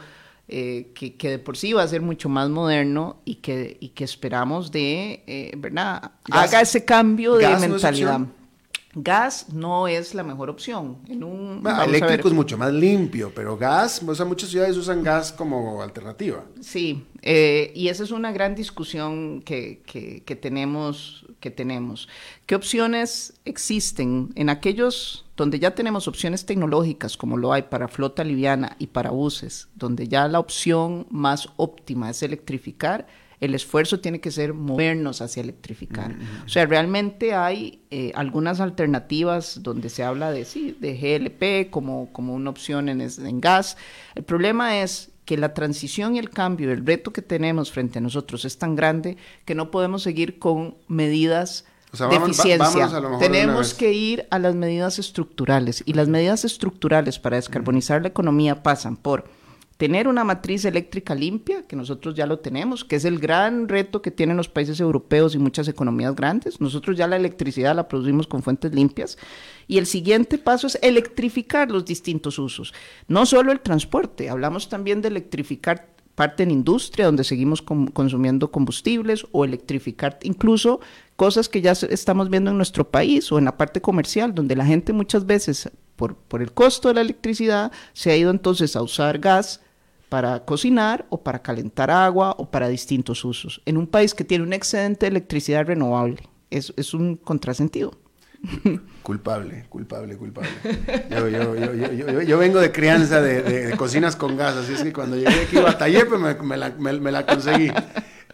eh, 0.47 0.91
que, 0.93 1.15
que, 1.15 1.31
de 1.31 1.39
por 1.39 1.57
sí 1.57 1.73
va 1.73 1.81
a 1.81 1.87
ser 1.87 2.01
mucho 2.01 2.29
más 2.29 2.49
moderno 2.49 3.17
y 3.25 3.35
que, 3.35 3.77
y 3.79 3.89
que 3.89 4.03
esperamos 4.03 4.71
de, 4.71 5.23
eh, 5.25 5.51
¿verdad? 5.57 6.11
Haga 6.29 6.61
ese 6.61 6.85
cambio 6.85 7.35
de 7.35 7.47
mentalidad. 7.57 8.21
Gas 8.97 9.47
no 9.51 9.89
es 9.89 10.13
la 10.13 10.23
mejor 10.23 10.49
opción. 10.49 10.99
En 11.09 11.23
un, 11.23 11.61
Bueno, 11.61 11.83
eléctrico 11.83 12.29
es 12.29 12.33
mucho 12.33 12.57
más 12.57 12.71
limpio, 12.71 13.31
pero 13.35 13.57
gas, 13.57 14.01
o 14.01 14.15
sea, 14.15 14.25
muchas 14.25 14.49
ciudades 14.49 14.77
usan 14.77 15.03
gas 15.03 15.33
como 15.33 15.81
alternativa. 15.81 16.45
Sí, 16.61 17.05
eh, 17.21 17.73
y 17.75 17.89
esa 17.89 18.03
es 18.03 18.11
una 18.11 18.31
gran 18.31 18.55
discusión 18.55 19.41
que, 19.41 19.81
que, 19.85 20.23
que, 20.23 20.35
tenemos, 20.37 21.25
que 21.41 21.51
tenemos. 21.51 22.07
¿Qué 22.45 22.55
opciones 22.55 23.33
existen 23.43 24.29
en 24.35 24.49
aquellos 24.49 25.24
donde 25.35 25.59
ya 25.59 25.75
tenemos 25.75 26.07
opciones 26.07 26.45
tecnológicas, 26.45 27.17
como 27.17 27.37
lo 27.37 27.53
hay 27.53 27.63
para 27.63 27.87
flota 27.87 28.23
liviana 28.23 28.75
y 28.79 28.87
para 28.87 29.11
buses, 29.11 29.67
donde 29.75 30.07
ya 30.07 30.27
la 30.27 30.39
opción 30.39 31.07
más 31.09 31.49
óptima 31.57 32.09
es 32.09 32.23
electrificar? 32.23 33.07
el 33.39 33.53
esfuerzo 33.53 33.99
tiene 33.99 34.19
que 34.19 34.31
ser 34.31 34.53
movernos 34.53 35.21
hacia 35.21 35.43
electrificar. 35.43 36.13
Mm 36.13 36.19
-hmm. 36.19 36.45
O 36.45 36.49
sea, 36.49 36.65
realmente 36.65 37.33
hay 37.33 37.81
eh, 37.91 38.11
algunas 38.15 38.59
alternativas 38.59 39.61
donde 39.61 39.89
se 39.89 40.03
habla 40.03 40.31
de, 40.31 40.45
sí, 40.45 40.75
de 40.79 40.93
GLP 40.97 41.69
como, 41.69 42.11
como 42.11 42.33
una 42.33 42.49
opción 42.49 42.89
en, 42.89 43.01
en 43.01 43.41
gas. 43.41 43.77
El 44.15 44.23
problema 44.23 44.81
es 44.81 45.11
que 45.25 45.37
la 45.37 45.53
transición 45.53 46.15
y 46.15 46.19
el 46.19 46.29
cambio, 46.29 46.71
el 46.71 46.85
reto 46.85 47.11
que 47.11 47.21
tenemos 47.21 47.71
frente 47.71 47.99
a 47.99 48.01
nosotros 48.01 48.45
es 48.45 48.57
tan 48.57 48.75
grande 48.75 49.17
que 49.43 49.55
no 49.55 49.71
podemos 49.71 50.03
seguir 50.03 50.39
con 50.39 50.75
medidas 50.87 51.65
o 51.91 51.97
sea, 51.97 52.07
de 52.07 52.19
vamos, 52.19 52.37
eficiencia. 52.37 52.87
Va, 52.87 53.19
Tenemos 53.19 53.73
que 53.73 53.93
ir 53.93 54.27
a 54.31 54.39
las 54.39 54.55
medidas 54.55 54.99
estructurales 54.99 55.83
y 55.85 55.93
las 55.93 56.07
medidas 56.07 56.45
estructurales 56.45 57.19
para 57.19 57.37
descarbonizar 57.37 58.01
la 58.01 58.09
economía 58.09 58.63
pasan 58.63 58.97
por 58.97 59.25
tener 59.77 60.07
una 60.07 60.23
matriz 60.23 60.63
eléctrica 60.63 61.13
limpia, 61.13 61.63
que 61.63 61.75
nosotros 61.75 62.15
ya 62.15 62.25
lo 62.25 62.39
tenemos, 62.39 62.85
que 62.85 62.95
es 62.95 63.03
el 63.03 63.19
gran 63.19 63.67
reto 63.67 64.01
que 64.01 64.11
tienen 64.11 64.37
los 64.37 64.47
países 64.47 64.79
europeos 64.79 65.35
y 65.35 65.37
muchas 65.37 65.67
economías 65.67 66.15
grandes. 66.15 66.61
Nosotros 66.61 66.97
ya 66.97 67.07
la 67.07 67.17
electricidad 67.17 67.75
la 67.75 67.87
producimos 67.87 68.25
con 68.27 68.41
fuentes 68.41 68.73
limpias. 68.73 69.17
Y 69.67 69.77
el 69.77 69.85
siguiente 69.85 70.37
paso 70.37 70.67
es 70.67 70.79
electrificar 70.81 71.71
los 71.71 71.83
distintos 71.83 72.39
usos. 72.39 72.73
No 73.07 73.25
solo 73.25 73.51
el 73.51 73.59
transporte, 73.59 74.29
hablamos 74.29 74.69
también 74.69 75.01
de 75.01 75.09
electrificar 75.09 75.87
parte 76.15 76.43
en 76.43 76.51
industria, 76.51 77.07
donde 77.07 77.25
seguimos 77.25 77.61
com 77.61 77.87
consumiendo 77.87 78.49
combustibles, 78.49 79.25
o 79.33 79.43
electrificar 79.43 80.17
incluso 80.23 80.79
cosas 81.15 81.49
que 81.49 81.61
ya 81.61 81.71
estamos 81.71 82.29
viendo 82.29 82.51
en 82.51 82.57
nuestro 82.57 82.89
país 82.89 83.31
o 83.31 83.37
en 83.37 83.45
la 83.45 83.57
parte 83.57 83.81
comercial, 83.81 84.33
donde 84.33 84.55
la 84.55 84.65
gente 84.65 84.93
muchas 84.93 85.25
veces, 85.25 85.69
por, 85.95 86.15
por 86.15 86.41
el 86.41 86.51
costo 86.51 86.89
de 86.89 86.95
la 86.95 87.01
electricidad, 87.01 87.71
se 87.93 88.11
ha 88.11 88.17
ido 88.17 88.31
entonces 88.31 88.75
a 88.75 88.81
usar 88.81 89.19
gas 89.19 89.61
para 90.09 90.45
cocinar 90.45 91.05
o 91.09 91.23
para 91.23 91.41
calentar 91.41 91.91
agua 91.91 92.35
o 92.37 92.49
para 92.49 92.67
distintos 92.67 93.25
usos. 93.25 93.61
En 93.65 93.77
un 93.77 93.87
país 93.87 94.13
que 94.13 94.23
tiene 94.23 94.43
un 94.43 94.53
excedente 94.53 95.05
de 95.05 95.11
electricidad 95.11 95.65
renovable, 95.65 96.29
es, 96.49 96.73
es 96.77 96.93
un 96.93 97.15
contrasentido. 97.15 97.97
Culpable, 99.03 99.65
culpable, 99.69 100.17
culpable. 100.17 100.49
Yo, 101.11 101.27
yo, 101.27 101.55
yo, 101.55 102.21
yo 102.21 102.37
vengo 102.39 102.59
de 102.59 102.71
crianza 102.71 103.21
de, 103.21 103.43
de, 103.43 103.77
cocinas 103.77 104.15
con 104.15 104.35
gas, 104.35 104.55
así 104.55 104.73
es 104.73 104.83
que 104.83 104.91
cuando 104.91 105.15
llegué 105.15 105.43
aquí 105.43 105.57
batallé, 105.57 106.05
pues 106.05 106.19
me, 106.41 106.57
la, 106.57 106.71
me 106.71 107.11
la, 107.11 107.25
conseguí. 107.25 107.71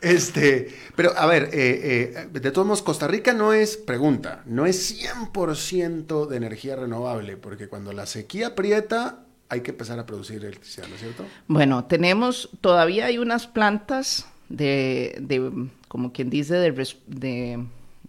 Este, 0.02 0.76
pero 0.95 1.16
a 1.16 1.26
ver, 1.28 1.49
eh, 1.54 2.16
eh, 2.16 2.28
de 2.32 2.52
todos 2.52 2.66
modos, 2.66 2.82
Costa 2.82 3.08
Rica 3.08 3.34
no 3.34 3.54
es, 3.54 3.78
pregunta, 3.78 4.41
no 4.45 4.66
es 4.66 4.99
100% 4.99 6.28
de 6.28 6.38
energía 6.38 6.76
renovable, 6.76 7.38
porque 7.38 7.68
cuando 7.68 7.93
la 7.93 8.08
sequía 8.08 8.47
aprieta, 8.47 9.20
hay 9.49 9.62
que 9.62 9.72
empezar 9.72 9.99
a 9.99 10.06
producir 10.06 10.38
electricidad, 10.38 10.88
¿no 10.88 10.95
es 10.95 11.02
cierto? 11.02 11.26
Bueno, 11.47 11.86
tenemos, 11.86 12.49
todavía 12.62 13.06
hay 13.06 13.20
unas 13.20 13.47
plantas 13.47 14.26
de, 14.49 15.18
de 15.22 15.68
como 15.88 16.12
quien 16.14 16.30
dice, 16.30 16.56
de, 16.56 16.72
de, 17.08 17.66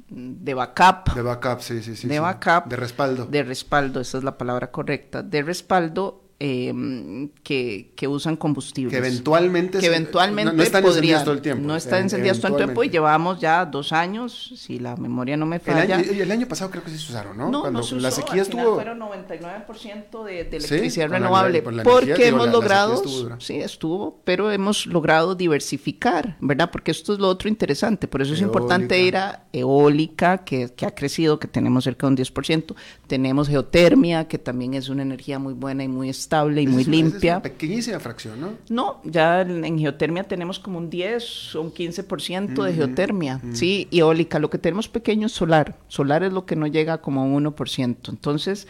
de, 0.08 0.54
backup. 0.54 1.14
De 1.14 1.22
backup, 1.22 1.60
sí, 1.60 1.82
sí, 1.82 1.96
sí. 1.96 2.08
De 2.08 2.14
sí. 2.14 2.20
backup. 2.20 2.68
De 2.68 2.76
respaldo. 2.76 3.26
De 3.26 3.42
respaldo, 3.42 4.00
esa 4.00 4.18
es 4.18 4.24
la 4.24 4.38
palabra 4.38 4.70
correcta. 4.70 5.22
De 5.22 5.42
respaldo 5.42 6.21
eh, 6.44 7.28
que, 7.44 7.92
que, 7.94 8.08
usan 8.08 8.34
combustibles. 8.34 8.90
Que 8.90 8.98
eventualmente, 8.98 9.78
que 9.78 9.86
eventualmente 9.86 10.50
no, 10.50 10.56
no 10.56 10.62
están 10.64 10.82
podrían, 10.82 10.96
encendidas 10.98 11.24
todo 11.24 11.34
el 11.34 11.40
tiempo. 11.40 11.64
No 11.64 11.76
están 11.76 12.02
encendidas 12.02 12.40
todo 12.40 12.56
el 12.58 12.64
tiempo 12.64 12.82
y 12.82 12.90
llevamos 12.90 13.38
ya 13.38 13.64
dos 13.64 13.92
años, 13.92 14.52
si 14.56 14.80
la 14.80 14.96
memoria 14.96 15.36
no 15.36 15.46
me 15.46 15.60
falla. 15.60 15.84
El 15.84 16.10
año, 16.10 16.22
el 16.24 16.32
año 16.32 16.48
pasado 16.48 16.72
creo 16.72 16.82
que 16.82 16.90
sí 16.90 16.98
se 16.98 17.12
usaron, 17.12 17.36
¿no? 17.36 17.48
No, 17.48 17.60
Cuando 17.60 17.78
no 17.78 17.84
se 17.84 17.94
usó, 17.94 18.02
la 18.02 18.10
sequía 18.10 18.42
estuvo. 18.42 18.74
fueron 18.74 18.98
99% 18.98 20.24
de, 20.24 20.32
de 20.32 20.56
electricidad 20.56 21.06
¿Sí? 21.06 21.12
renovable. 21.12 21.62
La, 21.62 21.70
la 21.70 21.82
porque 21.84 22.06
energía, 22.06 22.28
hemos 22.28 22.46
la, 22.46 22.52
logrado, 22.52 22.94
estuvo 22.94 23.40
sí, 23.40 23.60
estuvo, 23.60 24.20
pero 24.24 24.50
hemos 24.50 24.86
logrado 24.86 25.36
diversificar, 25.36 26.36
¿verdad? 26.40 26.72
Porque 26.72 26.90
esto 26.90 27.12
es 27.12 27.20
lo 27.20 27.28
otro 27.28 27.48
interesante. 27.48 28.08
Por 28.08 28.20
eso 28.20 28.34
es 28.34 28.40
Eólica. 28.40 28.58
importante 28.58 29.00
ir 29.00 29.16
a 29.16 29.44
eólica, 29.52 30.38
que, 30.38 30.70
que 30.74 30.86
ha 30.86 30.94
crecido, 30.96 31.38
que 31.38 31.46
tenemos 31.46 31.84
cerca 31.84 32.08
de 32.08 32.14
un 32.14 32.16
10%. 32.16 32.74
Tenemos 33.06 33.48
geotermia, 33.48 34.26
que 34.26 34.38
también 34.38 34.74
es 34.74 34.88
una 34.88 35.02
energía 35.02 35.38
muy 35.38 35.54
buena 35.54 35.84
y 35.84 35.88
muy 35.88 36.08
estable 36.08 36.31
y 36.62 36.66
muy 36.66 36.82
es, 36.82 36.88
limpia. 36.88 37.32
Es 37.32 37.36
una 37.36 37.42
pequeñísima 37.42 38.00
fracción, 38.00 38.40
¿no? 38.40 38.52
No, 38.68 39.00
ya 39.04 39.42
en 39.42 39.78
geotermia 39.78 40.24
tenemos 40.24 40.58
como 40.58 40.78
un 40.78 40.90
10 40.90 41.54
o 41.56 41.60
un 41.62 41.72
15% 41.72 42.48
Mm, 42.48 42.64
de 42.64 42.72
geotermia, 42.74 43.40
sí, 43.52 43.88
y 43.90 44.00
eólica. 44.00 44.38
Lo 44.38 44.50
que 44.50 44.58
tenemos 44.58 44.88
pequeño 44.88 45.26
es 45.26 45.32
solar. 45.32 45.76
Solar 45.88 46.22
es 46.22 46.32
lo 46.32 46.46
que 46.46 46.56
no 46.56 46.66
llega 46.66 47.00
como 47.00 47.20
a 47.20 47.24
un 47.24 47.44
1%. 47.44 48.10
Entonces, 48.10 48.66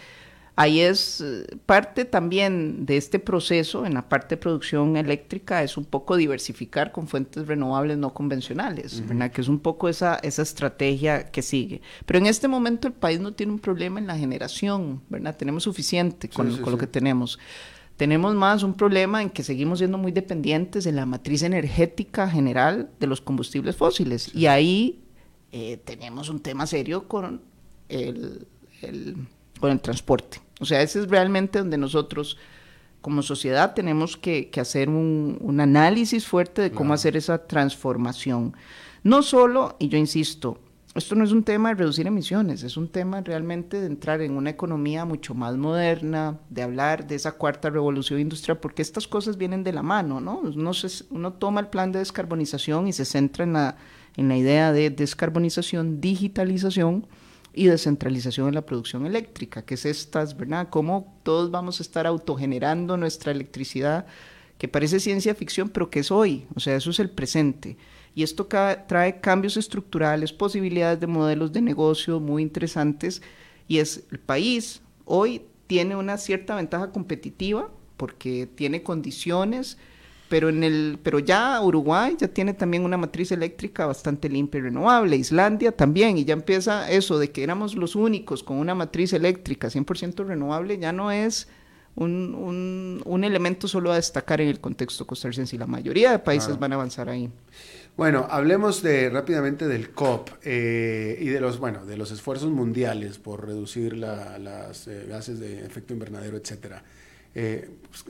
ahí 0.55 0.81
es 0.81 1.21
eh, 1.21 1.47
parte 1.67 2.05
también 2.05 2.85
de 2.85 2.97
este 2.97 3.19
proceso 3.19 3.87
en 3.87 3.95
la 3.95 4.09
parte 4.09 4.35
de 4.35 4.41
producción 4.41 4.97
eléctrica, 4.97 5.63
es 5.63 5.77
un 5.77 5.85
poco 5.85 6.17
diversificar 6.17 6.93
con 6.93 7.09
fuentes 7.09 7.47
renovables 7.47 7.97
no 7.99 8.13
convencionales. 8.13 9.07
¿verdad? 9.09 9.31
Que 9.33 9.41
es 9.41 9.49
un 9.49 9.59
poco 9.61 9.89
esa, 9.89 10.17
esa 10.17 10.43
estrategia 10.43 11.31
que 11.31 11.43
sigue. 11.43 11.81
Pero 12.07 12.19
en 12.19 12.27
este 12.27 12.49
momento 12.49 12.87
el 12.89 12.95
país 12.95 13.19
no 13.21 13.33
tiene 13.33 13.53
un 13.53 13.59
problema 13.59 13.99
en 13.99 14.07
la 14.07 14.17
generación, 14.19 15.01
¿verdad? 15.09 15.37
Tenemos 15.37 15.63
suficiente 15.63 16.29
con, 16.29 16.51
Sí, 16.51 16.57
sí, 16.57 16.63
con 16.63 16.73
lo 16.73 16.79
que 16.79 16.87
tenemos. 16.87 17.39
Tenemos 17.97 18.35
más 18.35 18.63
un 18.63 18.75
problema 18.75 19.23
en 19.23 19.31
que 19.31 19.43
seguimos 19.45 19.79
siendo 19.79 19.97
muy 19.99 20.13
dependientes 20.13 20.83
de 20.85 20.93
la 20.93 21.07
matriz 21.07 21.43
energética 21.43 22.29
general 22.29 22.91
de 22.99 23.07
los 23.07 23.21
combustibles 23.21 23.77
fósiles. 23.77 24.35
Y 24.35 24.47
ahí 24.47 25.03
eh, 25.53 25.77
tenemos 25.85 26.29
un 26.29 26.41
tema 26.41 26.67
serio 26.67 27.07
con 27.07 27.43
el, 27.89 28.47
el- 28.81 29.17
con 29.63 29.71
el 29.71 29.81
transporte. 29.81 30.41
O 30.61 30.65
sea, 30.67 30.83
ese 30.83 31.01
es 31.01 31.09
realmente 31.09 31.61
donde 31.61 31.79
nosotros 31.79 32.37
como 33.01 33.23
sociedad 33.23 33.75
tenemos 33.75 34.17
que, 34.17 34.51
que 34.51 34.61
hacer 34.61 34.89
un, 34.89 35.39
un 35.41 35.61
análisis 35.61 36.27
fuerte 36.27 36.63
de 36.63 36.71
cómo 36.71 36.93
hacer 36.95 37.17
esa 37.17 37.47
transformación. 37.47 38.55
No 39.03 39.23
solo, 39.23 39.77
y 39.81 39.89
yo 39.89 39.99
insisto, 39.99 40.59
esto 40.95 41.15
no 41.15 41.25
es 41.25 41.33
un 41.33 41.43
tema 41.43 41.71
de 41.71 41.77
reducir 41.77 42.07
emisiones, 42.07 42.63
es 42.63 42.77
un 42.77 42.87
tema 42.89 43.21
realmente 43.23 43.81
de 43.81 43.87
entrar 43.87 44.21
en 44.21 44.37
una 44.37 44.51
economía 44.51 45.05
mucho 45.05 45.35
más 45.35 45.57
moderna, 45.57 46.39
de 46.51 46.63
hablar 46.63 47.07
de 47.07 47.15
esa 47.15 47.33
cuarta 47.33 47.71
revolución 47.71 48.21
industrial, 48.21 48.59
porque 48.59 48.83
estas 48.83 49.09
cosas 49.09 49.37
vienen 49.37 49.65
de 49.65 49.73
la 49.73 49.83
mano, 49.83 50.21
¿no? 50.21 50.41
Uno, 50.41 50.75
se- 50.75 51.05
uno 51.11 51.33
toma 51.33 51.61
el 51.61 51.69
plan 51.69 51.93
de 51.93 52.01
descarbonización 52.01 52.89
y 52.89 52.93
se 52.93 53.05
centra 53.05 53.45
en 53.45 53.55
la, 53.55 53.77
en 54.17 54.29
la 54.29 54.37
idea 54.37 54.73
de 54.73 54.91
descarbonización, 54.91 56.01
digitalización 56.01 57.07
y 57.55 57.67
descentralización 57.67 58.49
en 58.49 58.55
la 58.55 58.67
producción 58.67 59.07
eléctrica, 59.07 59.63
que 59.63 59.75
es 59.75 59.85
estas, 59.85 60.37
¿verdad? 60.37 60.69
Cómo 60.71 61.19
todos 61.23 61.51
vamos 61.51 61.81
a 61.81 61.83
estar 61.83 62.07
autogenerando 62.07 62.97
nuestra 62.97 63.33
electricidad, 63.33 64.07
que 64.59 64.69
parece 64.69 65.01
ciencia 65.01 65.35
ficción, 65.35 65.69
pero 65.69 65.91
que 65.91 66.01
es 66.01 66.11
hoy, 66.11 66.47
o 66.55 66.61
sea, 66.61 66.77
eso 66.77 66.91
es 66.91 66.99
el 66.99 67.11
presente. 67.11 67.77
Y 68.15 68.23
esto 68.23 68.47
trae 68.47 69.21
cambios 69.21 69.57
estructurales, 69.57 70.33
posibilidades 70.33 71.01
de 71.01 71.07
modelos 71.07 71.53
de 71.53 71.63
negocio 71.63 72.21
muy 72.21 72.43
interesantes, 72.43 73.23
y 73.69 73.79
es 73.79 74.05
el 74.11 74.19
país 74.19 74.83
hoy 75.05 75.43
tiene 75.67 75.97
una 75.97 76.19
cierta 76.19 76.55
ventaja 76.55 76.91
competitiva 76.91 77.71
porque 77.97 78.47
tiene 78.47 78.83
condiciones, 78.83 79.79
pero 80.33 80.49
en 80.49 80.65
el 80.65 80.99
pero 81.03 81.19
ya 81.19 81.61
Uruguay 81.61 82.17
ya 82.19 82.27
tiene 82.27 82.55
también 82.55 82.85
una 82.85 82.97
matriz 82.97 83.33
eléctrica 83.33 83.85
bastante 83.85 84.31
limpia 84.31 84.61
y 84.61 84.63
renovable, 84.63 85.15
Islandia 85.17 85.73
también 85.73 86.17
y 86.17 86.25
ya 86.25 86.33
empieza 86.33 86.91
eso 86.91 87.19
de 87.19 87.31
que 87.31 87.43
éramos 87.43 87.75
los 87.75 87.95
únicos 87.97 88.43
con 88.43 88.57
una 88.57 88.75
matriz 88.75 89.13
eléctrica 89.13 89.69
100% 89.69 90.25
renovable, 90.27 90.79
ya 90.79 90.91
no 90.91 91.11
es 91.13 91.49
un, 91.97 92.35
un, 92.35 93.03
un 93.05 93.25
elemento 93.25 93.69
solo 93.69 93.93
a 93.93 93.97
destacar 93.97 94.41
en 94.41 94.49
el 94.49 94.59
contexto 94.59 95.07
costarricense 95.07 95.55
y 95.57 95.59
la 95.59 95.67
mayoría 95.67 96.11
de 96.13 96.19
países 96.19 96.47
Claro. 96.47 96.61
van 96.61 96.73
a 96.73 96.75
avanzar 96.77 97.11
ahí. 97.11 97.29
Bueno, 97.95 98.27
hablemos 98.31 98.83
de 98.83 99.11
rápidamente 99.11 99.69
del 99.69 99.91
COP 99.91 100.31
eh, 100.45 101.19
y 101.21 101.27
de 101.27 101.41
los 101.43 101.59
bueno 101.59 101.85
de 101.85 101.99
los 101.99 102.11
esfuerzos 102.11 102.51
mundiales 102.51 103.19
por 103.19 103.45
reducir 103.47 103.99
la- 103.99 104.39
las 104.39 104.89
eh, 104.89 105.05
gases 105.07 105.39
de 105.41 105.67
efecto 105.67 105.93
invernadero, 105.93 106.39
etcétera. 106.39 106.83
Eh, 107.35 107.71
pues, 107.93 108.05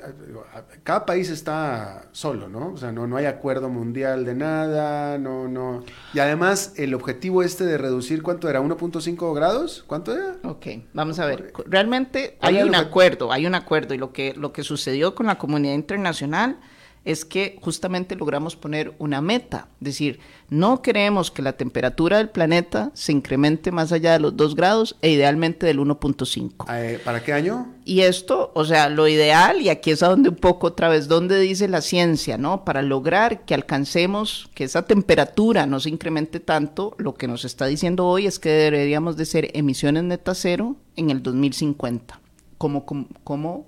cada 0.84 1.06
país 1.06 1.28
está 1.28 2.06
solo, 2.12 2.48
¿no? 2.48 2.72
O 2.72 2.76
sea, 2.76 2.92
no, 2.92 3.06
no 3.06 3.16
hay 3.16 3.26
acuerdo 3.26 3.68
mundial 3.68 4.24
de 4.24 4.34
nada, 4.34 5.18
no, 5.18 5.48
no. 5.48 5.84
Y 6.14 6.20
además, 6.20 6.74
el 6.76 6.94
objetivo 6.94 7.42
este 7.42 7.64
de 7.64 7.78
reducir, 7.78 8.22
¿cuánto 8.22 8.48
era? 8.48 8.60
¿1.5 8.60 9.34
grados? 9.34 9.84
¿Cuánto 9.86 10.14
era? 10.14 10.36
Ok, 10.44 10.66
vamos 10.92 11.18
a 11.18 11.26
ver. 11.26 11.52
Realmente 11.66 12.36
¿Cuál 12.40 12.56
hay 12.56 12.62
un 12.62 12.74
acuerdo, 12.74 13.32
hay 13.32 13.46
un 13.46 13.54
acuerdo 13.54 13.94
y 13.94 13.98
lo 13.98 14.12
que, 14.12 14.34
lo 14.34 14.52
que 14.52 14.62
sucedió 14.62 15.14
con 15.14 15.26
la 15.26 15.38
comunidad 15.38 15.74
internacional 15.74 16.58
es 17.04 17.24
que 17.24 17.58
justamente 17.60 18.14
logramos 18.14 18.54
poner 18.54 18.94
una 18.98 19.20
meta, 19.20 19.68
es 19.80 19.86
decir, 19.86 20.20
no 20.50 20.82
queremos 20.82 21.30
que 21.30 21.42
la 21.42 21.54
temperatura 21.54 22.18
del 22.18 22.28
planeta 22.28 22.90
se 22.94 23.12
incremente 23.12 23.72
más 23.72 23.90
allá 23.90 24.12
de 24.12 24.20
los 24.20 24.36
2 24.36 24.54
grados 24.54 24.96
e 25.02 25.10
idealmente 25.10 25.66
del 25.66 25.80
1.5. 25.80 26.66
Eh, 26.70 27.00
¿Para 27.04 27.22
qué 27.24 27.32
año? 27.32 27.72
Y 27.84 28.00
esto, 28.02 28.52
o 28.54 28.64
sea, 28.64 28.88
lo 28.88 29.08
ideal, 29.08 29.60
y 29.60 29.68
aquí 29.68 29.90
es 29.90 30.02
a 30.02 30.08
donde 30.08 30.28
un 30.28 30.36
poco 30.36 30.68
otra 30.68 30.88
vez, 30.88 31.08
donde 31.08 31.40
dice 31.40 31.66
la 31.68 31.80
ciencia, 31.80 32.38
¿no? 32.38 32.64
Para 32.64 32.82
lograr 32.82 33.44
que 33.44 33.54
alcancemos 33.54 34.48
que 34.54 34.64
esa 34.64 34.82
temperatura 34.82 35.66
no 35.66 35.80
se 35.80 35.88
incremente 35.88 36.38
tanto, 36.38 36.94
lo 36.98 37.14
que 37.14 37.26
nos 37.26 37.44
está 37.44 37.66
diciendo 37.66 38.06
hoy 38.06 38.26
es 38.26 38.38
que 38.38 38.50
deberíamos 38.50 39.16
de 39.16 39.24
ser 39.24 39.50
emisiones 39.54 40.04
neta 40.04 40.34
cero 40.34 40.76
en 40.96 41.10
el 41.10 41.22
2050, 41.22 42.20
como, 42.58 42.86
como, 42.86 43.08
como 43.24 43.66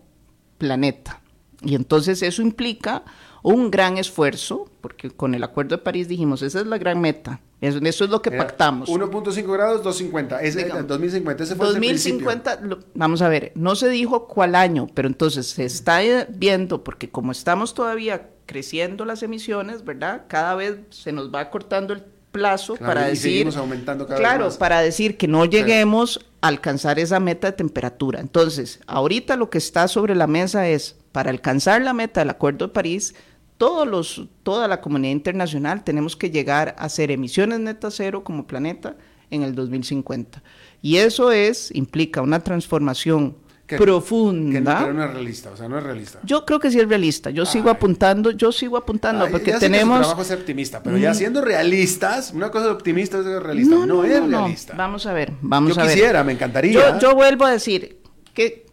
planeta. 0.58 1.23
Y 1.64 1.74
entonces 1.74 2.22
eso 2.22 2.42
implica 2.42 3.04
un 3.42 3.70
gran 3.70 3.98
esfuerzo, 3.98 4.70
porque 4.80 5.10
con 5.10 5.34
el 5.34 5.44
Acuerdo 5.44 5.76
de 5.76 5.82
París 5.82 6.08
dijimos, 6.08 6.40
esa 6.42 6.60
es 6.60 6.66
la 6.66 6.78
gran 6.78 7.00
meta, 7.00 7.40
eso, 7.60 7.78
es 7.78 8.10
lo 8.10 8.22
que 8.22 8.30
pactamos. 8.30 8.88
1.5 8.88 9.52
grados, 9.52 9.82
250, 9.82 10.42
es 10.42 10.56
el 10.56 10.86
2050, 10.86 11.44
ese 11.44 11.54
fue 11.54 11.66
2050, 11.66 12.60
vamos 12.94 13.20
a 13.20 13.28
ver, 13.28 13.52
no 13.54 13.76
se 13.76 13.90
dijo 13.90 14.26
cuál 14.28 14.54
año, 14.54 14.86
pero 14.94 15.08
entonces 15.08 15.46
se 15.46 15.64
está 15.64 16.00
viendo, 16.30 16.84
porque 16.84 17.10
como 17.10 17.32
estamos 17.32 17.74
todavía 17.74 18.30
creciendo 18.46 19.04
las 19.04 19.22
emisiones, 19.22 19.84
¿verdad? 19.84 20.24
Cada 20.28 20.54
vez 20.54 20.78
se 20.90 21.12
nos 21.12 21.32
va 21.32 21.50
cortando 21.50 21.92
el 21.92 22.02
plazo 22.32 22.76
para 22.76 23.06
decir, 23.06 23.48
aumentando 23.56 24.06
cada 24.06 24.18
claro, 24.18 24.48
para 24.58 24.80
decir 24.80 25.16
que 25.16 25.28
no 25.28 25.44
lleguemos 25.44 26.26
a 26.40 26.48
alcanzar 26.48 26.98
esa 26.98 27.20
meta 27.20 27.50
de 27.50 27.56
temperatura. 27.56 28.20
Entonces, 28.20 28.80
ahorita 28.86 29.36
lo 29.36 29.50
que 29.50 29.58
está 29.58 29.86
sobre 29.86 30.14
la 30.14 30.26
mesa 30.26 30.66
es 30.68 30.96
para 31.14 31.30
alcanzar 31.30 31.80
la 31.80 31.92
meta 31.92 32.22
del 32.22 32.30
Acuerdo 32.30 32.66
de 32.66 32.72
París, 32.72 33.14
todos 33.56 33.86
los, 33.86 34.26
toda 34.42 34.66
la 34.66 34.80
comunidad 34.80 35.12
internacional 35.12 35.84
tenemos 35.84 36.16
que 36.16 36.28
llegar 36.28 36.74
a 36.76 36.86
hacer 36.86 37.12
emisiones 37.12 37.60
netas 37.60 37.94
cero 37.96 38.24
como 38.24 38.48
planeta 38.48 38.96
en 39.30 39.44
el 39.44 39.54
2050. 39.54 40.42
Y 40.82 40.96
eso 40.96 41.30
es, 41.30 41.70
implica 41.72 42.20
una 42.20 42.40
transformación 42.40 43.36
profunda. 43.68 44.86
Que 44.86 44.92
no, 44.92 45.04
es 45.04 45.12
realista, 45.12 45.52
o 45.52 45.56
sea, 45.56 45.68
no 45.68 45.78
es 45.78 45.84
realista. 45.84 46.18
Yo 46.24 46.44
creo 46.44 46.58
que 46.58 46.72
sí 46.72 46.80
es 46.80 46.88
realista. 46.88 47.30
Yo 47.30 47.46
sigo 47.46 47.70
apuntando, 47.70 48.32
yo 48.32 48.50
sigo 48.50 48.76
apuntando, 48.76 49.28
porque 49.30 49.52
tenemos. 49.52 50.00
trabajo 50.00 50.22
es 50.22 50.32
optimista, 50.32 50.82
pero 50.82 50.98
ya 50.98 51.12
mm. 51.12 51.14
siendo 51.14 51.42
realistas, 51.42 52.32
una 52.32 52.50
cosa 52.50 52.64
de 52.64 52.72
optimista 52.72 53.20
es 53.20 53.24
realista. 53.24 53.72
No, 53.72 53.86
no, 53.86 54.02
es 54.02 54.20
realista. 54.20 54.74
Vamos 54.76 55.06
a 55.06 55.12
ver, 55.12 55.32
vamos 55.40 55.78
a 55.78 55.82
ver. 55.82 55.90
Yo 55.90 55.94
quisiera, 55.94 56.24
me 56.24 56.32
encantaría. 56.32 56.72
Yo, 56.72 56.98
yo 56.98 57.14
vuelvo 57.14 57.44
a 57.44 57.52
decir 57.52 58.00
que 58.34 58.66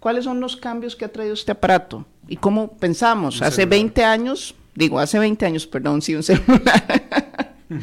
¿Cuáles 0.00 0.24
son 0.24 0.40
los 0.40 0.56
cambios 0.56 0.94
que 0.94 1.04
ha 1.04 1.12
traído 1.12 1.34
este 1.34 1.52
aparato? 1.52 2.06
¿Y 2.28 2.36
cómo 2.36 2.72
pensamos? 2.76 3.42
hace 3.42 3.66
20 3.66 4.04
años, 4.04 4.54
digo, 4.74 4.98
hace 5.00 5.18
20 5.18 5.46
años, 5.46 5.66
perdón, 5.66 6.02
sí, 6.02 6.14
un 6.14 6.22
celular. 6.22 7.04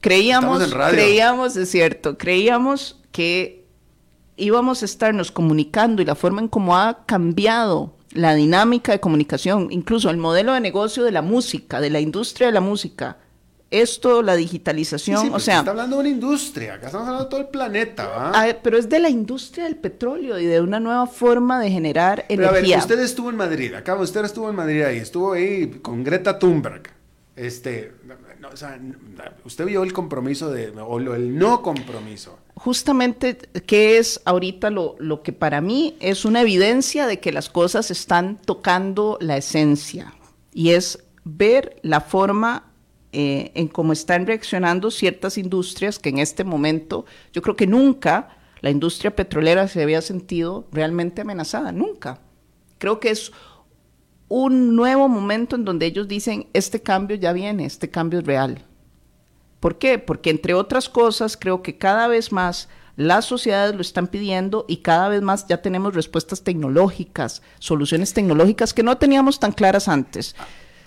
creíamos, 0.00 0.74
creíamos, 0.90 1.56
es 1.56 1.70
cierto, 1.70 2.16
creíamos 2.16 2.98
que 3.12 3.66
íbamos 4.36 4.82
a 4.82 4.86
estarnos 4.86 5.30
comunicando 5.30 6.00
y 6.00 6.06
la 6.06 6.14
forma 6.14 6.40
en 6.40 6.48
cómo 6.48 6.76
ha 6.76 7.04
cambiado 7.04 7.94
la 8.12 8.34
dinámica 8.34 8.92
de 8.92 9.00
comunicación, 9.00 9.68
incluso 9.70 10.10
el 10.10 10.16
modelo 10.16 10.54
de 10.54 10.60
negocio 10.60 11.04
de 11.04 11.12
la 11.12 11.22
música, 11.22 11.80
de 11.80 11.90
la 11.90 12.00
industria 12.00 12.48
de 12.48 12.54
la 12.54 12.60
música, 12.60 13.18
esto, 13.70 14.22
la 14.22 14.34
digitalización, 14.34 15.32
o 15.32 15.38
sea... 15.38 15.60
Está 15.60 15.70
hablando 15.70 15.96
de 15.96 16.00
una 16.00 16.08
industria, 16.08 16.74
acá 16.74 16.86
estamos 16.86 17.06
hablando 17.06 17.24
de 17.24 17.30
todo 17.30 17.40
el 17.40 17.48
planeta, 17.48 18.32
pero 18.62 18.76
es 18.76 18.88
de 18.88 18.98
la 18.98 19.08
industria 19.08 19.64
del 19.64 19.76
petróleo 19.76 20.38
y 20.38 20.46
de 20.46 20.60
una 20.60 20.80
nueva 20.80 21.06
forma 21.06 21.60
de 21.60 21.70
generar 21.70 22.24
energía. 22.28 22.36
Pero 22.36 22.48
a 22.48 22.52
ver, 22.52 22.78
usted 22.78 22.98
estuvo 22.98 23.30
en 23.30 23.36
Madrid, 23.36 23.74
acá 23.74 23.94
usted 23.94 24.24
estuvo 24.24 24.50
en 24.50 24.56
Madrid 24.56 24.82
ahí, 24.82 24.98
estuvo 24.98 25.32
ahí 25.32 25.68
con 25.82 26.02
Greta 26.02 26.38
Thunberg. 26.38 26.90
Este, 27.36 27.92
o 28.52 28.56
sea, 28.56 28.78
usted 29.44 29.64
vio 29.64 29.82
el 29.82 29.92
compromiso 29.92 30.50
de, 30.50 30.70
o 30.70 30.98
el 30.98 31.38
no 31.38 31.62
compromiso. 31.62 32.38
Justamente, 32.54 33.38
¿qué 33.66 33.98
es 33.98 34.20
ahorita 34.24 34.68
lo, 34.68 34.96
lo 34.98 35.22
que 35.22 35.32
para 35.32 35.60
mí 35.60 35.96
es 36.00 36.24
una 36.24 36.42
evidencia 36.42 37.06
de 37.06 37.20
que 37.20 37.32
las 37.32 37.48
cosas 37.48 37.90
están 37.90 38.36
tocando 38.44 39.16
la 39.20 39.36
esencia? 39.36 40.12
Y 40.52 40.70
es 40.70 41.04
ver 41.24 41.76
la 41.82 42.00
forma 42.00 42.69
eh, 43.12 43.52
en 43.54 43.68
cómo 43.68 43.92
están 43.92 44.26
reaccionando 44.26 44.90
ciertas 44.90 45.36
industrias 45.36 45.98
que 45.98 46.10
en 46.10 46.18
este 46.18 46.44
momento, 46.44 47.06
yo 47.32 47.42
creo 47.42 47.56
que 47.56 47.66
nunca 47.66 48.36
la 48.60 48.70
industria 48.70 49.16
petrolera 49.16 49.66
se 49.68 49.82
había 49.82 50.02
sentido 50.02 50.66
realmente 50.70 51.22
amenazada, 51.22 51.72
nunca. 51.72 52.20
Creo 52.78 53.00
que 53.00 53.10
es 53.10 53.32
un 54.28 54.76
nuevo 54.76 55.08
momento 55.08 55.56
en 55.56 55.64
donde 55.64 55.86
ellos 55.86 56.06
dicen, 56.06 56.46
este 56.52 56.82
cambio 56.82 57.16
ya 57.16 57.32
viene, 57.32 57.64
este 57.64 57.90
cambio 57.90 58.20
es 58.20 58.26
real. 58.26 58.64
¿Por 59.58 59.78
qué? 59.78 59.98
Porque 59.98 60.30
entre 60.30 60.54
otras 60.54 60.88
cosas, 60.88 61.36
creo 61.36 61.62
que 61.62 61.76
cada 61.76 62.06
vez 62.06 62.30
más 62.32 62.68
las 62.96 63.24
sociedades 63.24 63.74
lo 63.74 63.80
están 63.80 64.06
pidiendo 64.06 64.66
y 64.68 64.78
cada 64.78 65.08
vez 65.08 65.22
más 65.22 65.46
ya 65.48 65.62
tenemos 65.62 65.94
respuestas 65.94 66.42
tecnológicas, 66.42 67.42
soluciones 67.58 68.12
tecnológicas 68.12 68.72
que 68.72 68.82
no 68.82 68.98
teníamos 68.98 69.40
tan 69.40 69.52
claras 69.52 69.88
antes. 69.88 70.36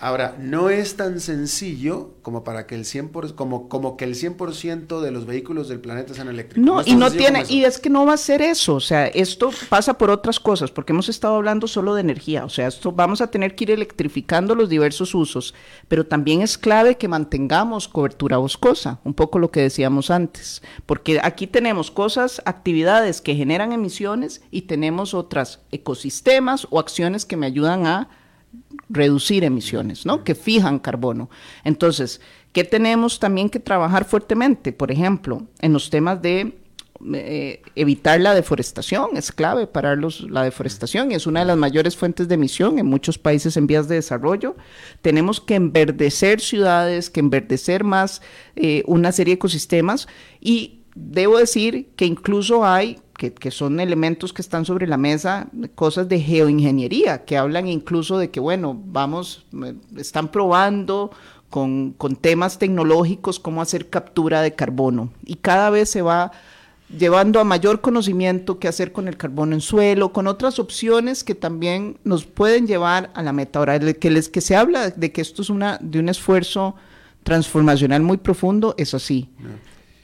Ahora, 0.04 0.36
no 0.38 0.68
es 0.68 0.96
tan 0.96 1.18
sencillo 1.18 2.10
como 2.20 2.44
para 2.44 2.66
que 2.66 2.74
el 2.74 2.84
100%, 2.84 3.34
como, 3.34 3.70
como 3.70 3.96
que 3.96 4.04
el 4.04 4.14
100% 4.14 5.00
de 5.00 5.10
los 5.10 5.24
vehículos 5.24 5.70
del 5.70 5.80
planeta 5.80 6.12
sean 6.12 6.28
eléctricos. 6.28 6.62
No, 6.62 6.82
y 6.84 6.94
no 6.94 7.10
tiene, 7.10 7.44
y 7.48 7.64
es 7.64 7.78
que 7.78 7.88
no 7.88 8.04
va 8.04 8.12
a 8.12 8.18
ser 8.18 8.42
eso, 8.42 8.74
o 8.74 8.80
sea, 8.80 9.06
esto 9.06 9.48
pasa 9.70 9.96
por 9.96 10.10
otras 10.10 10.38
cosas, 10.38 10.70
porque 10.70 10.92
hemos 10.92 11.08
estado 11.08 11.36
hablando 11.36 11.66
solo 11.66 11.94
de 11.94 12.02
energía, 12.02 12.44
o 12.44 12.50
sea, 12.50 12.66
esto 12.66 12.92
vamos 12.92 13.22
a 13.22 13.28
tener 13.28 13.54
que 13.54 13.64
ir 13.64 13.70
electrificando 13.70 14.54
los 14.54 14.68
diversos 14.68 15.14
usos, 15.14 15.54
pero 15.88 16.04
también 16.04 16.42
es 16.42 16.58
clave 16.58 16.98
que 16.98 17.08
mantengamos 17.08 17.88
cobertura 17.88 18.36
boscosa, 18.36 19.00
un 19.04 19.14
poco 19.14 19.38
lo 19.38 19.50
que 19.50 19.60
decíamos 19.62 20.10
antes, 20.10 20.60
porque 20.84 21.18
aquí 21.22 21.46
tenemos 21.46 21.90
cosas, 21.90 22.42
actividades 22.44 23.22
que 23.22 23.36
generan 23.36 23.72
emisiones 23.72 24.42
y 24.50 24.62
tenemos 24.62 25.14
otras 25.14 25.60
ecosistemas 25.72 26.66
o 26.68 26.78
acciones 26.78 27.24
que 27.24 27.38
me 27.38 27.46
ayudan 27.46 27.86
a 27.86 28.10
reducir 28.94 29.44
emisiones, 29.44 30.06
¿no? 30.06 30.24
Que 30.24 30.34
fijan 30.34 30.78
carbono. 30.78 31.28
Entonces, 31.64 32.20
¿qué 32.52 32.64
tenemos 32.64 33.18
también 33.18 33.50
que 33.50 33.60
trabajar 33.60 34.04
fuertemente? 34.04 34.72
Por 34.72 34.90
ejemplo, 34.90 35.46
en 35.60 35.72
los 35.72 35.90
temas 35.90 36.22
de 36.22 36.54
eh, 37.12 37.60
evitar 37.74 38.20
la 38.20 38.34
deforestación, 38.34 39.16
es 39.16 39.32
clave 39.32 39.66
parar 39.66 39.98
la 40.28 40.44
deforestación, 40.44 41.12
es 41.12 41.26
una 41.26 41.40
de 41.40 41.46
las 41.46 41.56
mayores 41.56 41.96
fuentes 41.96 42.28
de 42.28 42.36
emisión 42.36 42.78
en 42.78 42.86
muchos 42.86 43.18
países 43.18 43.56
en 43.56 43.66
vías 43.66 43.88
de 43.88 43.96
desarrollo. 43.96 44.56
Tenemos 45.02 45.40
que 45.40 45.56
enverdecer 45.56 46.40
ciudades, 46.40 47.10
que 47.10 47.20
enverdecer 47.20 47.84
más 47.84 48.22
eh, 48.56 48.84
una 48.86 49.12
serie 49.12 49.32
de 49.32 49.36
ecosistemas 49.36 50.08
y 50.40 50.84
debo 50.94 51.38
decir 51.38 51.90
que 51.96 52.06
incluso 52.06 52.64
hay 52.64 53.00
que, 53.14 53.50
son 53.50 53.80
elementos 53.80 54.32
que 54.32 54.42
están 54.42 54.64
sobre 54.64 54.86
la 54.86 54.96
mesa, 54.96 55.48
cosas 55.74 56.08
de 56.08 56.20
geoingeniería, 56.20 57.24
que 57.24 57.36
hablan 57.36 57.68
incluso 57.68 58.18
de 58.18 58.30
que, 58.30 58.40
bueno, 58.40 58.80
vamos, 58.86 59.46
están 59.96 60.28
probando 60.28 61.10
con, 61.48 61.92
con 61.92 62.16
temas 62.16 62.58
tecnológicos 62.58 63.38
cómo 63.38 63.62
hacer 63.62 63.88
captura 63.88 64.42
de 64.42 64.54
carbono. 64.54 65.10
Y 65.24 65.36
cada 65.36 65.70
vez 65.70 65.90
se 65.90 66.02
va 66.02 66.32
llevando 66.98 67.40
a 67.40 67.44
mayor 67.44 67.80
conocimiento 67.80 68.58
qué 68.58 68.68
hacer 68.68 68.92
con 68.92 69.08
el 69.08 69.16
carbono 69.16 69.54
en 69.54 69.60
suelo, 69.60 70.12
con 70.12 70.26
otras 70.26 70.58
opciones 70.58 71.24
que 71.24 71.34
también 71.34 71.98
nos 72.04 72.24
pueden 72.24 72.66
llevar 72.66 73.10
a 73.14 73.22
la 73.22 73.32
meta. 73.32 73.58
Ahora, 73.58 73.78
que, 73.78 74.10
les, 74.10 74.28
que 74.28 74.40
se 74.40 74.56
habla 74.56 74.90
de 74.90 75.12
que 75.12 75.20
esto 75.20 75.42
es 75.42 75.50
una, 75.50 75.78
de 75.80 75.98
un 75.98 76.08
esfuerzo 76.08 76.74
transformacional 77.22 78.02
muy 78.02 78.18
profundo, 78.18 78.74
es 78.76 78.94
así. 78.94 79.30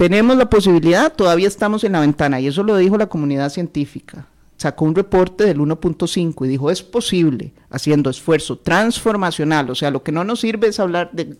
Tenemos 0.00 0.34
la 0.38 0.48
posibilidad, 0.48 1.12
todavía 1.12 1.46
estamos 1.46 1.84
en 1.84 1.92
la 1.92 2.00
ventana, 2.00 2.40
y 2.40 2.46
eso 2.46 2.62
lo 2.62 2.74
dijo 2.78 2.96
la 2.96 3.10
comunidad 3.10 3.50
científica. 3.50 4.26
Sacó 4.56 4.86
un 4.86 4.94
reporte 4.94 5.44
del 5.44 5.58
1.5 5.58 6.46
y 6.46 6.48
dijo, 6.48 6.70
es 6.70 6.82
posible, 6.82 7.52
haciendo 7.68 8.08
esfuerzo 8.08 8.56
transformacional, 8.56 9.68
o 9.68 9.74
sea, 9.74 9.90
lo 9.90 10.02
que 10.02 10.10
no 10.10 10.24
nos 10.24 10.40
sirve 10.40 10.68
es 10.68 10.80
hablar 10.80 11.10
de, 11.12 11.36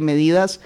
medidas 0.00 0.58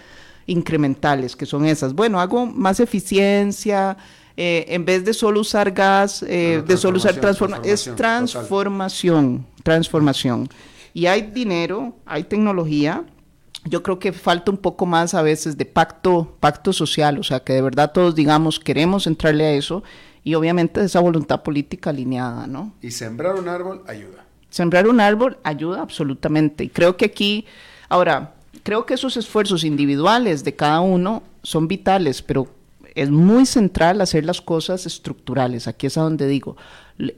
incrementales, 0.46 1.36
que 1.36 1.44
son 1.44 1.66
esas. 1.66 1.92
Bueno, 1.92 2.18
hago 2.18 2.46
más 2.46 2.80
eficiencia, 2.80 3.98
eh, 4.34 4.64
en 4.68 4.86
vez 4.86 5.04
de 5.04 5.12
solo 5.12 5.40
usar 5.40 5.72
gas, 5.72 6.24
eh, 6.26 6.62
de 6.66 6.76
solo 6.78 6.96
usar 6.96 7.16
transformación, 7.16 7.74
es 7.74 7.94
transformación, 7.94 9.44
transformación. 9.62 10.48
Y 10.94 11.04
hay 11.04 11.30
dinero, 11.30 11.94
hay 12.06 12.24
tecnología, 12.24 13.04
yo 13.68 13.82
creo 13.82 13.98
que 13.98 14.12
falta 14.12 14.50
un 14.50 14.56
poco 14.56 14.86
más 14.86 15.14
a 15.14 15.22
veces 15.22 15.56
de 15.56 15.64
pacto, 15.64 16.36
pacto 16.40 16.72
social, 16.72 17.18
o 17.18 17.22
sea, 17.22 17.40
que 17.40 17.52
de 17.52 17.62
verdad 17.62 17.92
todos 17.92 18.14
digamos 18.14 18.58
queremos 18.58 19.06
entrarle 19.06 19.46
a 19.46 19.52
eso 19.52 19.82
y 20.24 20.34
obviamente 20.34 20.82
esa 20.82 21.00
voluntad 21.00 21.42
política 21.42 21.90
alineada, 21.90 22.46
¿no? 22.46 22.72
Y 22.82 22.90
sembrar 22.90 23.36
un 23.36 23.48
árbol 23.48 23.82
ayuda. 23.86 24.24
Sembrar 24.50 24.88
un 24.88 25.00
árbol 25.00 25.38
ayuda 25.42 25.82
absolutamente 25.82 26.64
y 26.64 26.68
creo 26.68 26.96
que 26.96 27.06
aquí, 27.06 27.46
ahora, 27.88 28.34
creo 28.62 28.86
que 28.86 28.94
esos 28.94 29.16
esfuerzos 29.16 29.64
individuales 29.64 30.44
de 30.44 30.54
cada 30.54 30.80
uno 30.80 31.22
son 31.42 31.68
vitales, 31.68 32.22
pero 32.22 32.48
es 32.94 33.10
muy 33.10 33.46
central 33.46 34.00
hacer 34.00 34.24
las 34.24 34.40
cosas 34.40 34.84
estructurales. 34.84 35.68
Aquí 35.68 35.86
es 35.86 35.96
a 35.96 36.02
donde 36.02 36.26
digo, 36.26 36.56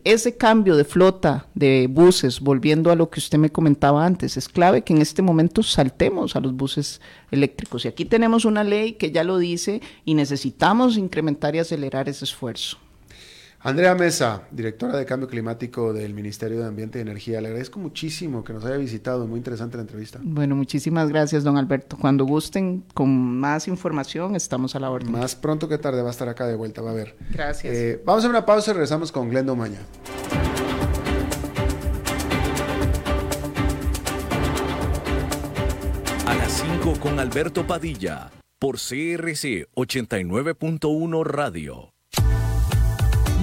ese 0.05 0.37
cambio 0.37 0.77
de 0.77 0.85
flota 0.85 1.47
de 1.55 1.87
buses, 1.91 2.41
volviendo 2.41 2.91
a 2.91 2.97
lo 2.97 3.09
que 3.09 3.19
usted 3.19 3.39
me 3.39 3.51
comentaba 3.51 4.05
antes, 4.05 4.37
es 4.37 4.49
clave 4.49 4.83
que 4.83 4.93
en 4.93 5.01
este 5.01 5.23
momento 5.23 5.63
saltemos 5.63 6.37
a 6.37 6.41
los 6.41 6.55
buses 6.55 7.01
eléctricos. 7.31 7.85
Y 7.85 7.89
aquí 7.89 8.05
tenemos 8.05 8.45
una 8.45 8.63
ley 8.63 8.93
que 8.93 9.11
ya 9.11 9.25
lo 9.25 9.39
dice 9.39 9.81
y 10.05 10.15
necesitamos 10.15 10.99
incrementar 10.99 11.55
y 11.55 11.61
acelerar 11.61 12.09
ese 12.09 12.27
esfuerzo. 12.27 12.79
Andrea 13.63 13.95
Mesa, 13.95 14.45
directora 14.51 14.97
de 14.97 15.05
Cambio 15.05 15.29
Climático 15.29 15.93
del 15.93 16.15
Ministerio 16.15 16.61
de 16.61 16.67
Ambiente 16.67 16.99
y 16.99 17.03
Energía, 17.03 17.43
le 17.43 17.49
agradezco 17.49 17.79
muchísimo 17.79 18.43
que 18.43 18.55
nos 18.55 18.65
haya 18.65 18.79
visitado, 18.79 19.27
muy 19.27 19.37
interesante 19.37 19.77
la 19.77 19.83
entrevista. 19.83 20.19
Bueno, 20.23 20.57
muchísimas 20.57 21.11
gracias, 21.11 21.45
don 21.45 21.59
Alberto. 21.59 21.99
Cuando 22.01 22.25
gusten 22.25 22.85
con 22.95 23.11
más 23.39 23.69
información, 23.69 24.35
estamos 24.35 24.75
a 24.77 24.81
la 24.81 24.91
orden. 24.91 25.13
Más 25.13 25.37
pronto 25.37 25.69
que 25.69 25.77
tarde 25.77 26.01
va 26.01 26.09
a 26.09 26.11
estar 26.11 26.31
acá 26.31 26.47
de 26.47 26.57
vuelta, 26.57 26.81
va 26.81 26.93
a 26.93 26.95
ver. 26.95 27.17
Gracias. 27.31 27.75
Eh, 27.75 28.03
vamos 28.03 28.25
a 28.25 28.31
una 28.31 28.47
pausa 28.47 28.71
y 28.71 28.75
regresamos 28.75 29.13
con 29.13 29.29
Glendo 29.29 29.55
Maña. 29.55 29.81
A 36.27 36.35
las 36.35 36.51
5 36.51 36.95
con 36.99 37.21
Alberto 37.21 37.67
Padilla, 37.67 38.31
por 38.59 38.77
CRC 38.77 39.67
89.1 39.75 41.25
Radio. 41.27 41.93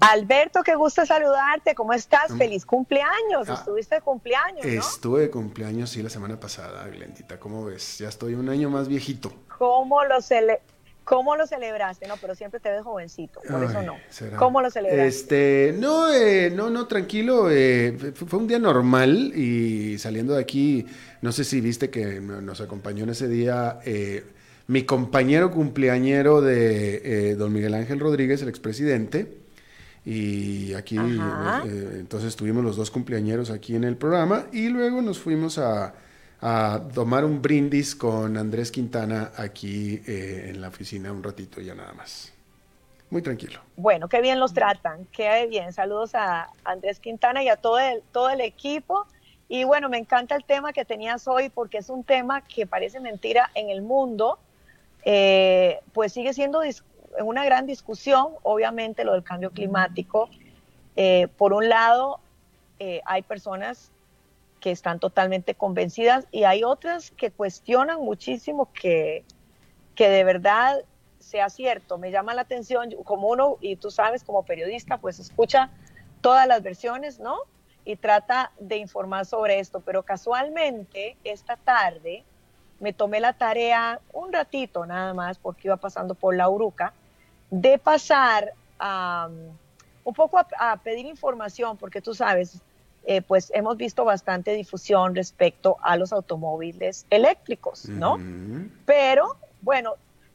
Alberto, 0.00 0.62
qué 0.64 0.74
gusto 0.74 1.04
saludarte. 1.06 1.74
¿Cómo 1.74 1.92
estás? 1.92 2.32
Feliz 2.36 2.64
cumpleaños. 2.66 3.48
Ah, 3.48 3.54
Estuviste 3.54 3.96
de 3.96 4.00
cumpleaños, 4.00 4.64
¿no? 4.64 4.70
Estuve 4.72 5.20
de 5.22 5.30
cumpleaños, 5.30 5.90
sí, 5.90 6.02
la 6.02 6.10
semana 6.10 6.38
pasada, 6.38 6.86
Glendita. 6.88 7.38
¿Cómo 7.38 7.64
ves? 7.64 7.98
Ya 7.98 8.08
estoy 8.08 8.34
un 8.34 8.48
año 8.48 8.70
más 8.70 8.88
viejito. 8.88 9.32
¿Cómo 9.58 10.04
lo, 10.04 10.20
cele 10.22 10.60
¿Cómo 11.04 11.34
lo 11.34 11.46
celebraste? 11.46 12.06
No, 12.06 12.16
pero 12.18 12.34
siempre 12.34 12.60
te 12.60 12.70
ves 12.70 12.82
jovencito, 12.82 13.40
por 13.48 13.64
eso 13.64 13.82
no. 13.82 13.96
será. 14.10 14.36
¿Cómo 14.36 14.60
lo 14.62 14.70
celebraste? 14.70 15.06
Este, 15.08 15.74
no, 15.78 16.12
eh, 16.12 16.50
no, 16.54 16.70
no, 16.70 16.86
tranquilo. 16.86 17.50
eh, 17.50 17.96
fue 18.14 18.38
un 18.38 18.46
día 18.46 18.58
normal 18.60 19.32
y 19.34 19.98
saliendo 19.98 20.34
de 20.34 20.40
aquí, 20.42 20.86
no 21.22 21.32
sé 21.32 21.42
si 21.44 21.60
viste 21.60 21.90
que 21.90 22.20
no- 22.20 22.40
nos 22.40 22.60
acompañó 22.60 23.04
en 23.04 23.10
ese 23.10 23.26
día 23.28 23.80
eh, 23.84 24.24
mi 24.68 24.84
compañero 24.84 25.50
cumpleañero 25.50 26.40
de 26.42 27.30
eh, 27.30 27.34
don 27.34 27.52
Miguel 27.52 27.74
Ángel 27.74 27.98
Rodríguez, 27.98 28.40
el 28.42 28.48
expresidente. 28.48 29.39
Y 30.04 30.72
aquí, 30.74 30.96
eh, 30.98 31.96
entonces 32.00 32.34
tuvimos 32.34 32.64
los 32.64 32.76
dos 32.76 32.90
cumpleañeros 32.90 33.50
aquí 33.50 33.76
en 33.76 33.84
el 33.84 33.96
programa 33.96 34.46
y 34.52 34.68
luego 34.68 35.02
nos 35.02 35.18
fuimos 35.18 35.58
a, 35.58 35.94
a 36.40 36.80
tomar 36.94 37.24
un 37.24 37.42
brindis 37.42 37.94
con 37.94 38.36
Andrés 38.38 38.70
Quintana 38.70 39.32
aquí 39.36 40.00
eh, 40.06 40.46
en 40.48 40.60
la 40.60 40.68
oficina 40.68 41.12
un 41.12 41.22
ratito 41.22 41.60
ya 41.60 41.74
nada 41.74 41.92
más. 41.92 42.32
Muy 43.10 43.22
tranquilo. 43.22 43.60
Bueno, 43.76 44.08
qué 44.08 44.20
bien 44.20 44.38
los 44.38 44.54
tratan, 44.54 45.06
qué 45.12 45.46
bien. 45.48 45.72
Saludos 45.72 46.14
a 46.14 46.48
Andrés 46.64 47.00
Quintana 47.00 47.42
y 47.42 47.48
a 47.48 47.56
todo 47.56 47.78
el, 47.78 48.02
todo 48.12 48.30
el 48.30 48.40
equipo. 48.40 49.06
Y 49.48 49.64
bueno, 49.64 49.88
me 49.88 49.98
encanta 49.98 50.36
el 50.36 50.44
tema 50.44 50.72
que 50.72 50.84
tenías 50.84 51.26
hoy 51.26 51.48
porque 51.48 51.78
es 51.78 51.90
un 51.90 52.04
tema 52.04 52.40
que 52.42 52.66
parece 52.66 53.00
mentira 53.00 53.50
en 53.56 53.68
el 53.68 53.82
mundo, 53.82 54.38
eh, 55.04 55.80
pues 55.92 56.12
sigue 56.12 56.32
siendo 56.34 56.62
dis- 56.62 56.84
una 57.18 57.44
gran 57.44 57.66
discusión, 57.66 58.34
obviamente 58.42 59.04
lo 59.04 59.12
del 59.12 59.24
cambio 59.24 59.50
climático. 59.50 60.30
Eh, 60.96 61.28
por 61.36 61.52
un 61.52 61.68
lado, 61.68 62.20
eh, 62.78 63.00
hay 63.04 63.22
personas 63.22 63.90
que 64.60 64.70
están 64.70 65.00
totalmente 65.00 65.54
convencidas 65.54 66.26
y 66.30 66.44
hay 66.44 66.64
otras 66.64 67.10
que 67.10 67.30
cuestionan 67.30 68.00
muchísimo 68.00 68.70
que, 68.72 69.24
que 69.94 70.08
de 70.10 70.24
verdad 70.24 70.84
sea 71.18 71.48
cierto. 71.48 71.98
Me 71.98 72.10
llama 72.10 72.34
la 72.34 72.42
atención, 72.42 72.90
como 73.04 73.28
uno, 73.28 73.56
y 73.60 73.76
tú 73.76 73.90
sabes, 73.90 74.24
como 74.24 74.44
periodista, 74.44 74.98
pues 74.98 75.18
escucha 75.18 75.70
todas 76.20 76.46
las 76.46 76.62
versiones, 76.62 77.20
¿no? 77.20 77.38
Y 77.84 77.96
trata 77.96 78.52
de 78.58 78.76
informar 78.76 79.26
sobre 79.26 79.58
esto. 79.58 79.80
Pero 79.80 80.02
casualmente, 80.02 81.16
esta 81.24 81.56
tarde, 81.56 82.24
me 82.78 82.92
tomé 82.92 83.20
la 83.20 83.34
tarea 83.34 84.00
un 84.12 84.32
ratito 84.32 84.86
nada 84.86 85.14
más, 85.14 85.38
porque 85.38 85.68
iba 85.68 85.76
pasando 85.76 86.14
por 86.14 86.34
la 86.34 86.48
Uruca, 86.48 86.92
de 87.50 87.78
pasar 87.78 88.52
a, 88.78 89.28
un 90.04 90.14
poco 90.14 90.38
a, 90.38 90.46
a 90.58 90.76
pedir 90.78 91.06
información, 91.06 91.76
porque 91.76 92.00
tú 92.00 92.14
sabes, 92.14 92.60
eh, 93.04 93.22
pues 93.22 93.50
hemos 93.54 93.76
visto 93.78 94.04
bastante 94.04 94.52
difusión 94.52 95.14
respecto 95.14 95.78
a 95.82 95.96
los 95.96 96.12
automóviles 96.12 97.06
eléctricos, 97.08 97.88
¿no? 97.88 98.18
Pero 98.84 99.36
bueno, 99.62 99.94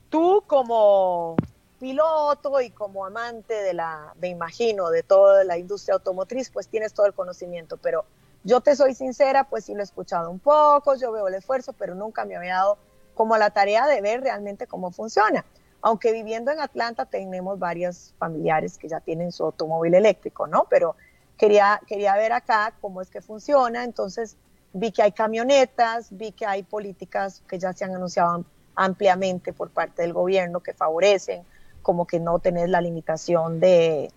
tú 0.10 0.44
como 0.48 1.36
piloto 1.80 2.60
y 2.62 2.72
como 2.72 3.06
amante 3.06 3.54
de 3.54 3.74
la, 3.74 4.14
me 4.20 4.30
imagino, 4.30 4.90
de 4.90 5.04
toda 5.04 5.44
la 5.44 5.60
industria 5.60 5.94
automotriz, 5.94 6.50
pues 6.50 6.68
tienes 6.68 6.94
todo 6.94 7.06
el 7.06 7.14
conocimiento, 7.14 7.78
pero 7.78 8.06
yo 8.44 8.62
te 8.62 8.76
soy 8.76 8.96
sincera, 8.96 9.44
pues 9.44 9.66
sí 9.66 9.74
lo 9.74 9.82
he 9.82 9.84
escuchado 9.84 10.32
un 10.32 10.40
poco, 10.40 10.96
yo 10.96 11.12
veo 11.12 11.28
el 11.28 11.36
esfuerzo, 11.36 11.74
pero 11.74 11.94
nunca 11.94 12.26
me 12.26 12.36
había 12.36 12.56
dado 12.56 12.78
como 13.14 13.38
la 13.38 13.52
tarea 13.52 13.86
de 13.86 14.02
ver 14.02 14.22
realmente 14.22 14.66
cómo 14.66 14.92
funciona. 14.92 15.46
Aunque 15.88 16.12
viviendo 16.12 16.50
en 16.52 16.60
Atlanta 16.60 17.06
tenemos 17.06 17.60
varios 17.60 18.16
familiares 18.18 18.80
que 18.80 18.88
ya 18.90 19.02
tienen 19.02 19.32
su 19.32 19.44
automóvil 19.44 19.94
eléctrico, 19.94 20.48
¿no? 20.48 20.66
Pero 20.68 20.96
quería, 21.38 21.80
quería 21.86 22.16
ver 22.16 22.34
acá 22.34 22.74
cómo 22.82 23.02
es 23.02 23.12
que 23.12 23.22
funciona, 23.22 23.84
entonces 23.84 24.36
vi 24.74 24.92
que 24.92 25.04
hay 25.04 25.12
camionetas, 25.12 26.08
vi 26.10 26.32
que 26.32 26.48
hay 26.48 26.64
políticas 26.64 27.44
que 27.48 27.60
ya 27.60 27.72
se 27.72 27.86
han 27.86 27.94
anunciado 27.94 28.32
am- 28.32 28.46
ampliamente 28.76 29.54
por 29.54 29.70
parte 29.70 30.02
del 30.02 30.12
gobierno 30.14 30.60
que 30.60 30.74
favorecen, 30.74 31.44
como 31.84 32.08
que 32.08 32.20
no 32.20 32.40
tener 32.40 32.70
la 32.70 32.82
limitación 32.82 33.60
de, 33.60 34.12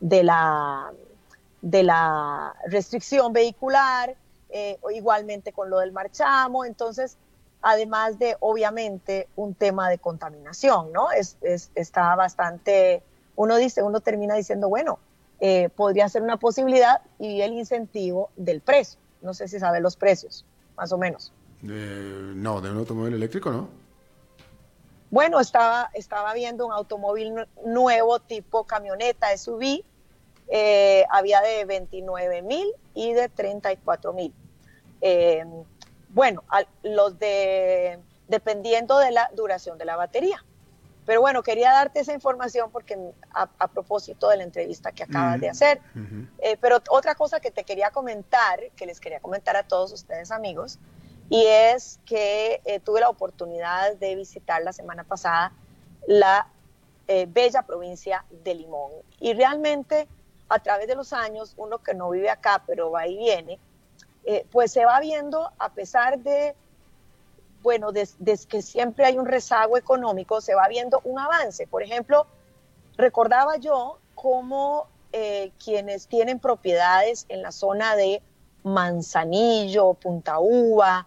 de, 0.00 0.22
la, 0.22 0.90
de 1.60 1.82
la 1.82 2.54
restricción 2.66 3.34
vehicular, 3.34 4.16
eh, 4.48 4.78
igualmente 4.94 5.52
con 5.52 5.68
lo 5.68 5.80
del 5.80 5.92
marchamo, 5.92 6.64
entonces, 6.64 7.18
además 7.62 8.18
de, 8.18 8.36
obviamente, 8.40 9.28
un 9.36 9.54
tema 9.54 9.88
de 9.88 9.98
contaminación, 9.98 10.92
¿no? 10.92 11.10
Es, 11.12 11.36
es- 11.42 11.70
está 11.74 12.14
bastante, 12.16 13.02
uno 13.36 13.56
dice, 13.56 13.82
uno 13.82 14.00
termina 14.00 14.34
diciendo, 14.34 14.68
bueno, 14.68 14.98
eh, 15.40 15.68
podría 15.70 16.08
ser 16.08 16.22
una 16.22 16.36
posibilidad 16.38 17.00
y 17.18 17.40
el 17.40 17.52
incentivo 17.52 18.30
del 18.36 18.60
precio. 18.60 18.98
No 19.22 19.34
sé 19.34 19.48
si 19.48 19.58
sabe 19.58 19.80
los 19.80 19.96
precios, 19.96 20.44
más 20.76 20.92
o 20.92 20.98
menos. 20.98 21.32
Eh, 21.62 22.32
no, 22.34 22.60
de 22.60 22.70
un 22.70 22.78
automóvil 22.78 23.14
eléctrico, 23.14 23.50
¿no? 23.50 23.68
Bueno, 25.10 25.40
estaba, 25.40 25.90
estaba 25.94 26.32
viendo 26.34 26.66
un 26.66 26.72
automóvil 26.72 27.34
nu- 27.34 27.46
nuevo 27.64 28.20
tipo 28.20 28.64
camioneta 28.64 29.32
SUV, 29.32 29.82
eh, 30.48 31.04
había 31.10 31.40
de 31.40 31.64
29 31.64 32.42
mil 32.42 32.72
y 32.94 33.12
de 33.12 33.28
34 33.28 34.12
mil. 34.12 34.32
Bueno, 36.10 36.44
al- 36.48 36.68
los 36.82 37.18
de, 37.18 37.98
dependiendo 38.28 38.98
de 38.98 39.10
la 39.12 39.30
duración 39.34 39.78
de 39.78 39.84
la 39.84 39.96
batería. 39.96 40.44
Pero 41.06 41.20
bueno, 41.22 41.42
quería 41.42 41.72
darte 41.72 42.00
esa 42.00 42.12
información 42.12 42.70
porque 42.70 42.96
a, 43.32 43.48
a 43.58 43.68
propósito 43.68 44.28
de 44.28 44.36
la 44.36 44.42
entrevista 44.44 44.92
que 44.92 45.02
acabas 45.04 45.40
de 45.40 45.48
hacer. 45.48 45.80
Eh, 46.38 46.56
pero 46.60 46.80
otra 46.90 47.14
cosa 47.14 47.40
que 47.40 47.50
te 47.50 47.64
quería 47.64 47.90
comentar, 47.90 48.60
que 48.76 48.86
les 48.86 49.00
quería 49.00 49.18
comentar 49.20 49.56
a 49.56 49.62
todos 49.64 49.92
ustedes 49.92 50.30
amigos, 50.30 50.78
y 51.28 51.44
es 51.46 51.98
que 52.04 52.60
eh, 52.64 52.80
tuve 52.80 53.00
la 53.00 53.08
oportunidad 53.08 53.96
de 53.96 54.14
visitar 54.14 54.62
la 54.62 54.72
semana 54.72 55.04
pasada 55.04 55.52
la 56.06 56.46
eh, 57.08 57.26
bella 57.28 57.62
provincia 57.62 58.24
de 58.30 58.54
Limón. 58.54 58.92
Y 59.20 59.32
realmente 59.34 60.06
a 60.48 60.58
través 60.60 60.86
de 60.86 60.94
los 60.96 61.12
años, 61.12 61.54
uno 61.56 61.78
que 61.78 61.94
no 61.94 62.10
vive 62.10 62.30
acá, 62.30 62.62
pero 62.66 62.90
va 62.90 63.06
y 63.06 63.16
viene, 63.16 63.58
eh, 64.24 64.46
pues 64.50 64.72
se 64.72 64.84
va 64.84 65.00
viendo, 65.00 65.50
a 65.58 65.70
pesar 65.70 66.18
de, 66.18 66.54
bueno, 67.62 67.92
de, 67.92 68.08
que 68.48 68.62
siempre 68.62 69.04
hay 69.04 69.18
un 69.18 69.26
rezago 69.26 69.76
económico, 69.76 70.40
se 70.40 70.54
va 70.54 70.68
viendo 70.68 71.00
un 71.04 71.18
avance. 71.18 71.66
Por 71.66 71.82
ejemplo, 71.82 72.26
recordaba 72.96 73.56
yo 73.56 73.98
cómo 74.14 74.86
eh, 75.12 75.52
quienes 75.62 76.06
tienen 76.06 76.38
propiedades 76.38 77.26
en 77.28 77.42
la 77.42 77.52
zona 77.52 77.96
de 77.96 78.22
Manzanillo, 78.62 79.94
Punta 79.94 80.38
Uva, 80.38 81.06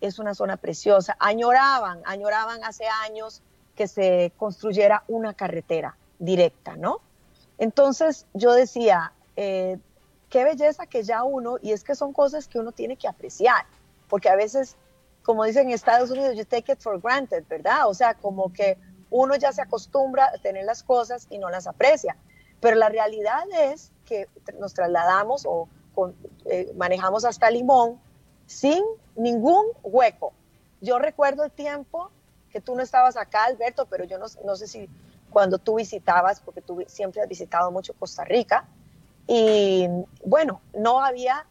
es 0.00 0.18
una 0.18 0.34
zona 0.34 0.56
preciosa, 0.56 1.16
añoraban, 1.18 2.00
añoraban 2.04 2.64
hace 2.64 2.84
años 3.04 3.42
que 3.74 3.86
se 3.86 4.32
construyera 4.36 5.04
una 5.08 5.34
carretera 5.34 5.96
directa, 6.18 6.76
¿no? 6.76 7.00
Entonces 7.58 8.26
yo 8.34 8.52
decía, 8.52 9.12
eh, 9.36 9.78
qué 10.30 10.44
belleza 10.44 10.86
que 10.86 11.02
ya 11.02 11.24
uno, 11.24 11.58
y 11.60 11.72
es 11.72 11.84
que 11.84 11.94
son 11.94 12.12
cosas 12.12 12.48
que 12.48 12.58
uno 12.58 12.72
tiene 12.72 12.96
que 12.96 13.08
apreciar, 13.08 13.66
porque 14.08 14.28
a 14.28 14.36
veces, 14.36 14.76
como 15.22 15.44
dicen 15.44 15.68
en 15.68 15.74
Estados 15.74 16.10
Unidos, 16.10 16.36
you 16.36 16.44
take 16.44 16.72
it 16.72 16.80
for 16.80 17.00
granted, 17.00 17.44
¿verdad? 17.48 17.88
O 17.88 17.94
sea, 17.94 18.14
como 18.14 18.52
que 18.52 18.78
uno 19.10 19.34
ya 19.36 19.52
se 19.52 19.60
acostumbra 19.60 20.26
a 20.26 20.38
tener 20.38 20.64
las 20.64 20.82
cosas 20.82 21.26
y 21.30 21.38
no 21.38 21.50
las 21.50 21.66
aprecia. 21.66 22.16
Pero 22.60 22.76
la 22.76 22.88
realidad 22.88 23.44
es 23.52 23.90
que 24.04 24.28
nos 24.58 24.72
trasladamos 24.72 25.44
o 25.46 25.68
eh, 26.46 26.72
manejamos 26.76 27.24
hasta 27.24 27.50
Limón 27.50 28.00
sin 28.46 28.82
ningún 29.16 29.66
hueco. 29.82 30.32
Yo 30.80 30.98
recuerdo 30.98 31.44
el 31.44 31.50
tiempo 31.50 32.10
que 32.50 32.60
tú 32.60 32.74
no 32.74 32.82
estabas 32.82 33.16
acá, 33.16 33.44
Alberto, 33.44 33.86
pero 33.86 34.04
yo 34.04 34.18
no, 34.18 34.26
no 34.44 34.56
sé 34.56 34.66
si 34.66 34.88
cuando 35.30 35.58
tú 35.58 35.76
visitabas, 35.76 36.40
porque 36.40 36.60
tú 36.60 36.84
siempre 36.86 37.20
has 37.20 37.28
visitado 37.28 37.70
mucho 37.70 37.94
Costa 37.94 38.24
Rica, 38.24 38.66
y 39.26 39.88
bueno, 40.24 40.60
no 40.74 41.04
había 41.04 41.46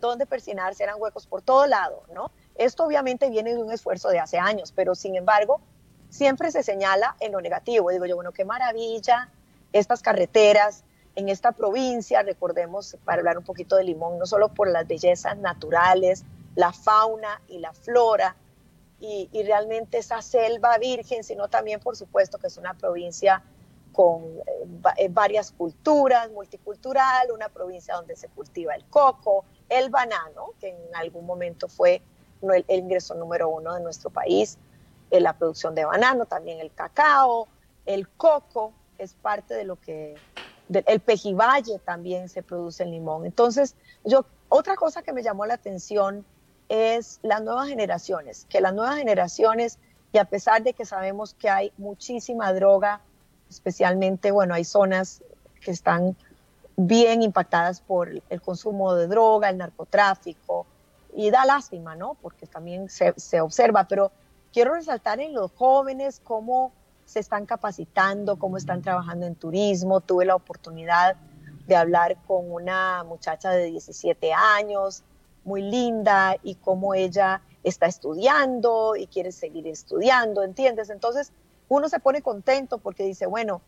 donde 0.00 0.26
persinarse, 0.26 0.84
eran 0.84 1.00
huecos 1.00 1.26
por 1.26 1.42
todo 1.42 1.66
lado, 1.66 2.02
¿no? 2.14 2.30
Esto 2.54 2.84
obviamente 2.84 3.30
viene 3.30 3.54
de 3.54 3.62
un 3.62 3.72
esfuerzo 3.72 4.08
de 4.08 4.18
hace 4.18 4.38
años, 4.38 4.72
pero 4.74 4.94
sin 4.94 5.16
embargo, 5.16 5.60
siempre 6.10 6.50
se 6.50 6.62
señala 6.62 7.16
en 7.20 7.32
lo 7.32 7.40
negativo. 7.40 7.90
Digo 7.90 8.06
yo, 8.06 8.16
bueno, 8.16 8.32
qué 8.32 8.44
maravilla 8.44 9.30
estas 9.72 10.02
carreteras 10.02 10.84
en 11.14 11.28
esta 11.28 11.52
provincia, 11.52 12.22
recordemos, 12.22 12.96
para 13.04 13.18
hablar 13.18 13.38
un 13.38 13.44
poquito 13.44 13.76
de 13.76 13.84
Limón, 13.84 14.18
no 14.18 14.26
solo 14.26 14.48
por 14.50 14.70
las 14.70 14.86
bellezas 14.86 15.36
naturales, 15.36 16.24
la 16.54 16.72
fauna 16.72 17.40
y 17.48 17.58
la 17.58 17.72
flora, 17.72 18.36
y, 19.00 19.28
realmente 19.44 19.98
esa 19.98 20.22
selva 20.22 20.76
virgen, 20.78 21.22
sino 21.22 21.48
también, 21.48 21.80
por 21.80 21.96
supuesto, 21.96 22.38
que 22.38 22.48
es 22.48 22.56
una 22.56 22.74
provincia 22.74 23.42
con 23.98 24.22
eh, 24.96 25.08
varias 25.10 25.50
culturas, 25.50 26.30
multicultural, 26.30 27.32
una 27.32 27.48
provincia 27.48 27.96
donde 27.96 28.14
se 28.14 28.28
cultiva 28.28 28.72
el 28.76 28.84
coco, 28.84 29.44
el 29.68 29.90
banano, 29.90 30.52
que 30.60 30.68
en 30.68 30.94
algún 30.94 31.26
momento 31.26 31.66
fue 31.66 32.00
el, 32.42 32.64
ingreso 32.68 33.16
número 33.16 33.48
uno 33.48 33.74
de 33.74 33.80
nuestro 33.80 34.10
país, 34.10 34.56
eh, 35.10 35.20
la 35.20 35.36
producción 35.36 35.74
de 35.74 35.84
banano, 35.84 36.26
también 36.26 36.60
el 36.60 36.72
cacao, 36.72 37.48
el 37.86 38.08
coco, 38.10 38.72
es 38.98 39.14
parte 39.14 39.54
de 39.54 39.64
lo 39.64 39.74
que, 39.80 40.22
el 40.68 41.00
pejivalle 41.00 41.80
también 41.80 42.28
se 42.28 42.44
produce 42.44 42.84
en 42.84 42.92
limón. 42.92 43.26
Entonces, 43.26 43.74
yo, 44.04 44.26
otra 44.48 44.76
cosa 44.76 45.02
que 45.02 45.12
me 45.12 45.24
llamó 45.24 45.44
la 45.44 45.54
atención 45.54 46.24
es 46.68 47.18
las 47.22 47.42
nuevas 47.42 47.66
generaciones, 47.66 48.46
que 48.48 48.60
las 48.60 48.74
nuevas 48.74 48.96
generaciones, 48.96 49.80
y 50.12 50.18
a 50.18 50.24
pesar 50.24 50.62
de 50.62 50.72
que 50.72 50.84
sabemos 50.84 51.34
que 51.34 51.50
hay 51.50 51.72
muchísima 51.76 52.52
droga, 52.52 53.02
especialmente, 53.48 54.30
bueno, 54.30 54.54
hay 54.54 54.64
zonas 54.64 55.22
que 55.60 55.70
están 55.70 56.16
bien 56.76 57.22
impactadas 57.22 57.80
por 57.80 58.10
el 58.28 58.40
consumo 58.40 58.94
de 58.94 59.06
droga, 59.08 59.50
el 59.50 59.58
narcotráfico, 59.58 60.66
y 61.14 61.30
da 61.30 61.44
lástima, 61.44 61.96
¿no? 61.96 62.16
Porque 62.22 62.46
también 62.46 62.88
se, 62.88 63.14
se 63.16 63.40
observa, 63.40 63.84
pero 63.84 64.12
quiero 64.52 64.74
resaltar 64.74 65.20
en 65.20 65.34
los 65.34 65.50
jóvenes 65.52 66.20
cómo 66.22 66.72
se 67.04 67.20
están 67.20 67.46
capacitando, 67.46 68.38
cómo 68.38 68.56
están 68.56 68.82
trabajando 68.82 69.26
en 69.26 69.34
turismo. 69.34 70.00
Tuve 70.00 70.26
la 70.26 70.34
oportunidad 70.34 71.16
de 71.66 71.74
hablar 71.74 72.16
con 72.26 72.50
una 72.52 73.02
muchacha 73.04 73.50
de 73.50 73.64
17 73.64 74.32
años 74.32 75.02
muy 75.44 75.62
linda 75.62 76.36
y 76.42 76.54
cómo 76.56 76.94
ella 76.94 77.40
está 77.64 77.86
estudiando 77.86 78.94
y 78.96 79.06
quiere 79.06 79.32
seguir 79.32 79.66
estudiando, 79.66 80.42
¿entiendes? 80.42 80.90
Entonces 80.90 81.32
uno 81.68 81.88
se 81.88 82.00
pone 82.00 82.22
contento 82.22 82.78
porque 82.78 83.04
dice, 83.04 83.26
bueno, 83.26 83.60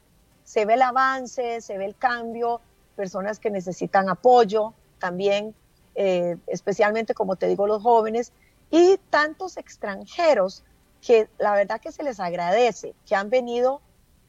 se 0.44 0.64
ve 0.64 0.74
el 0.74 0.82
avance, 0.82 1.60
se 1.60 1.78
ve 1.78 1.84
el 1.84 1.96
cambio, 1.96 2.60
personas 2.96 3.38
que 3.38 3.50
necesitan 3.50 4.08
apoyo 4.08 4.74
también, 4.98 5.54
eh, 5.94 6.36
especialmente 6.46 7.14
como 7.14 7.36
te 7.36 7.46
digo 7.46 7.66
los 7.66 7.82
jóvenes, 7.82 8.32
y 8.70 8.98
tantos 9.10 9.56
extranjeros 9.56 10.64
que 11.00 11.28
la 11.38 11.54
verdad 11.54 11.80
que 11.80 11.92
se 11.92 12.02
les 12.02 12.20
agradece, 12.20 12.94
que 13.06 13.14
han 13.14 13.30
venido, 13.30 13.80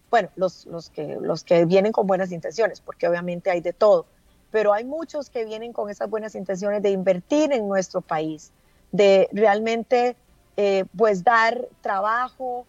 bueno, 0.09 0.30
los, 0.36 0.65
los, 0.65 0.89
que, 0.89 1.17
los 1.22 1.43
que 1.43 1.65
vienen 1.65 1.91
con 1.91 2.07
buenas 2.07 2.32
intenciones, 2.32 2.82
porque 2.82 3.07
obviamente 3.07 3.51
hay 3.51 3.61
de 3.61 3.74
todo, 3.74 4.05
pero 4.51 4.74
hay 4.74 4.84
muchos 4.86 5.30
que 5.30 5.45
vienen 5.45 5.74
con 5.74 5.89
esas 5.89 6.09
buenas 6.09 6.36
intenciones 6.36 6.82
de 6.82 6.91
invertir 6.91 7.51
en 7.51 7.67
nuestro 7.67 8.01
país, 8.01 8.51
de 8.91 9.30
realmente 9.32 10.15
eh, 10.57 10.86
pues 10.97 11.24
dar 11.24 11.67
trabajo, 11.82 12.65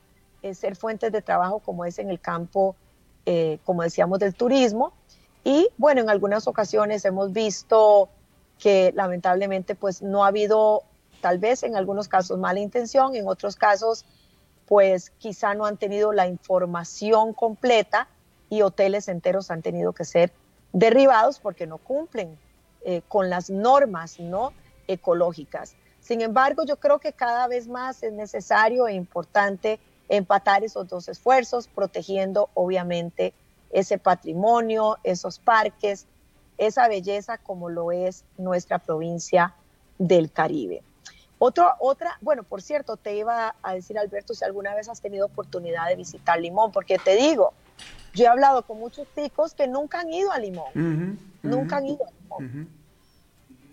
ser 0.54 0.76
fuentes 0.76 1.12
de 1.12 1.22
trabajo 1.22 1.60
como 1.60 1.84
es 1.84 1.98
en 1.98 2.10
el 2.10 2.20
campo, 2.20 2.76
eh, 3.26 3.58
como 3.64 3.82
decíamos, 3.82 4.18
del 4.18 4.34
turismo. 4.34 4.92
Y 5.44 5.68
bueno, 5.78 6.00
en 6.00 6.10
algunas 6.10 6.46
ocasiones 6.46 7.04
hemos 7.04 7.32
visto 7.32 8.08
que 8.58 8.92
lamentablemente 8.94 9.74
pues 9.74 10.02
no 10.02 10.24
ha 10.24 10.28
habido, 10.28 10.82
tal 11.20 11.38
vez 11.38 11.62
en 11.62 11.76
algunos 11.76 12.08
casos 12.08 12.38
mala 12.38 12.60
intención, 12.60 13.14
en 13.14 13.26
otros 13.26 13.56
casos 13.56 14.04
pues 14.66 15.10
quizá 15.18 15.54
no 15.54 15.66
han 15.66 15.76
tenido 15.76 16.12
la 16.12 16.26
información 16.26 17.34
completa 17.34 18.08
y 18.48 18.62
hoteles 18.62 19.08
enteros 19.08 19.50
han 19.50 19.62
tenido 19.62 19.92
que 19.92 20.04
ser 20.04 20.32
derribados 20.72 21.40
porque 21.40 21.66
no 21.66 21.78
cumplen 21.78 22.38
eh, 22.84 23.02
con 23.08 23.28
las 23.30 23.50
normas 23.50 24.18
no 24.18 24.52
ecológicas. 24.88 25.74
Sin 26.00 26.20
embargo, 26.20 26.64
yo 26.64 26.76
creo 26.76 26.98
que 26.98 27.12
cada 27.12 27.46
vez 27.46 27.68
más 27.68 28.02
es 28.02 28.12
necesario 28.12 28.88
e 28.88 28.94
importante 28.94 29.78
empatar 30.12 30.62
esos 30.62 30.88
dos 30.88 31.08
esfuerzos, 31.08 31.68
protegiendo 31.68 32.50
obviamente 32.52 33.32
ese 33.70 33.96
patrimonio, 33.96 34.98
esos 35.04 35.38
parques, 35.38 36.06
esa 36.58 36.86
belleza 36.86 37.38
como 37.38 37.70
lo 37.70 37.92
es 37.92 38.24
nuestra 38.36 38.78
provincia 38.78 39.54
del 39.96 40.30
Caribe. 40.30 40.82
Otro, 41.38 41.66
otra, 41.80 42.18
bueno, 42.20 42.42
por 42.42 42.60
cierto, 42.60 42.98
te 42.98 43.16
iba 43.16 43.56
a 43.62 43.74
decir, 43.74 43.98
Alberto, 43.98 44.34
si 44.34 44.44
alguna 44.44 44.74
vez 44.74 44.90
has 44.90 45.00
tenido 45.00 45.24
oportunidad 45.24 45.88
de 45.88 45.96
visitar 45.96 46.38
Limón, 46.38 46.72
porque 46.72 46.98
te 46.98 47.16
digo, 47.16 47.54
yo 48.12 48.26
he 48.26 48.28
hablado 48.28 48.66
con 48.66 48.78
muchos 48.78 49.08
chicos 49.14 49.54
que 49.54 49.66
nunca 49.66 50.00
han 50.00 50.12
ido 50.12 50.30
a 50.30 50.38
Limón. 50.38 51.18
nunca 51.42 51.78
han 51.78 51.86
ido 51.86 52.04
a 52.06 52.10
Limón. 52.20 52.68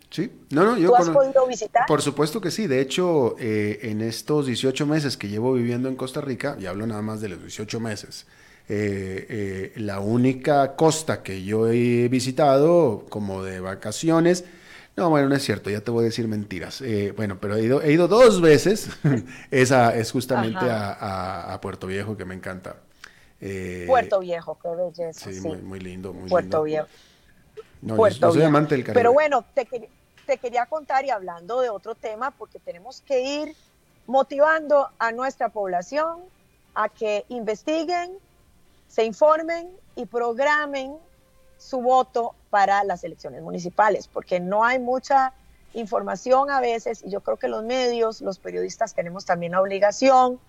Sí, 0.10 0.32
no, 0.50 0.64
no, 0.64 0.78
yo. 0.78 0.90
¿Tú 0.90 0.96
has 0.96 1.10
podido 1.10 1.46
visitar? 1.48 1.86
Por 1.86 2.02
supuesto 2.02 2.42
que 2.42 2.50
sí. 2.50 2.66
De 2.66 2.82
hecho, 2.82 3.36
eh, 3.40 3.80
en 3.84 4.02
estos 4.02 4.48
18 4.48 4.86
meses 4.88 5.18
que 5.18 5.30
llevo 5.30 5.54
viviendo 5.54 5.88
en 5.88 5.96
Costa 5.96 6.20
Rica, 6.20 6.58
y 6.60 6.66
hablo 6.66 6.88
nada 6.88 7.02
más 7.02 7.22
de 7.22 7.30
los 7.30 7.42
18 7.42 7.80
meses, 7.80 8.26
eh, 8.68 9.26
eh, 9.30 9.74
la 9.78 10.00
única 10.00 10.76
costa 10.76 11.22
que 11.22 11.44
yo 11.44 11.70
he 11.70 12.08
visitado 12.08 13.06
como 13.10 13.44
de 13.44 13.60
vacaciones, 13.60 14.46
no, 14.96 15.10
bueno, 15.10 15.30
no 15.30 15.36
es 15.36 15.44
cierto, 15.44 15.70
ya 15.70 15.82
te 15.82 15.92
voy 15.92 16.04
a 16.04 16.06
decir 16.06 16.28
mentiras. 16.28 16.84
bueno, 17.16 17.38
pero 17.40 17.56
he 17.56 17.64
ido, 17.64 17.82
he 17.82 17.94
ido 17.94 18.08
dos 18.08 18.42
veces, 18.42 18.90
esa 19.52 19.96
es 19.96 20.12
justamente 20.12 20.60
a, 20.62 21.58
Puerto 21.62 21.88
Viejo, 21.88 22.18
que 22.18 22.26
me 22.26 22.34
encanta. 22.34 22.78
Eh, 23.42 23.86
Puerto 23.88 24.20
Viejo, 24.20 24.58
qué 24.62 24.70
belleza. 24.70 25.32
Sí, 25.32 25.40
Muy, 25.40 25.80
lindo, 25.80 26.14
muy 26.14 26.30
Puerto 26.30 26.64
Viejo. 26.64 26.88
No, 27.82 27.96
Puerto 27.96 28.34
soy 28.34 28.42
amante 28.42 28.76
del 28.76 28.84
Caribe. 28.84 29.00
Pero 29.00 29.14
bueno, 29.14 29.46
te, 29.54 29.66
te 30.30 30.38
quería 30.38 30.68
contar 30.68 31.06
y 31.06 31.10
hablando 31.10 31.60
de 31.60 31.72
otro 31.72 31.96
tema, 31.96 32.30
porque 32.30 32.60
tenemos 32.60 33.02
que 33.02 33.20
ir 33.22 33.56
motivando 34.06 34.88
a 35.00 35.12
nuestra 35.12 35.50
población 35.50 36.20
a 36.76 36.88
que 36.88 37.26
investiguen, 37.30 38.16
se 38.88 39.06
informen 39.06 39.72
y 39.96 40.06
programen 40.06 40.96
su 41.58 41.82
voto 41.82 42.36
para 42.52 42.84
las 42.84 43.04
elecciones 43.04 43.42
municipales, 43.42 44.08
porque 44.08 44.40
no 44.40 44.64
hay 44.64 44.78
mucha 44.78 45.34
información 45.74 46.52
a 46.52 46.62
veces 46.62 47.02
y 47.04 47.10
yo 47.10 47.22
creo 47.22 47.38
que 47.38 47.48
los 47.48 47.64
medios, 47.64 48.22
los 48.22 48.38
periodistas 48.38 48.94
tenemos 48.94 49.26
también 49.26 49.54
la 49.54 49.62
obligación 49.62 50.40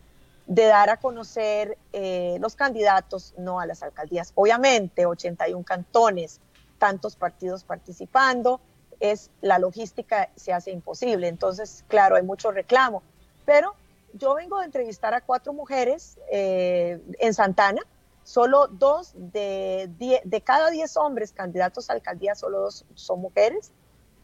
de 0.47 0.67
dar 0.67 0.91
a 0.91 0.99
conocer 0.99 1.79
eh, 1.95 2.37
los 2.39 2.55
candidatos 2.55 3.33
no 3.39 3.61
a 3.61 3.67
las 3.67 3.83
alcaldías. 3.83 4.33
Obviamente, 4.35 5.07
81 5.07 5.65
cantones, 5.65 6.39
tantos 6.79 7.17
partidos 7.17 7.65
participando, 7.65 8.61
es 9.01 9.31
la 9.41 9.59
logística 9.59 10.29
se 10.37 10.53
hace 10.53 10.71
imposible. 10.71 11.29
Entonces, 11.29 11.85
claro, 11.89 12.17
hay 12.17 12.23
mucho 12.23 12.53
reclamo. 12.53 13.03
Pero 13.45 13.75
yo 14.13 14.35
vengo 14.35 14.59
de 14.59 14.67
entrevistar 14.67 15.15
a 15.15 15.21
cuatro 15.21 15.53
mujeres 15.53 16.19
eh, 16.31 17.01
en 17.19 17.35
Santana 17.35 17.83
solo 18.23 18.69
dos 18.69 19.13
de, 19.15 19.91
de 20.23 20.41
cada 20.43 20.71
diez 20.71 20.97
hombres 20.97 21.33
candidatos 21.33 21.91
a 21.91 21.95
alcaldía, 21.95 22.35
solo 22.35 22.61
dos 22.61 22.85
son 22.95 23.21
mujeres. 23.21 23.73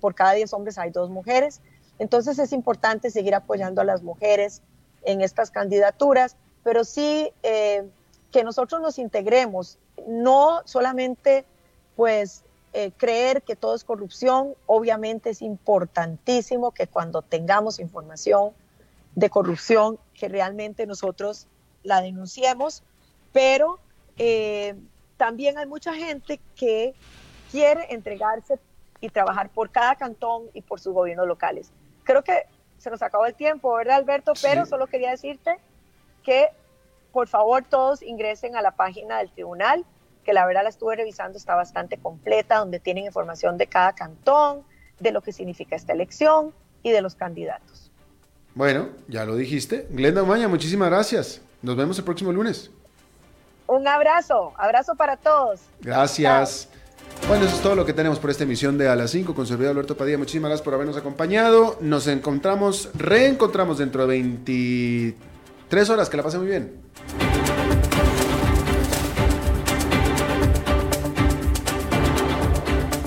Por 0.00 0.14
cada 0.14 0.32
diez 0.32 0.52
hombres 0.52 0.78
hay 0.78 0.90
dos 0.90 1.10
mujeres. 1.10 1.60
Entonces 1.98 2.38
es 2.38 2.52
importante 2.52 3.10
seguir 3.10 3.34
apoyando 3.34 3.80
a 3.80 3.84
las 3.84 4.02
mujeres 4.02 4.62
en 5.02 5.22
estas 5.22 5.50
candidaturas, 5.50 6.36
pero 6.62 6.84
sí 6.84 7.32
eh, 7.42 7.88
que 8.30 8.44
nosotros 8.44 8.80
nos 8.80 8.98
integremos, 8.98 9.78
no 10.06 10.60
solamente 10.66 11.44
pues 11.96 12.44
eh, 12.78 12.92
creer 12.94 13.40
que 13.40 13.56
todo 13.56 13.74
es 13.74 13.84
corrupción, 13.84 14.54
obviamente 14.66 15.30
es 15.30 15.40
importantísimo 15.40 16.72
que 16.72 16.86
cuando 16.86 17.22
tengamos 17.22 17.80
información 17.80 18.50
de 19.14 19.30
corrupción, 19.30 19.98
que 20.12 20.28
realmente 20.28 20.86
nosotros 20.86 21.46
la 21.84 22.02
denunciemos, 22.02 22.82
pero 23.32 23.78
eh, 24.18 24.74
también 25.16 25.56
hay 25.56 25.64
mucha 25.64 25.94
gente 25.94 26.38
que 26.54 26.94
quiere 27.50 27.94
entregarse 27.94 28.58
y 29.00 29.08
trabajar 29.08 29.48
por 29.48 29.70
cada 29.70 29.94
cantón 29.96 30.42
y 30.52 30.60
por 30.60 30.78
sus 30.78 30.92
gobiernos 30.92 31.26
locales. 31.26 31.72
Creo 32.04 32.22
que 32.22 32.42
se 32.76 32.90
nos 32.90 33.00
acabó 33.00 33.24
el 33.24 33.34
tiempo, 33.34 33.72
¿verdad, 33.72 33.96
Alberto? 33.96 34.34
Pero 34.42 34.66
solo 34.66 34.86
quería 34.86 35.12
decirte 35.12 35.56
que 36.22 36.50
por 37.10 37.26
favor 37.26 37.64
todos 37.64 38.02
ingresen 38.02 38.54
a 38.54 38.60
la 38.60 38.72
página 38.72 39.16
del 39.16 39.30
tribunal, 39.30 39.86
que 40.26 40.32
la 40.32 40.44
verdad 40.44 40.64
la 40.64 40.70
estuve 40.70 40.96
revisando, 40.96 41.38
está 41.38 41.54
bastante 41.54 41.98
completa, 41.98 42.58
donde 42.58 42.80
tienen 42.80 43.04
información 43.04 43.56
de 43.56 43.68
cada 43.68 43.94
cantón, 43.94 44.64
de 44.98 45.12
lo 45.12 45.22
que 45.22 45.32
significa 45.32 45.76
esta 45.76 45.92
elección 45.92 46.52
y 46.82 46.90
de 46.90 47.00
los 47.00 47.14
candidatos. 47.14 47.92
Bueno, 48.54 48.88
ya 49.06 49.24
lo 49.24 49.36
dijiste. 49.36 49.86
Glenda 49.90 50.24
Maña, 50.24 50.48
muchísimas 50.48 50.90
gracias. 50.90 51.40
Nos 51.62 51.76
vemos 51.76 51.96
el 51.98 52.04
próximo 52.04 52.32
lunes. 52.32 52.70
Un 53.68 53.86
abrazo, 53.86 54.52
abrazo 54.56 54.96
para 54.96 55.16
todos. 55.16 55.60
Gracias. 55.80 56.68
Bueno, 57.28 57.44
eso 57.44 57.56
es 57.56 57.62
todo 57.62 57.76
lo 57.76 57.86
que 57.86 57.92
tenemos 57.92 58.18
por 58.18 58.30
esta 58.30 58.42
emisión 58.42 58.78
de 58.78 58.88
A 58.88 58.96
las 58.96 59.12
5 59.12 59.34
con 59.34 59.46
servidor 59.46 59.72
Alberto 59.72 59.96
Padilla. 59.96 60.18
Muchísimas 60.18 60.48
gracias 60.48 60.64
por 60.64 60.74
habernos 60.74 60.96
acompañado. 60.96 61.76
Nos 61.80 62.08
encontramos, 62.08 62.90
reencontramos 62.94 63.78
dentro 63.78 64.02
de 64.02 64.08
23 64.08 65.90
horas. 65.90 66.10
Que 66.10 66.16
la 66.16 66.22
pasen 66.24 66.40
muy 66.40 66.48
bien. 66.48 67.25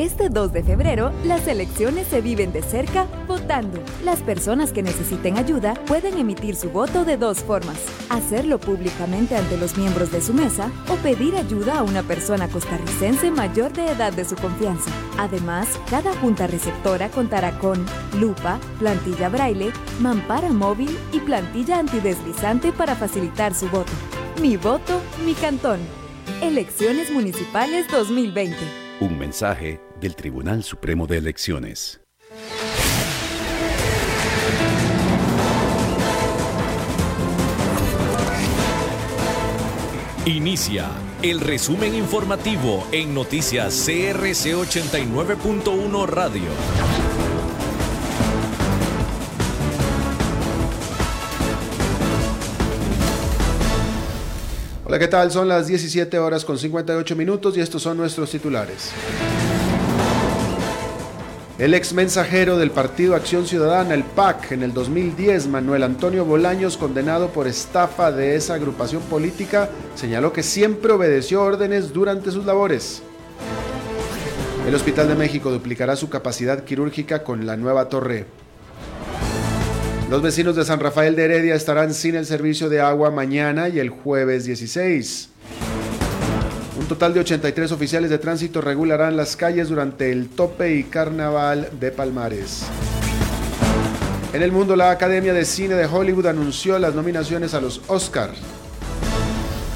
Este 0.00 0.30
2 0.30 0.54
de 0.54 0.62
febrero, 0.62 1.12
las 1.24 1.46
elecciones 1.46 2.06
se 2.06 2.22
viven 2.22 2.52
de 2.52 2.62
cerca 2.62 3.06
votando. 3.28 3.82
Las 4.02 4.20
personas 4.22 4.72
que 4.72 4.82
necesiten 4.82 5.36
ayuda 5.36 5.74
pueden 5.74 6.16
emitir 6.16 6.56
su 6.56 6.70
voto 6.70 7.04
de 7.04 7.18
dos 7.18 7.40
formas. 7.40 7.76
Hacerlo 8.08 8.58
públicamente 8.58 9.36
ante 9.36 9.58
los 9.58 9.76
miembros 9.76 10.10
de 10.10 10.22
su 10.22 10.32
mesa 10.32 10.72
o 10.88 10.94
pedir 11.02 11.36
ayuda 11.36 11.80
a 11.80 11.82
una 11.82 12.02
persona 12.02 12.48
costarricense 12.48 13.30
mayor 13.30 13.74
de 13.74 13.90
edad 13.90 14.10
de 14.10 14.24
su 14.24 14.36
confianza. 14.36 14.90
Además, 15.18 15.68
cada 15.90 16.16
junta 16.16 16.46
receptora 16.46 17.10
contará 17.10 17.58
con 17.58 17.84
lupa, 18.18 18.58
plantilla 18.78 19.28
braille, 19.28 19.70
mampara 20.00 20.48
móvil 20.48 20.98
y 21.12 21.20
plantilla 21.20 21.78
antideslizante 21.78 22.72
para 22.72 22.94
facilitar 22.94 23.54
su 23.54 23.68
voto. 23.68 23.92
Mi 24.40 24.56
voto, 24.56 24.98
mi 25.26 25.34
cantón. 25.34 25.78
Elecciones 26.40 27.10
Municipales 27.10 27.86
2020. 27.88 28.56
Un 29.00 29.18
mensaje 29.18 29.89
del 30.00 30.16
Tribunal 30.16 30.64
Supremo 30.64 31.06
de 31.06 31.18
Elecciones. 31.18 32.00
Inicia 40.24 40.86
el 41.22 41.40
resumen 41.40 41.94
informativo 41.94 42.86
en 42.92 43.14
noticias 43.14 43.74
CRC 43.84 44.54
89.1 44.54 46.06
Radio. 46.06 46.50
Hola, 54.84 54.98
¿qué 54.98 55.08
tal? 55.08 55.30
Son 55.30 55.46
las 55.46 55.68
17 55.68 56.18
horas 56.18 56.44
con 56.44 56.58
58 56.58 57.14
minutos 57.16 57.56
y 57.56 57.60
estos 57.60 57.82
son 57.82 57.96
nuestros 57.96 58.30
titulares. 58.30 58.90
El 61.60 61.74
ex 61.74 61.92
mensajero 61.92 62.56
del 62.56 62.70
Partido 62.70 63.14
Acción 63.14 63.46
Ciudadana, 63.46 63.92
el 63.92 64.02
PAC, 64.02 64.52
en 64.52 64.62
el 64.62 64.72
2010, 64.72 65.46
Manuel 65.48 65.82
Antonio 65.82 66.24
Bolaños, 66.24 66.78
condenado 66.78 67.28
por 67.34 67.46
estafa 67.46 68.10
de 68.10 68.34
esa 68.34 68.54
agrupación 68.54 69.02
política, 69.02 69.68
señaló 69.94 70.32
que 70.32 70.42
siempre 70.42 70.90
obedeció 70.90 71.42
órdenes 71.42 71.92
durante 71.92 72.30
sus 72.30 72.46
labores. 72.46 73.02
El 74.66 74.74
Hospital 74.74 75.08
de 75.08 75.16
México 75.16 75.50
duplicará 75.50 75.96
su 75.96 76.08
capacidad 76.08 76.64
quirúrgica 76.64 77.24
con 77.24 77.44
la 77.44 77.58
nueva 77.58 77.90
torre. 77.90 78.24
Los 80.08 80.22
vecinos 80.22 80.56
de 80.56 80.64
San 80.64 80.80
Rafael 80.80 81.14
de 81.14 81.26
Heredia 81.26 81.54
estarán 81.54 81.92
sin 81.92 82.14
el 82.14 82.24
servicio 82.24 82.70
de 82.70 82.80
agua 82.80 83.10
mañana 83.10 83.68
y 83.68 83.80
el 83.80 83.90
jueves 83.90 84.46
16. 84.46 85.29
Total 86.90 87.14
de 87.14 87.20
83 87.20 87.70
oficiales 87.70 88.10
de 88.10 88.18
tránsito 88.18 88.60
regularán 88.60 89.16
las 89.16 89.36
calles 89.36 89.68
durante 89.68 90.10
el 90.10 90.28
tope 90.28 90.74
y 90.74 90.82
carnaval 90.82 91.70
de 91.78 91.92
Palmares. 91.92 92.64
En 94.32 94.42
el 94.42 94.50
mundo, 94.50 94.74
la 94.74 94.90
Academia 94.90 95.32
de 95.32 95.44
Cine 95.44 95.76
de 95.76 95.86
Hollywood 95.86 96.26
anunció 96.26 96.80
las 96.80 96.96
nominaciones 96.96 97.54
a 97.54 97.60
los 97.60 97.80
Oscar. 97.86 98.32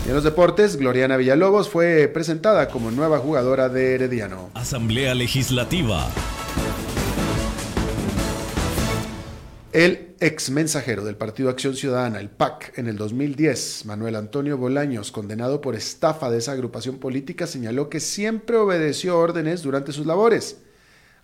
Y 0.05 0.09
en 0.09 0.15
los 0.17 0.25
deportes, 0.25 0.77
Gloriana 0.77 1.17
Villalobos 1.17 1.69
fue 1.69 2.09
presentada 2.09 2.67
como 2.67 2.91
nueva 2.91 3.21
jugadora 3.21 3.69
de 3.69 3.95
Herediano. 3.95 4.51
Asamblea 4.55 5.15
Legislativa. 5.15 6.11
El 9.75 10.15
ex 10.21 10.51
mensajero 10.51 11.05
del 11.05 11.17
Partido 11.17 11.51
Acción 11.51 11.75
Ciudadana, 11.75 12.21
el 12.21 12.31
PAC, 12.31 12.79
en 12.79 12.87
el 12.87 12.97
2010, 12.97 13.87
Manuel 13.87 14.15
Antonio 14.15 14.57
Bolaños, 14.57 15.11
condenado 15.11 15.61
por 15.61 15.75
estafa 15.75 16.31
de 16.31 16.39
esa 16.39 16.53
agrupación 16.53 16.99
política, 16.99 17.49
señaló 17.49 17.89
que 17.89 17.99
siempre 17.99 18.57
obedeció 18.57 19.19
órdenes 19.19 19.65
durante 19.65 19.91
sus 19.91 20.07
labores. 20.07 20.59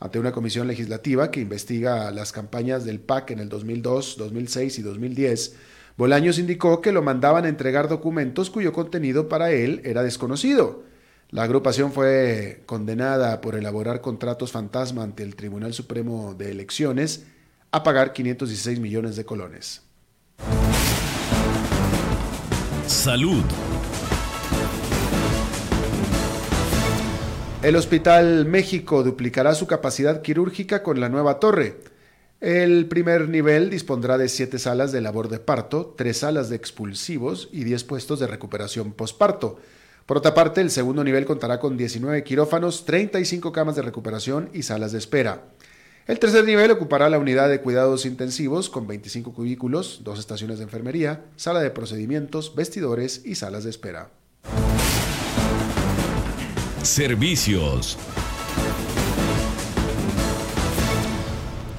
Ante 0.01 0.19
una 0.19 0.33
comisión 0.33 0.67
legislativa 0.67 1.31
que 1.31 1.39
investiga 1.39 2.11
las 2.11 2.33
campañas 2.33 2.85
del 2.85 2.99
PAC 2.99 3.31
en 3.31 3.39
el 3.39 3.49
2002, 3.49 4.17
2006 4.19 4.81
y 4.81 4.83
2010, 4.83 5.55
Bolaños 5.97 6.41
indicó 6.41 6.81
que 6.81 6.91
lo 6.91 7.03
mandaban 7.03 7.45
a 7.45 7.49
entregar 7.49 7.87
documentos 7.87 8.51
cuyo 8.51 8.73
contenido 8.73 9.29
para 9.29 9.53
él 9.53 9.81
era 9.85 10.03
desconocido. 10.03 10.83
La 11.29 11.45
agrupación 11.45 11.93
fue 11.93 12.65
condenada 12.67 13.41
por 13.43 13.55
elaborar 13.55 14.01
contratos 14.01 14.51
fantasma 14.51 15.05
ante 15.05 15.23
el 15.23 15.37
Tribunal 15.37 15.73
Supremo 15.73 16.35
de 16.35 16.51
Elecciones 16.51 17.27
a 17.73 17.83
pagar 17.83 18.13
516 18.13 18.81
millones 18.81 19.17
de 19.17 19.25
colones. 19.25 19.83
Salud. 22.87 23.45
El 27.63 27.77
Hospital 27.77 28.47
México 28.47 29.03
duplicará 29.03 29.55
su 29.55 29.67
capacidad 29.67 30.23
quirúrgica 30.23 30.83
con 30.83 30.99
la 30.99 31.09
nueva 31.09 31.39
torre. 31.39 31.81
El 32.41 32.87
primer 32.87 33.29
nivel 33.29 33.69
dispondrá 33.69 34.17
de 34.17 34.31
siete 34.31 34.59
salas 34.59 34.93
de 34.93 35.03
labor 35.03 35.29
de 35.29 35.41
parto, 35.41 35.95
tres 35.97 36.19
salas 36.19 36.49
de 36.49 36.57
expulsivos 36.57 37.51
y 37.53 37.65
10 37.65 37.85
puestos 37.85 38.19
de 38.19 38.27
recuperación 38.27 38.93
posparto. 38.93 39.59
Por 40.07 40.17
otra 40.17 40.33
parte, 40.33 40.63
el 40.63 40.71
segundo 40.71 41.05
nivel 41.05 41.27
contará 41.27 41.61
con 41.61 41.77
19 41.77 42.25
quirófanos, 42.25 42.87
35 42.87 43.53
camas 43.53 43.77
de 43.77 43.83
recuperación 43.83 44.49
y 44.55 44.63
salas 44.63 44.93
de 44.93 44.99
espera. 44.99 45.45
El 46.11 46.19
tercer 46.19 46.45
nivel 46.45 46.73
ocupará 46.73 47.09
la 47.09 47.21
unidad 47.21 47.49
de 47.49 47.61
cuidados 47.61 48.05
intensivos 48.05 48.69
con 48.69 48.89
25 48.89 49.33
cubículos, 49.33 50.01
dos 50.03 50.19
estaciones 50.19 50.59
de 50.59 50.65
enfermería, 50.65 51.25
sala 51.37 51.61
de 51.61 51.71
procedimientos, 51.71 52.57
vestidores 52.57 53.23
y 53.25 53.37
salas 53.37 53.63
de 53.63 53.71
espera. 53.71 54.11
Servicios. 56.83 57.97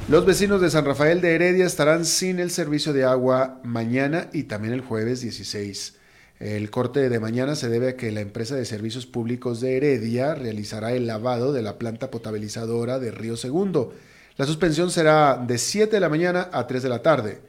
Los 0.08 0.26
vecinos 0.26 0.62
de 0.62 0.70
San 0.70 0.86
Rafael 0.86 1.20
de 1.20 1.36
Heredia 1.36 1.66
estarán 1.66 2.06
sin 2.06 2.40
el 2.40 2.52
servicio 2.52 2.94
de 2.94 3.04
agua 3.04 3.60
mañana 3.66 4.30
y 4.32 4.44
también 4.44 4.74
el 4.74 4.80
jueves 4.80 5.20
16. 5.20 5.98
El 6.40 6.70
corte 6.70 7.10
de 7.10 7.20
mañana 7.20 7.56
se 7.56 7.68
debe 7.68 7.90
a 7.90 7.98
que 7.98 8.14
la 8.14 8.22
empresa 8.22 8.56
de 8.56 8.64
servicios 8.64 9.06
públicos 9.06 9.60
de 9.60 9.76
Heredia 9.76 10.36
realizará 10.36 10.94
el 10.94 11.06
lavado 11.06 11.52
de 11.52 11.64
la 11.64 11.78
planta 11.78 12.10
potabilizadora 12.10 12.98
de 12.98 13.12
Río 13.12 13.36
Segundo. 13.36 13.94
La 14.38 14.46
suspensión 14.46 14.92
será 14.92 15.38
de 15.38 15.58
7 15.58 15.92
de 15.92 16.00
la 16.00 16.10
mañana 16.10 16.50
a 16.52 16.68
3 16.68 16.84
de 16.84 16.90
la 16.90 17.02
tarde. 17.02 17.42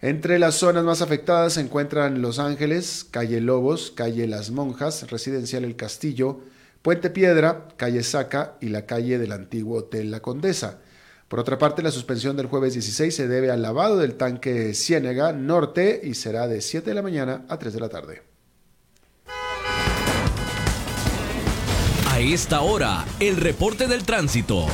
Entre 0.00 0.38
las 0.38 0.56
zonas 0.56 0.84
más 0.84 1.00
afectadas 1.00 1.54
se 1.54 1.60
encuentran 1.60 2.20
Los 2.20 2.38
Ángeles, 2.38 3.06
calle 3.10 3.40
Lobos, 3.40 3.90
calle 3.90 4.26
Las 4.26 4.50
Monjas, 4.50 5.10
Residencial 5.10 5.64
El 5.64 5.76
Castillo, 5.76 6.40
Puente 6.82 7.08
Piedra, 7.08 7.68
calle 7.76 8.02
Saca 8.02 8.56
y 8.60 8.68
la 8.68 8.84
calle 8.84 9.18
del 9.18 9.32
antiguo 9.32 9.78
Hotel 9.78 10.10
La 10.10 10.20
Condesa. 10.20 10.80
Por 11.28 11.40
otra 11.40 11.56
parte, 11.56 11.82
la 11.82 11.90
suspensión 11.90 12.36
del 12.36 12.46
jueves 12.46 12.74
16 12.74 13.14
se 13.14 13.28
debe 13.28 13.50
al 13.50 13.62
lavado 13.62 13.96
del 13.96 14.16
tanque 14.16 14.74
Ciénega 14.74 15.32
Norte 15.32 16.00
y 16.04 16.14
será 16.14 16.46
de 16.48 16.60
7 16.60 16.90
de 16.90 16.94
la 16.94 17.02
mañana 17.02 17.46
a 17.48 17.58
3 17.58 17.72
de 17.72 17.80
la 17.80 17.88
tarde. 17.88 18.22
A 22.10 22.20
esta 22.20 22.60
hora, 22.60 23.04
el 23.18 23.38
reporte 23.38 23.88
del 23.88 24.04
tránsito. 24.04 24.66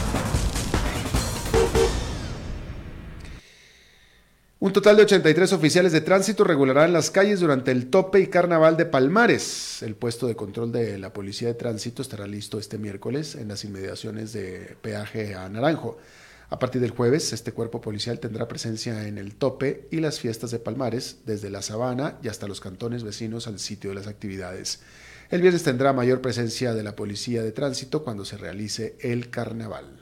Un 4.63 4.75
total 4.75 4.95
de 4.95 5.05
83 5.05 5.55
oficiales 5.55 5.91
de 5.91 6.03
tránsito 6.03 6.45
regularán 6.45 6.93
las 6.93 7.11
calles 7.11 7.41
durante 7.41 7.71
el 7.71 7.89
tope 7.89 8.21
y 8.21 8.27
carnaval 8.27 8.77
de 8.77 8.85
Palmares. 8.85 9.83
El 9.83 9.95
puesto 9.95 10.27
de 10.27 10.37
control 10.37 10.71
de 10.71 10.99
la 10.99 11.15
Policía 11.15 11.49
de 11.49 11.55
Tránsito 11.55 12.03
estará 12.03 12.27
listo 12.27 12.59
este 12.59 12.77
miércoles 12.77 13.37
en 13.37 13.49
las 13.49 13.65
inmediaciones 13.65 14.35
de 14.35 14.77
peaje 14.83 15.35
a 15.35 15.49
Naranjo. 15.49 15.97
A 16.51 16.59
partir 16.59 16.83
del 16.83 16.91
jueves, 16.91 17.33
este 17.33 17.53
cuerpo 17.53 17.81
policial 17.81 18.21
tendrá 18.21 18.49
presencia 18.49 19.09
en 19.09 19.17
el 19.17 19.35
tope 19.35 19.89
y 19.91 20.01
las 20.01 20.21
fiestas 20.21 20.51
de 20.51 20.59
Palmares, 20.59 21.21
desde 21.25 21.49
la 21.49 21.63
sabana 21.63 22.19
y 22.23 22.29
hasta 22.29 22.47
los 22.47 22.61
cantones 22.61 23.03
vecinos 23.03 23.47
al 23.47 23.59
sitio 23.61 23.89
de 23.89 23.97
las 23.97 24.09
actividades. 24.09 24.81
El 25.31 25.41
viernes 25.41 25.63
tendrá 25.63 25.95
mayor 25.95 26.21
presencia 26.21 26.75
de 26.75 26.83
la 26.83 26.97
Policía 26.97 27.43
de 27.43 27.53
Tránsito 27.53 28.05
cuando 28.05 28.27
se 28.27 28.37
realice 28.37 28.97
el 29.01 29.31
carnaval. 29.31 30.00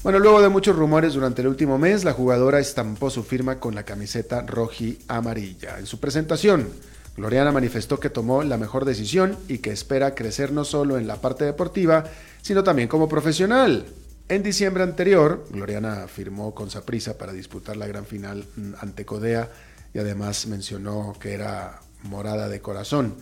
Bueno, 0.04 0.20
luego 0.20 0.42
de 0.42 0.50
muchos 0.50 0.76
rumores 0.76 1.16
durante 1.16 1.42
el 1.42 1.48
último 1.48 1.80
mes, 1.80 2.04
la 2.04 2.14
jugadora 2.14 2.60
estampó 2.60 3.10
su 3.10 3.24
firma 3.24 3.60
con 3.60 3.74
la 3.74 3.84
camiseta 3.84 4.44
roji 4.44 5.00
amarilla. 5.08 5.80
En 5.80 5.88
su 5.88 6.00
presentación, 6.00 6.70
Gloriana 7.18 7.52
manifestó 7.52 8.00
que 8.00 8.12
tomó 8.12 8.44
la 8.44 8.58
mejor 8.58 8.86
decisión 8.86 9.36
y 9.48 9.58
que 9.58 9.72
espera 9.72 10.14
crecer 10.14 10.52
no 10.52 10.66
solo 10.66 11.00
en 11.00 11.08
la 11.08 11.20
parte 11.20 11.46
deportiva, 11.46 12.04
sino 12.44 12.64
también 12.64 12.88
como 12.88 13.10
profesional. 13.10 13.88
En 14.30 14.44
diciembre 14.44 14.84
anterior, 14.84 15.46
Gloriana 15.50 16.08
firmó 16.08 16.54
con 16.54 16.70
Saprisa 16.70 17.18
para 17.18 17.34
disputar 17.34 17.76
la 17.76 17.88
gran 17.88 18.06
final 18.06 18.46
mm, 18.56 18.74
ante 18.80 19.04
Codea 19.04 19.50
y 19.96 20.00
además 20.00 20.46
mencionó 20.46 21.16
que 21.20 21.34
era 21.34 21.80
morada 22.04 22.50
de 22.50 22.62
corazón. 22.62 23.16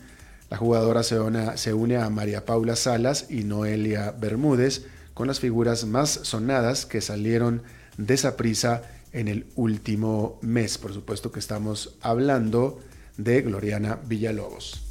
La 0.49 0.57
jugadora 0.57 1.03
se 1.03 1.19
une, 1.19 1.57
se 1.57 1.73
une 1.73 1.97
a 1.97 2.09
María 2.09 2.45
Paula 2.45 2.75
Salas 2.75 3.27
y 3.29 3.45
Noelia 3.45 4.11
Bermúdez 4.11 4.85
con 5.15 5.27
las 5.27 5.39
figuras 5.39 5.85
más 5.85 6.19
sonadas 6.21 6.85
que 6.85 7.01
salieron 7.01 7.63
de 7.97 8.17
Saprisa 8.17 8.83
en 9.13 9.27
el 9.27 9.47
último 9.55 10.37
mes. 10.41 10.77
Por 10.77 10.93
supuesto 10.93 11.31
que 11.31 11.39
estamos 11.39 11.95
hablando 12.01 12.79
de 13.17 13.41
Gloriana 13.41 13.97
Villalobos. 14.05 14.81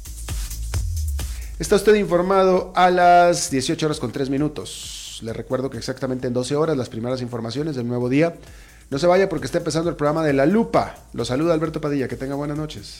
Está 1.59 1.75
usted 1.77 1.95
informado 1.95 2.73
a 2.75 2.89
las 2.89 3.49
18 3.51 3.85
horas 3.85 3.99
con 3.99 4.11
3 4.11 4.29
minutos. 4.29 5.19
Le 5.21 5.31
recuerdo 5.31 5.69
que 5.69 5.77
exactamente 5.77 6.27
en 6.27 6.33
12 6.33 6.55
horas 6.55 6.75
las 6.75 6.89
primeras 6.89 7.21
informaciones 7.21 7.75
del 7.75 7.87
nuevo 7.87 8.09
día. 8.09 8.35
No 8.89 8.97
se 8.97 9.07
vaya 9.07 9.29
porque 9.29 9.45
está 9.45 9.59
empezando 9.59 9.89
el 9.89 9.95
programa 9.95 10.25
de 10.25 10.33
La 10.33 10.47
Lupa. 10.47 10.95
Lo 11.13 11.23
saluda 11.23 11.53
Alberto 11.53 11.79
Padilla. 11.79 12.07
Que 12.07 12.17
tenga 12.17 12.35
buenas 12.35 12.57
noches. 12.57 12.99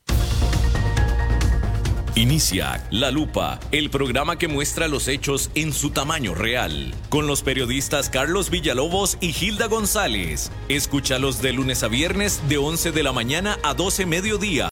Inicia 2.15 2.85
La 2.91 3.09
Lupa, 3.09 3.57
el 3.71 3.89
programa 3.89 4.37
que 4.37 4.49
muestra 4.49 4.89
los 4.89 5.07
hechos 5.07 5.49
en 5.55 5.71
su 5.71 5.91
tamaño 5.91 6.35
real, 6.35 6.93
con 7.07 7.25
los 7.25 7.41
periodistas 7.41 8.09
Carlos 8.09 8.49
Villalobos 8.49 9.17
y 9.21 9.33
Hilda 9.33 9.67
González. 9.67 10.51
Escúchalos 10.67 11.41
de 11.41 11.53
lunes 11.53 11.83
a 11.83 11.87
viernes 11.87 12.41
de 12.49 12.57
11 12.57 12.91
de 12.91 13.03
la 13.03 13.13
mañana 13.13 13.59
a 13.63 13.73
12 13.75 14.05
mediodía 14.07 14.69